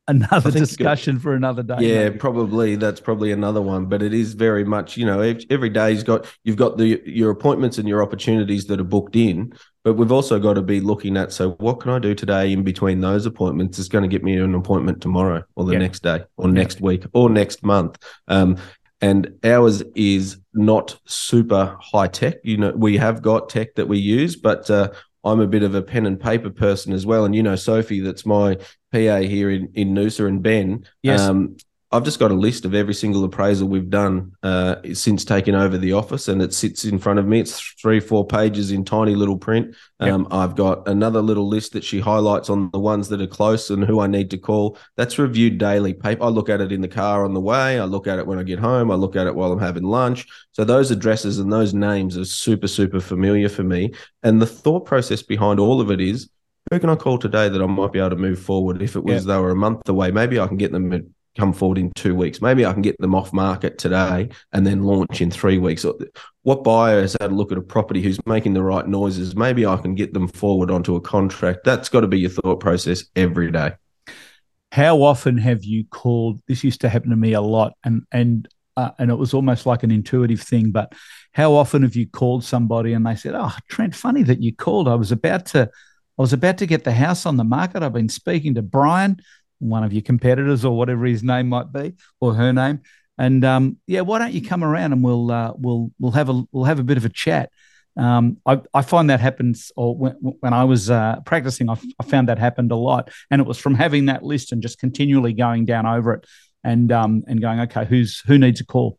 another 0.09 0.51
discussion 0.51 1.19
for 1.19 1.35
another 1.35 1.63
day. 1.63 1.77
Yeah, 1.81 2.05
maybe. 2.05 2.19
probably 2.19 2.77
that's 2.77 3.01
probably 3.01 3.33
another 3.33 3.63
one. 3.63 3.87
But 3.87 4.03
it 4.03 4.13
is 4.13 4.35
very 4.35 4.65
much, 4.65 4.97
you 4.97 5.07
know, 5.07 5.21
every 5.51 5.71
day 5.71 5.93
you've 5.93 6.05
got 6.05 6.27
you've 6.45 6.57
got 6.57 6.79
the 6.79 7.03
your 7.05 7.31
appointments 7.31 7.79
and 7.79 7.89
your 7.89 8.03
opportunities 8.03 8.67
that 8.67 8.81
are 8.81 8.85
booked 8.85 9.17
in. 9.17 9.53
But 9.83 9.95
we've 9.95 10.13
also 10.13 10.39
got 10.39 10.55
to 10.55 10.63
be 10.63 10.81
looking 10.81 11.17
at 11.17 11.33
so 11.33 11.53
what 11.53 11.81
can 11.81 11.91
I 11.91 11.99
do 11.99 12.15
today 12.15 12.53
in 12.53 12.65
between 12.65 13.01
those 13.01 13.25
appointments 13.25 13.79
is 13.79 13.89
going 13.89 14.03
to 14.03 14.09
get 14.09 14.23
me 14.23 14.37
an 14.37 14.55
appointment 14.55 15.01
tomorrow 15.01 15.43
or 15.57 15.65
the 15.65 15.79
next 15.79 16.03
day 16.03 16.23
or 16.37 16.49
next 16.49 16.83
week 16.83 17.05
or 17.15 17.31
next 17.31 17.63
month. 17.63 17.97
Um, 18.29 18.59
and 19.01 19.39
ours 19.45 19.83
is 19.95 20.37
not 20.53 20.99
super 21.07 21.79
high 21.81 22.09
tech. 22.09 22.37
You 22.45 22.59
know, 22.59 22.73
we 22.77 22.99
have 22.99 23.23
got 23.23 23.49
tech 23.49 23.75
that 23.77 23.89
we 23.89 23.99
use, 23.99 24.37
but 24.37 24.69
uh, 24.71 24.91
I'm 25.25 25.41
a 25.41 25.47
bit 25.47 25.63
of 25.63 25.75
a 25.75 25.81
pen 25.81 26.05
and 26.05 26.21
paper 26.21 26.51
person 26.51 26.93
as 26.93 27.07
well. 27.07 27.25
And 27.25 27.35
you 27.35 27.43
know, 27.43 27.57
Sophie, 27.57 28.01
that's 28.01 28.27
my 28.27 28.59
PA 28.93 29.19
here 29.19 29.51
in 29.51 29.71
in 29.75 29.95
Noosa, 29.95 30.27
and 30.27 30.43
Ben. 30.43 30.87
Yes. 31.03 31.21
Um, 31.21 31.57
I've 31.93 32.05
just 32.05 32.21
got 32.21 32.31
a 32.31 32.35
list 32.35 32.65
of 32.65 32.73
every 32.73 32.95
single 32.95 33.25
appraisal 33.25 33.67
we've 33.67 33.91
done 33.91 34.33
uh, 34.45 34.77
since 34.93 35.25
taking 35.25 35.57
over 35.57 35.77
the 35.77 35.93
office, 35.93 36.29
and 36.29 36.41
it 36.41 36.55
sits 36.55 36.85
in 36.85 37.01
front 37.01 37.19
of 37.19 37.27
me. 37.27 37.41
It's 37.41 37.59
three, 37.83 37.99
four 37.99 38.25
pages 38.25 38.71
in 38.71 38.85
tiny 38.85 39.17
little 39.17 39.37
print. 39.37 39.75
Um, 39.99 40.23
yep. 40.23 40.29
I've 40.31 40.55
got 40.55 40.87
another 40.87 41.21
little 41.21 41.49
list 41.49 41.73
that 41.73 41.83
she 41.83 41.99
highlights 41.99 42.49
on 42.49 42.71
the 42.71 42.79
ones 42.79 43.09
that 43.09 43.21
are 43.21 43.27
close 43.27 43.71
and 43.71 43.83
who 43.83 43.99
I 43.99 44.07
need 44.07 44.31
to 44.31 44.39
call. 44.39 44.79
That's 44.97 45.19
reviewed 45.19 45.59
daily. 45.59 45.93
Paper. 45.93 46.23
I 46.23 46.29
look 46.29 46.49
at 46.49 46.61
it 46.61 46.71
in 46.71 46.81
the 46.81 46.87
car 46.87 47.25
on 47.25 47.35
the 47.35 47.41
way. 47.41 47.81
I 47.81 47.85
look 47.87 48.07
at 48.07 48.21
it 48.21 48.27
when 48.27 48.39
I 48.39 48.45
get 48.45 48.61
home. 48.61 48.93
I 48.93 48.95
look 48.95 49.17
at 49.17 49.27
it 49.27 49.35
while 49.35 49.51
I'm 49.51 49.59
having 49.59 49.83
lunch. 49.83 50.29
So 50.53 50.63
those 50.63 50.93
addresses 50.93 51.41
and 51.41 51.53
those 51.53 51.75
names 51.75 52.17
are 52.17 52.25
super, 52.25 52.69
super 52.69 53.01
familiar 53.01 53.49
for 53.49 53.65
me. 53.65 53.95
And 54.23 54.41
the 54.41 54.47
thought 54.47 54.87
process 54.87 55.23
behind 55.23 55.59
all 55.59 55.81
of 55.81 55.91
it 55.91 56.01
is 56.01 56.31
who 56.71 56.79
can 56.79 56.91
I 56.91 56.95
call 56.95 57.19
today 57.19 57.49
that 57.49 57.61
I 57.61 57.67
might 57.67 57.93
be 57.93 57.99
able 57.99 58.11
to 58.11 58.17
move 58.17 58.41
forward? 58.41 58.81
If 58.81 58.97
it 58.97 59.05
was 59.05 59.25
they 59.25 59.37
were 59.37 59.51
a 59.51 59.57
month 59.57 59.89
away, 59.89 60.11
maybe 60.11 60.39
I 60.39 60.47
can 60.47 60.57
get 60.57 60.73
them 60.73 61.15
come 61.37 61.53
forward 61.53 61.79
in 61.79 61.93
two 61.95 62.15
weeks. 62.15 62.43
Maybe 62.43 62.67
I 62.67 62.73
can 62.73 62.83
get 62.83 62.99
them 62.99 63.15
off 63.15 63.33
market 63.33 63.79
today 63.79 64.31
and 64.53 64.67
then 64.67 64.83
launch 64.83 65.21
in 65.21 65.31
three 65.31 65.59
weeks. 65.59 65.85
What 66.43 66.65
buyer 66.65 67.01
has 67.01 67.17
had 67.21 67.31
a 67.31 67.35
look 67.35 67.53
at 67.53 67.59
a 67.59 67.63
property 67.63 68.03
who's 68.03 68.19
making 68.27 68.55
the 68.55 68.63
right 68.63 68.87
noises? 68.87 69.37
Maybe 69.37 69.67
I 69.67 69.77
can 69.77 69.95
get 69.95 70.13
them 70.13 70.29
forward 70.29 70.71
onto 70.71 70.97
a 70.97 71.01
contract. 71.01 71.61
That's 71.65 71.89
got 71.89 72.01
to 72.01 72.09
be 72.09 72.21
your 72.21 72.31
thought 72.31 72.61
process 72.61 73.05
every 73.17 73.51
day. 73.51 73.73
How 74.73 75.03
often 75.03 75.39
have 75.39 75.65
you 75.65 75.85
called? 75.85 76.41
This 76.47 76.63
used 76.63 76.81
to 76.83 76.89
happen 76.89 77.11
to 77.11 77.17
me 77.17 77.33
a 77.33 77.41
lot, 77.41 77.73
and 77.83 78.05
and 78.13 78.47
uh, 78.77 78.91
and 79.01 79.11
it 79.11 79.17
was 79.17 79.35
almost 79.35 79.67
like 79.67 79.83
an 79.83 79.91
intuitive 79.91 80.41
thing. 80.41 80.71
But 80.71 80.93
how 81.33 81.55
often 81.55 81.83
have 81.83 81.97
you 81.97 82.07
called 82.07 82.45
somebody 82.45 82.93
and 82.93 83.05
they 83.05 83.17
said, 83.17 83.35
"Oh, 83.35 83.53
Trent, 83.69 83.97
funny 83.97 84.23
that 84.25 84.41
you 84.41 84.55
called. 84.55 84.87
I 84.87 84.95
was 84.95 85.11
about 85.11 85.47
to." 85.47 85.71
I 86.21 86.23
was 86.23 86.35
about 86.35 86.59
to 86.59 86.67
get 86.67 86.85
the 86.85 86.93
house 86.93 87.25
on 87.25 87.39
the 87.39 87.45
market. 87.45 87.83
I've 87.83 87.95
been 87.95 88.11
speaking 88.11 88.57
to 88.57 88.63
Brian 88.63 89.23
one 89.59 89.85
of 89.85 89.95
your 89.95 90.03
competitors 90.03 90.67
or 90.67 90.77
whatever 90.77 91.07
his 91.07 91.23
name 91.23 91.49
might 91.49 91.73
be 91.73 91.95
or 92.21 92.35
her 92.35 92.53
name. 92.53 92.81
And 93.17 93.43
um, 93.43 93.79
yeah, 93.87 94.03
why 94.03 94.19
don't 94.19 94.35
you 94.35 94.47
come 94.47 94.63
around 94.63 94.93
and 94.93 95.03
we'll 95.03 95.31
uh, 95.31 95.55
we'll 95.57 95.91
we'll 95.99 96.13
have 96.13 96.29
a 96.29 96.43
we'll 96.53 96.65
have 96.65 96.79
a 96.79 96.83
bit 96.83 96.99
of 96.99 97.07
a 97.07 97.09
chat. 97.09 97.49
Um, 97.97 98.37
I, 98.45 98.61
I 98.75 98.83
find 98.83 99.09
that 99.09 99.21
happens, 99.21 99.73
or 99.77 99.97
when, 99.97 100.13
when 100.13 100.53
I 100.53 100.65
was 100.65 100.91
uh, 100.91 101.21
practicing, 101.25 101.71
I, 101.71 101.77
I 101.99 102.05
found 102.05 102.29
that 102.29 102.39
happened 102.39 102.71
a 102.71 102.77
lot, 102.77 103.11
and 103.31 103.41
it 103.41 103.47
was 103.47 103.57
from 103.57 103.75
having 103.75 104.05
that 104.07 104.23
list 104.23 104.53
and 104.53 104.61
just 104.61 104.79
continually 104.79 105.33
going 105.33 105.65
down 105.65 105.87
over 105.87 106.13
it, 106.13 106.27
and 106.63 106.93
um, 106.93 107.25
and 107.29 107.41
going, 107.41 107.61
okay, 107.61 107.87
who's 107.87 108.21
who 108.27 108.37
needs 108.37 108.61
a 108.61 108.67
call, 108.67 108.99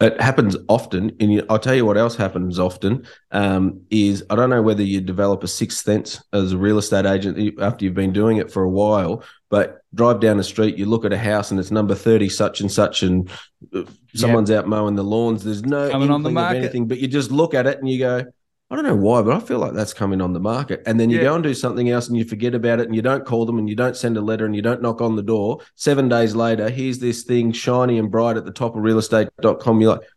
it 0.00 0.20
happens 0.20 0.56
often 0.68 1.14
and 1.20 1.42
i'll 1.48 1.58
tell 1.58 1.74
you 1.74 1.86
what 1.86 1.96
else 1.96 2.16
happens 2.16 2.58
often 2.58 3.06
um, 3.30 3.80
is 3.90 4.22
i 4.28 4.34
don't 4.34 4.50
know 4.50 4.62
whether 4.62 4.82
you 4.82 5.00
develop 5.00 5.42
a 5.42 5.48
sixth 5.48 5.84
sense 5.84 6.22
as 6.32 6.52
a 6.52 6.58
real 6.58 6.78
estate 6.78 7.06
agent 7.06 7.58
after 7.60 7.84
you've 7.84 7.94
been 7.94 8.12
doing 8.12 8.36
it 8.36 8.50
for 8.50 8.62
a 8.62 8.68
while 8.68 9.22
but 9.48 9.80
drive 9.94 10.20
down 10.20 10.36
the 10.36 10.44
street 10.44 10.76
you 10.76 10.84
look 10.84 11.04
at 11.04 11.12
a 11.12 11.18
house 11.18 11.50
and 11.50 11.58
it's 11.58 11.70
number 11.70 11.94
30 11.94 12.28
such 12.28 12.60
and 12.60 12.70
such 12.70 13.02
and 13.02 13.30
uh, 13.74 13.84
someone's 14.14 14.50
yep. 14.50 14.64
out 14.64 14.68
mowing 14.68 14.96
the 14.96 15.04
lawns 15.04 15.44
there's 15.44 15.64
no 15.64 15.90
Coming 15.90 16.10
on 16.10 16.22
the 16.22 16.30
market. 16.30 16.58
anything 16.58 16.86
but 16.86 16.98
you 16.98 17.08
just 17.08 17.30
look 17.30 17.54
at 17.54 17.66
it 17.66 17.78
and 17.78 17.88
you 17.88 17.98
go 17.98 18.24
I 18.68 18.74
don't 18.74 18.84
know 18.84 18.96
why, 18.96 19.22
but 19.22 19.32
I 19.32 19.38
feel 19.38 19.60
like 19.60 19.74
that's 19.74 19.94
coming 19.94 20.20
on 20.20 20.32
the 20.32 20.40
market. 20.40 20.82
And 20.86 20.98
then 20.98 21.08
you 21.08 21.18
yeah. 21.18 21.24
go 21.24 21.34
and 21.34 21.42
do 21.44 21.54
something 21.54 21.88
else 21.88 22.08
and 22.08 22.16
you 22.16 22.24
forget 22.24 22.52
about 22.52 22.80
it 22.80 22.86
and 22.86 22.96
you 22.96 23.02
don't 23.02 23.24
call 23.24 23.46
them 23.46 23.58
and 23.58 23.68
you 23.68 23.76
don't 23.76 23.96
send 23.96 24.16
a 24.16 24.20
letter 24.20 24.44
and 24.44 24.56
you 24.56 24.62
don't 24.62 24.82
knock 24.82 25.00
on 25.00 25.14
the 25.14 25.22
door. 25.22 25.60
Seven 25.76 26.08
days 26.08 26.34
later, 26.34 26.68
here's 26.68 26.98
this 26.98 27.22
thing 27.22 27.52
shiny 27.52 27.98
and 27.98 28.10
bright 28.10 28.36
at 28.36 28.44
the 28.44 28.50
top 28.50 28.74
of 28.74 28.82
realestate.com. 28.82 29.80
You're 29.80 29.92
like, 29.92 30.08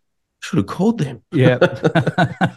should 0.41 0.57
have 0.57 0.67
called 0.67 0.99
them. 0.99 1.21
Yeah. 1.31 1.59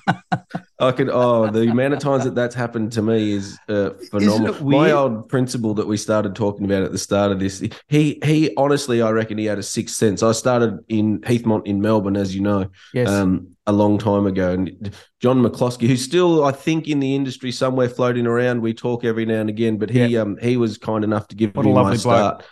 I 0.78 0.92
could. 0.92 1.10
Oh, 1.10 1.48
the 1.48 1.70
amount 1.70 1.94
of 1.94 2.00
times 2.00 2.24
that 2.24 2.34
that's 2.34 2.54
happened 2.54 2.92
to 2.92 3.02
me 3.02 3.32
is 3.32 3.58
uh, 3.68 3.90
phenomenal. 4.10 4.64
My 4.64 4.90
old 4.90 5.28
principal 5.28 5.74
that 5.74 5.86
we 5.86 5.96
started 5.96 6.34
talking 6.34 6.64
about 6.64 6.82
at 6.82 6.90
the 6.92 6.98
start 6.98 7.30
of 7.30 7.38
this, 7.38 7.62
he 7.88 8.18
he 8.24 8.52
honestly, 8.56 9.00
I 9.00 9.10
reckon 9.10 9.38
he 9.38 9.44
had 9.44 9.58
a 9.58 9.62
sixth 9.62 9.94
sense. 9.94 10.22
I 10.22 10.32
started 10.32 10.80
in 10.88 11.20
Heathmont 11.20 11.66
in 11.66 11.80
Melbourne, 11.80 12.16
as 12.16 12.34
you 12.34 12.42
know, 12.42 12.68
yes. 12.92 13.08
um, 13.08 13.51
a 13.66 13.72
long 13.72 13.98
time 13.98 14.26
ago, 14.26 14.52
and 14.52 14.92
John 15.20 15.42
McCloskey, 15.42 15.86
who's 15.86 16.02
still, 16.02 16.44
I 16.44 16.52
think, 16.52 16.88
in 16.88 17.00
the 17.00 17.14
industry 17.14 17.52
somewhere 17.52 17.88
floating 17.88 18.26
around. 18.26 18.60
We 18.60 18.74
talk 18.74 19.04
every 19.04 19.24
now 19.24 19.40
and 19.40 19.48
again, 19.48 19.78
but 19.78 19.90
he 19.90 20.04
yeah. 20.04 20.20
um 20.20 20.36
he 20.42 20.56
was 20.56 20.78
kind 20.78 21.04
enough 21.04 21.28
to 21.28 21.36
give 21.36 21.54
what 21.54 21.64
me 21.64 21.72
my 21.72 21.96
start. 21.96 22.38
Bloke. 22.38 22.48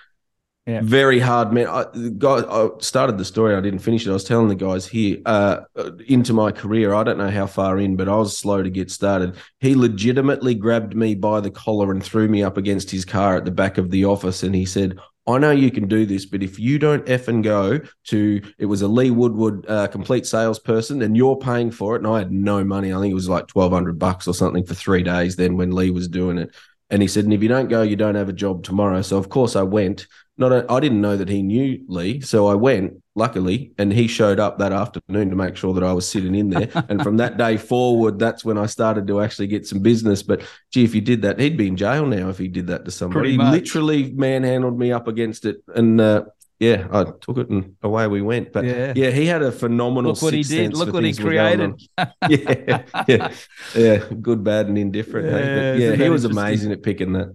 Yeah. 0.67 0.83
Very 0.85 1.19
hard 1.19 1.53
man. 1.53 1.67
I, 1.67 1.87
guy, 2.19 2.45
I 2.49 2.69
started 2.79 3.19
the 3.19 3.25
story. 3.25 3.57
I 3.57 3.61
didn't 3.61 3.81
finish 3.81 4.07
it. 4.07 4.11
I 4.11 4.13
was 4.13 4.23
telling 4.23 4.47
the 4.47 4.55
guys 4.55 4.87
here 4.87 5.17
uh, 5.27 5.63
into 6.07 6.33
my 6.33 6.53
career. 6.53 6.95
I 6.95 7.03
don't 7.03 7.19
know 7.19 7.31
how 7.31 7.47
far 7.47 7.79
in, 7.81 7.97
but 7.97 8.09
I 8.09 8.15
was 8.15 8.37
slow 8.37 8.63
to 8.63 8.71
get 8.71 8.91
started. 8.91 9.37
He 9.59 9.75
legitimately 9.75 10.55
grabbed 10.55 10.95
me 10.95 11.17
by 11.17 11.41
the 11.41 11.51
collar 11.51 11.91
and 11.91 12.05
threw 12.05 12.29
me 12.29 12.45
up 12.45 12.57
against 12.57 12.91
his 12.91 13.05
car 13.05 13.37
at 13.37 13.47
the 13.47 13.51
back 13.51 13.79
of 13.79 13.91
the 13.91 14.05
office, 14.05 14.45
and 14.45 14.55
he 14.55 14.67
said, 14.67 14.99
I 15.31 15.39
know 15.39 15.51
you 15.51 15.71
can 15.71 15.89
do 15.89 16.07
this, 16.07 16.27
but 16.27 16.43
if 16.43 16.59
you 16.59 16.79
don't 16.79 17.09
F 17.09 17.29
and 17.29 17.43
go 17.43 17.81
to, 18.05 18.43
it 18.59 18.67
was 18.67 18.83
a 18.83 18.89
Lee 18.89 19.11
Woodward 19.11 19.65
uh, 19.69 19.87
complete 19.89 20.27
salesperson 20.27 21.03
and 21.03 21.17
you're 21.17 21.37
paying 21.37 21.71
for 21.71 21.95
it. 21.95 21.99
And 21.99 22.07
I 22.07 22.19
had 22.19 22.33
no 22.33 22.65
money. 22.65 22.93
I 22.93 23.01
think 23.01 23.11
it 23.11 23.15
was 23.15 23.29
like 23.29 23.51
1200 23.51 23.99
bucks 23.99 24.29
or 24.29 24.35
something 24.35 24.65
for 24.65 24.75
three 24.75 25.03
days 25.03 25.37
then 25.37 25.57
when 25.57 25.73
Lee 25.73 25.91
was 25.91 26.09
doing 26.09 26.39
it. 26.39 26.55
And 26.91 27.03
he 27.03 27.09
said, 27.09 27.25
and 27.25 27.33
if 27.33 27.43
you 27.43 27.49
don't 27.49 27.69
go, 27.69 27.83
you 27.83 27.97
don't 27.97 28.17
have 28.17 28.29
a 28.29 28.33
job 28.33 28.65
tomorrow. 28.65 29.03
So 29.03 29.17
of 29.17 29.29
course 29.29 29.57
I 29.57 29.63
went 29.63 30.07
not 30.41 30.53
a, 30.53 30.67
I 30.73 30.81
didn't 30.81 31.03
know 31.03 31.17
that 31.17 31.29
he 31.29 31.43
knew 31.43 31.85
Lee, 31.87 32.21
so 32.21 32.47
I 32.47 32.55
went 32.55 32.95
luckily, 33.21 33.73
and 33.79 33.93
he 33.93 34.09
showed 34.09 34.41
up 34.41 34.59
that 34.59 34.73
afternoon 34.73 35.31
to 35.31 35.37
make 35.37 35.55
sure 35.55 35.75
that 35.75 35.85
I 35.85 35.93
was 35.93 36.09
sitting 36.09 36.35
in 36.35 36.51
there. 36.51 36.69
and 36.89 37.03
from 37.03 37.19
that 37.19 37.37
day 37.37 37.57
forward, 37.57 38.19
that's 38.19 38.45
when 38.45 38.59
I 38.59 38.67
started 38.67 39.07
to 39.07 39.21
actually 39.21 39.47
get 39.47 39.67
some 39.67 39.81
business. 39.81 40.23
But 40.23 40.43
gee, 40.73 40.85
if 40.85 40.93
he 40.93 41.01
did 41.01 41.23
that, 41.23 41.39
he'd 41.39 41.57
be 41.57 41.69
in 41.69 41.77
jail 41.77 42.07
now 42.07 42.31
if 42.31 42.39
he 42.39 42.49
did 42.49 42.67
that 42.69 42.85
to 42.87 42.91
somebody. 42.91 43.33
He 43.33 43.39
literally 43.39 44.11
manhandled 44.13 44.79
me 44.79 44.91
up 44.91 45.07
against 45.07 45.45
it, 45.45 45.63
and 45.75 46.01
uh, 46.01 46.25
yeah, 46.59 46.89
I 46.91 47.05
took 47.05 47.39
it 47.39 47.51
and 47.51 47.77
away 47.83 48.07
we 48.07 48.23
went. 48.23 48.53
But 48.53 48.65
yeah, 48.65 48.95
yeah 48.97 49.11
he 49.11 49.27
had 49.27 49.43
a 49.43 49.53
phenomenal. 49.53 50.13
Look 50.13 50.23
what 50.23 50.35
he 50.35 50.43
did. 50.43 50.75
Look 50.75 50.93
what 50.93 51.05
he 51.05 51.15
created. 51.15 51.81
yeah, 52.29 52.83
yeah, 53.07 53.33
yeah. 53.77 54.05
Good, 54.21 54.43
bad, 54.43 54.67
and 54.67 54.79
indifferent. 54.79 55.29
Yeah, 55.29 55.39
hey? 55.39 55.79
yeah 55.79 55.95
he 55.95 56.09
was 56.09 56.25
amazing 56.25 56.73
at 56.73 56.83
picking 56.83 57.13
that 57.13 57.35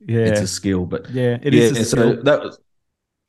yeah, 0.00 0.26
it's 0.26 0.40
a 0.40 0.48
skill. 0.48 0.86
But 0.86 1.10
yeah, 1.10 1.38
it 1.42 1.54
yeah, 1.54 1.62
is. 1.62 1.90
so 1.90 2.16
that 2.16 2.40
was 2.40 2.58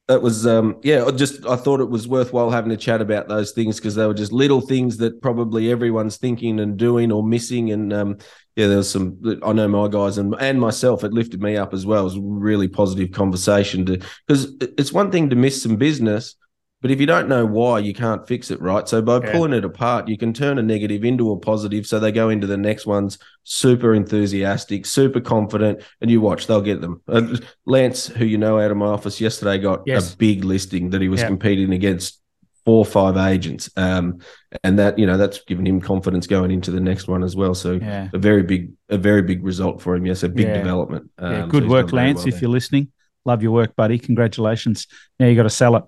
that 0.08 0.22
was 0.22 0.46
um 0.46 0.80
yeah. 0.84 1.10
Just 1.16 1.46
I 1.46 1.56
thought 1.56 1.80
it 1.80 1.90
was 1.90 2.08
worthwhile 2.08 2.50
having 2.50 2.72
a 2.72 2.78
chat 2.78 3.02
about 3.02 3.28
those 3.28 3.52
things 3.52 3.78
because 3.78 3.96
they 3.96 4.06
were 4.06 4.14
just 4.14 4.32
little 4.32 4.62
things 4.62 4.98
that 4.98 5.22
probably 5.22 5.72
everyone's 5.72 6.18
thinking 6.18 6.60
and 6.60 6.78
doing 6.78 7.12
or 7.12 7.24
missing. 7.24 7.72
And 7.72 7.94
um 7.94 8.18
yeah, 8.56 8.68
there 8.68 8.78
was 8.78 8.92
some. 8.92 9.18
I 9.44 9.54
know 9.54 9.68
my 9.68 9.88
guys 9.88 10.18
and 10.18 10.36
and 10.40 10.60
myself. 10.60 11.04
It 11.04 11.14
lifted 11.14 11.42
me 11.42 11.56
up 11.56 11.74
as 11.74 11.86
well. 11.86 12.02
It 12.02 12.04
was 12.06 12.18
a 12.18 12.22
really 12.22 12.68
positive 12.68 13.12
conversation 13.12 13.86
to 13.86 14.02
because 14.28 14.54
it's 14.78 14.92
one 14.92 15.12
thing 15.12 15.30
to 15.30 15.36
miss 15.36 15.62
some 15.64 15.78
business 15.78 16.36
but 16.82 16.90
if 16.90 17.00
you 17.00 17.06
don't 17.06 17.30
know 17.30 17.46
why, 17.46 17.80
you 17.80 17.94
can't 17.94 18.28
fix 18.28 18.50
it, 18.50 18.60
right? 18.60 18.88
So 18.90 19.02
by 19.02 19.20
yeah. 19.22 19.32
pulling 19.32 19.54
it 19.54 19.64
apart, 19.64 20.08
you 20.08 20.18
can 20.18 20.34
turn 20.34 20.58
a 20.58 20.64
negative 20.64 21.06
into 21.06 21.32
a 21.32 21.40
positive. 21.40 21.86
So 21.86 22.00
they 22.00 22.12
go 22.12 22.30
into 22.30 22.48
the 22.48 22.58
next 22.58 22.88
ones 22.88 23.20
super 23.44 23.94
enthusiastic, 23.94 24.86
super 24.86 25.22
confident, 25.22 25.84
and 26.02 26.10
you 26.10 26.22
watch, 26.22 26.48
they'll 26.48 26.62
get 26.62 26.82
them. 26.82 27.02
Uh, 27.08 27.38
Lance, 27.66 28.08
who 28.08 28.26
you 28.26 28.38
know 28.38 28.60
out 28.60 28.72
of 28.72 28.78
my 28.78 28.88
office 28.88 29.22
yesterday, 29.22 29.60
got 29.60 29.84
yes. 29.86 30.14
a 30.14 30.18
big 30.18 30.44
listing 30.44 30.90
that 30.90 31.02
he 31.02 31.08
was 31.08 31.22
yeah. 31.22 31.28
competing 31.28 31.72
against 31.74 32.20
four 32.66 32.80
or 32.80 32.86
five 32.86 33.18
agents. 33.18 33.70
Um, 33.76 34.20
and 34.64 34.78
that, 34.80 34.98
you 34.98 35.06
know, 35.06 35.18
that's 35.18 35.44
given 35.44 35.66
him 35.66 35.82
confidence 35.82 36.28
going 36.28 36.52
into 36.52 36.72
the 36.72 36.80
next 36.80 37.08
one 37.08 37.24
as 37.24 37.36
well. 37.36 37.54
So 37.56 37.74
yeah. 37.74 38.10
a 38.14 38.18
very 38.18 38.44
big, 38.44 38.74
a 38.90 38.98
very 38.98 39.22
big 39.22 39.44
result 39.44 39.82
for 39.82 39.96
him. 39.96 40.06
Yes, 40.06 40.24
a 40.24 40.30
big 40.30 40.48
development. 40.48 41.10
Um, 41.18 41.50
good 41.50 41.64
so 41.64 41.70
work, 41.70 41.92
Lance, 41.92 42.20
well 42.20 42.28
if 42.28 42.34
there. 42.36 42.42
you're 42.42 42.52
listening. 42.52 42.92
Love 43.26 43.44
your 43.44 43.52
work, 43.52 43.76
buddy. 43.76 44.00
Congratulations. 44.00 44.88
Now 45.20 45.28
you 45.28 45.36
got 45.36 45.44
to 45.44 45.50
sell 45.50 45.76
it. 45.76 45.84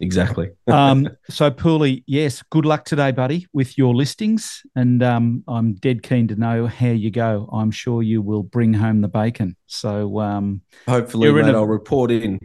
Exactly. 0.00 0.50
um, 0.66 1.08
so, 1.28 1.50
Pooley, 1.50 2.02
yes, 2.06 2.42
good 2.50 2.66
luck 2.66 2.84
today, 2.84 3.10
buddy, 3.10 3.46
with 3.52 3.78
your 3.78 3.94
listings. 3.94 4.62
And 4.74 5.02
um, 5.02 5.44
I'm 5.48 5.74
dead 5.74 6.02
keen 6.02 6.28
to 6.28 6.36
know 6.36 6.66
how 6.66 6.88
you 6.88 7.10
go. 7.10 7.48
I'm 7.52 7.70
sure 7.70 8.02
you 8.02 8.22
will 8.22 8.42
bring 8.42 8.74
home 8.74 9.00
the 9.00 9.08
bacon. 9.08 9.56
So, 9.66 10.20
um, 10.20 10.62
hopefully, 10.88 11.32
mate, 11.32 11.54
a, 11.54 11.56
I'll 11.56 11.66
report 11.66 12.10
in. 12.10 12.38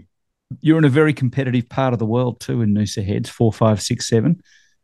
You're 0.61 0.77
in 0.77 0.85
a 0.85 0.89
very 0.89 1.13
competitive 1.13 1.69
part 1.69 1.93
of 1.93 1.99
the 1.99 2.05
world, 2.05 2.39
too, 2.39 2.61
in 2.61 2.73
Noosa 2.73 3.05
Heads, 3.05 3.29
four, 3.29 3.53
five, 3.53 3.81
six, 3.81 4.07
seven. 4.07 4.41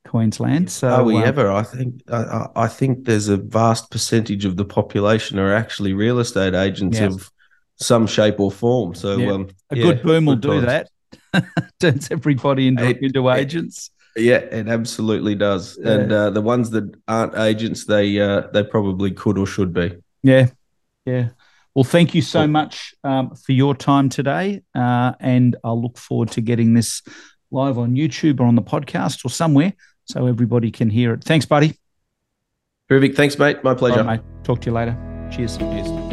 Queensland. 0.07 0.69
So 0.69 0.89
are 0.89 1.03
we 1.03 1.17
uh, 1.17 1.23
ever? 1.23 1.51
I 1.51 1.63
think 1.63 2.03
I, 2.11 2.47
I, 2.55 2.67
think 2.67 3.05
there's 3.05 3.27
a 3.27 3.37
vast 3.37 3.89
percentage 3.89 4.45
of 4.45 4.55
the 4.55 4.63
population 4.63 5.39
are 5.39 5.53
actually 5.53 5.93
real 5.93 6.19
estate 6.19 6.53
agents 6.53 6.99
of 6.99 7.31
some 7.77 8.07
shape 8.07 8.39
or 8.39 8.51
form. 8.51 8.95
So 8.95 9.17
Yeah. 9.17 9.31
um, 9.31 9.49
A 9.71 9.77
yeah, 9.77 9.83
good 9.83 10.03
boom 10.03 10.25
will 10.25 10.35
do 10.35 10.49
times. 10.49 10.65
that. 10.65 10.89
Turns 11.79 12.09
everybody 12.11 12.67
into, 12.67 12.85
It- 12.89 13.01
into 13.01 13.27
it- 13.29 13.37
agents. 13.37 13.91
Yeah, 14.17 14.37
it 14.37 14.69
absolutely 14.69 15.35
does. 15.35 15.77
Yeah. 15.81 15.91
And 15.91 16.11
uh, 16.11 16.29
the 16.29 16.41
ones 16.41 16.69
that 16.69 16.95
aren't 17.07 17.35
agents, 17.37 17.85
they 17.85 18.17
uh, 18.21 18.43
they 18.53 18.63
probably 18.63 19.11
could 19.11 19.37
or 19.37 19.45
should 19.45 19.73
be. 19.73 19.97
Yeah, 20.23 20.47
yeah. 21.05 21.29
Well, 21.73 21.83
thank 21.83 22.15
you 22.15 22.21
so 22.21 22.47
much 22.47 22.95
um, 23.03 23.35
for 23.35 23.51
your 23.51 23.75
time 23.75 24.07
today, 24.07 24.61
uh, 24.73 25.11
and 25.19 25.57
I'll 25.65 25.81
look 25.81 25.97
forward 25.97 26.31
to 26.31 26.39
getting 26.41 26.75
this 26.75 27.01
live 27.51 27.77
on 27.77 27.95
YouTube 27.95 28.39
or 28.39 28.45
on 28.45 28.55
the 28.55 28.61
podcast 28.61 29.25
or 29.25 29.29
somewhere 29.29 29.73
so 30.05 30.27
everybody 30.27 30.71
can 30.71 30.89
hear 30.89 31.13
it. 31.13 31.21
Thanks, 31.25 31.45
buddy. 31.45 31.73
Terrific. 32.87 33.17
Thanks, 33.17 33.37
mate. 33.37 33.61
My 33.65 33.73
pleasure. 33.73 34.03
right, 34.03 34.21
mate. 34.23 34.43
Talk 34.45 34.61
to 34.61 34.67
you 34.67 34.73
later. 34.73 34.95
Cheers. 35.29 35.57
Cheers. 35.57 36.04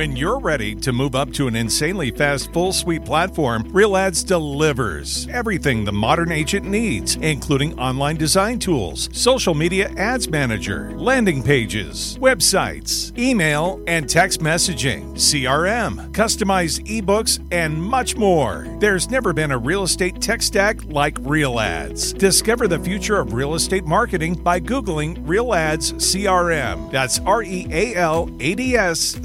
When 0.00 0.16
you're 0.16 0.40
ready 0.40 0.74
to 0.76 0.94
move 0.94 1.14
up 1.14 1.30
to 1.34 1.46
an 1.46 1.54
insanely 1.54 2.10
fast 2.10 2.54
full 2.54 2.72
suite 2.72 3.04
platform, 3.04 3.64
Real 3.70 3.98
Ads 3.98 4.24
delivers 4.24 5.28
everything 5.28 5.84
the 5.84 5.92
modern 5.92 6.32
agent 6.32 6.64
needs, 6.64 7.16
including 7.16 7.78
online 7.78 8.16
design 8.16 8.58
tools, 8.58 9.10
social 9.12 9.52
media 9.52 9.90
ads 9.98 10.26
manager, 10.30 10.90
landing 10.96 11.42
pages, 11.42 12.16
websites, 12.18 13.16
email 13.18 13.78
and 13.86 14.08
text 14.08 14.40
messaging, 14.40 15.12
CRM, 15.16 16.10
customized 16.12 16.80
ebooks, 16.86 17.46
and 17.52 17.76
much 17.76 18.16
more. 18.16 18.66
There's 18.78 19.10
never 19.10 19.34
been 19.34 19.50
a 19.50 19.58
real 19.58 19.82
estate 19.82 20.18
tech 20.18 20.40
stack 20.40 20.82
like 20.86 21.18
Real 21.20 21.60
Ads. 21.60 22.14
Discover 22.14 22.68
the 22.68 22.78
future 22.78 23.18
of 23.18 23.34
real 23.34 23.54
estate 23.54 23.84
marketing 23.84 24.32
by 24.36 24.60
Googling 24.60 25.18
Real 25.28 25.52
Ads 25.52 25.92
CRM. 25.92 26.90
That's 26.90 27.18
R 27.18 27.42
E 27.42 27.66
A 27.70 27.94
L 27.96 28.30
A 28.40 28.54
D 28.54 28.76
S 28.76 29.16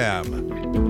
CRM. 0.00 0.89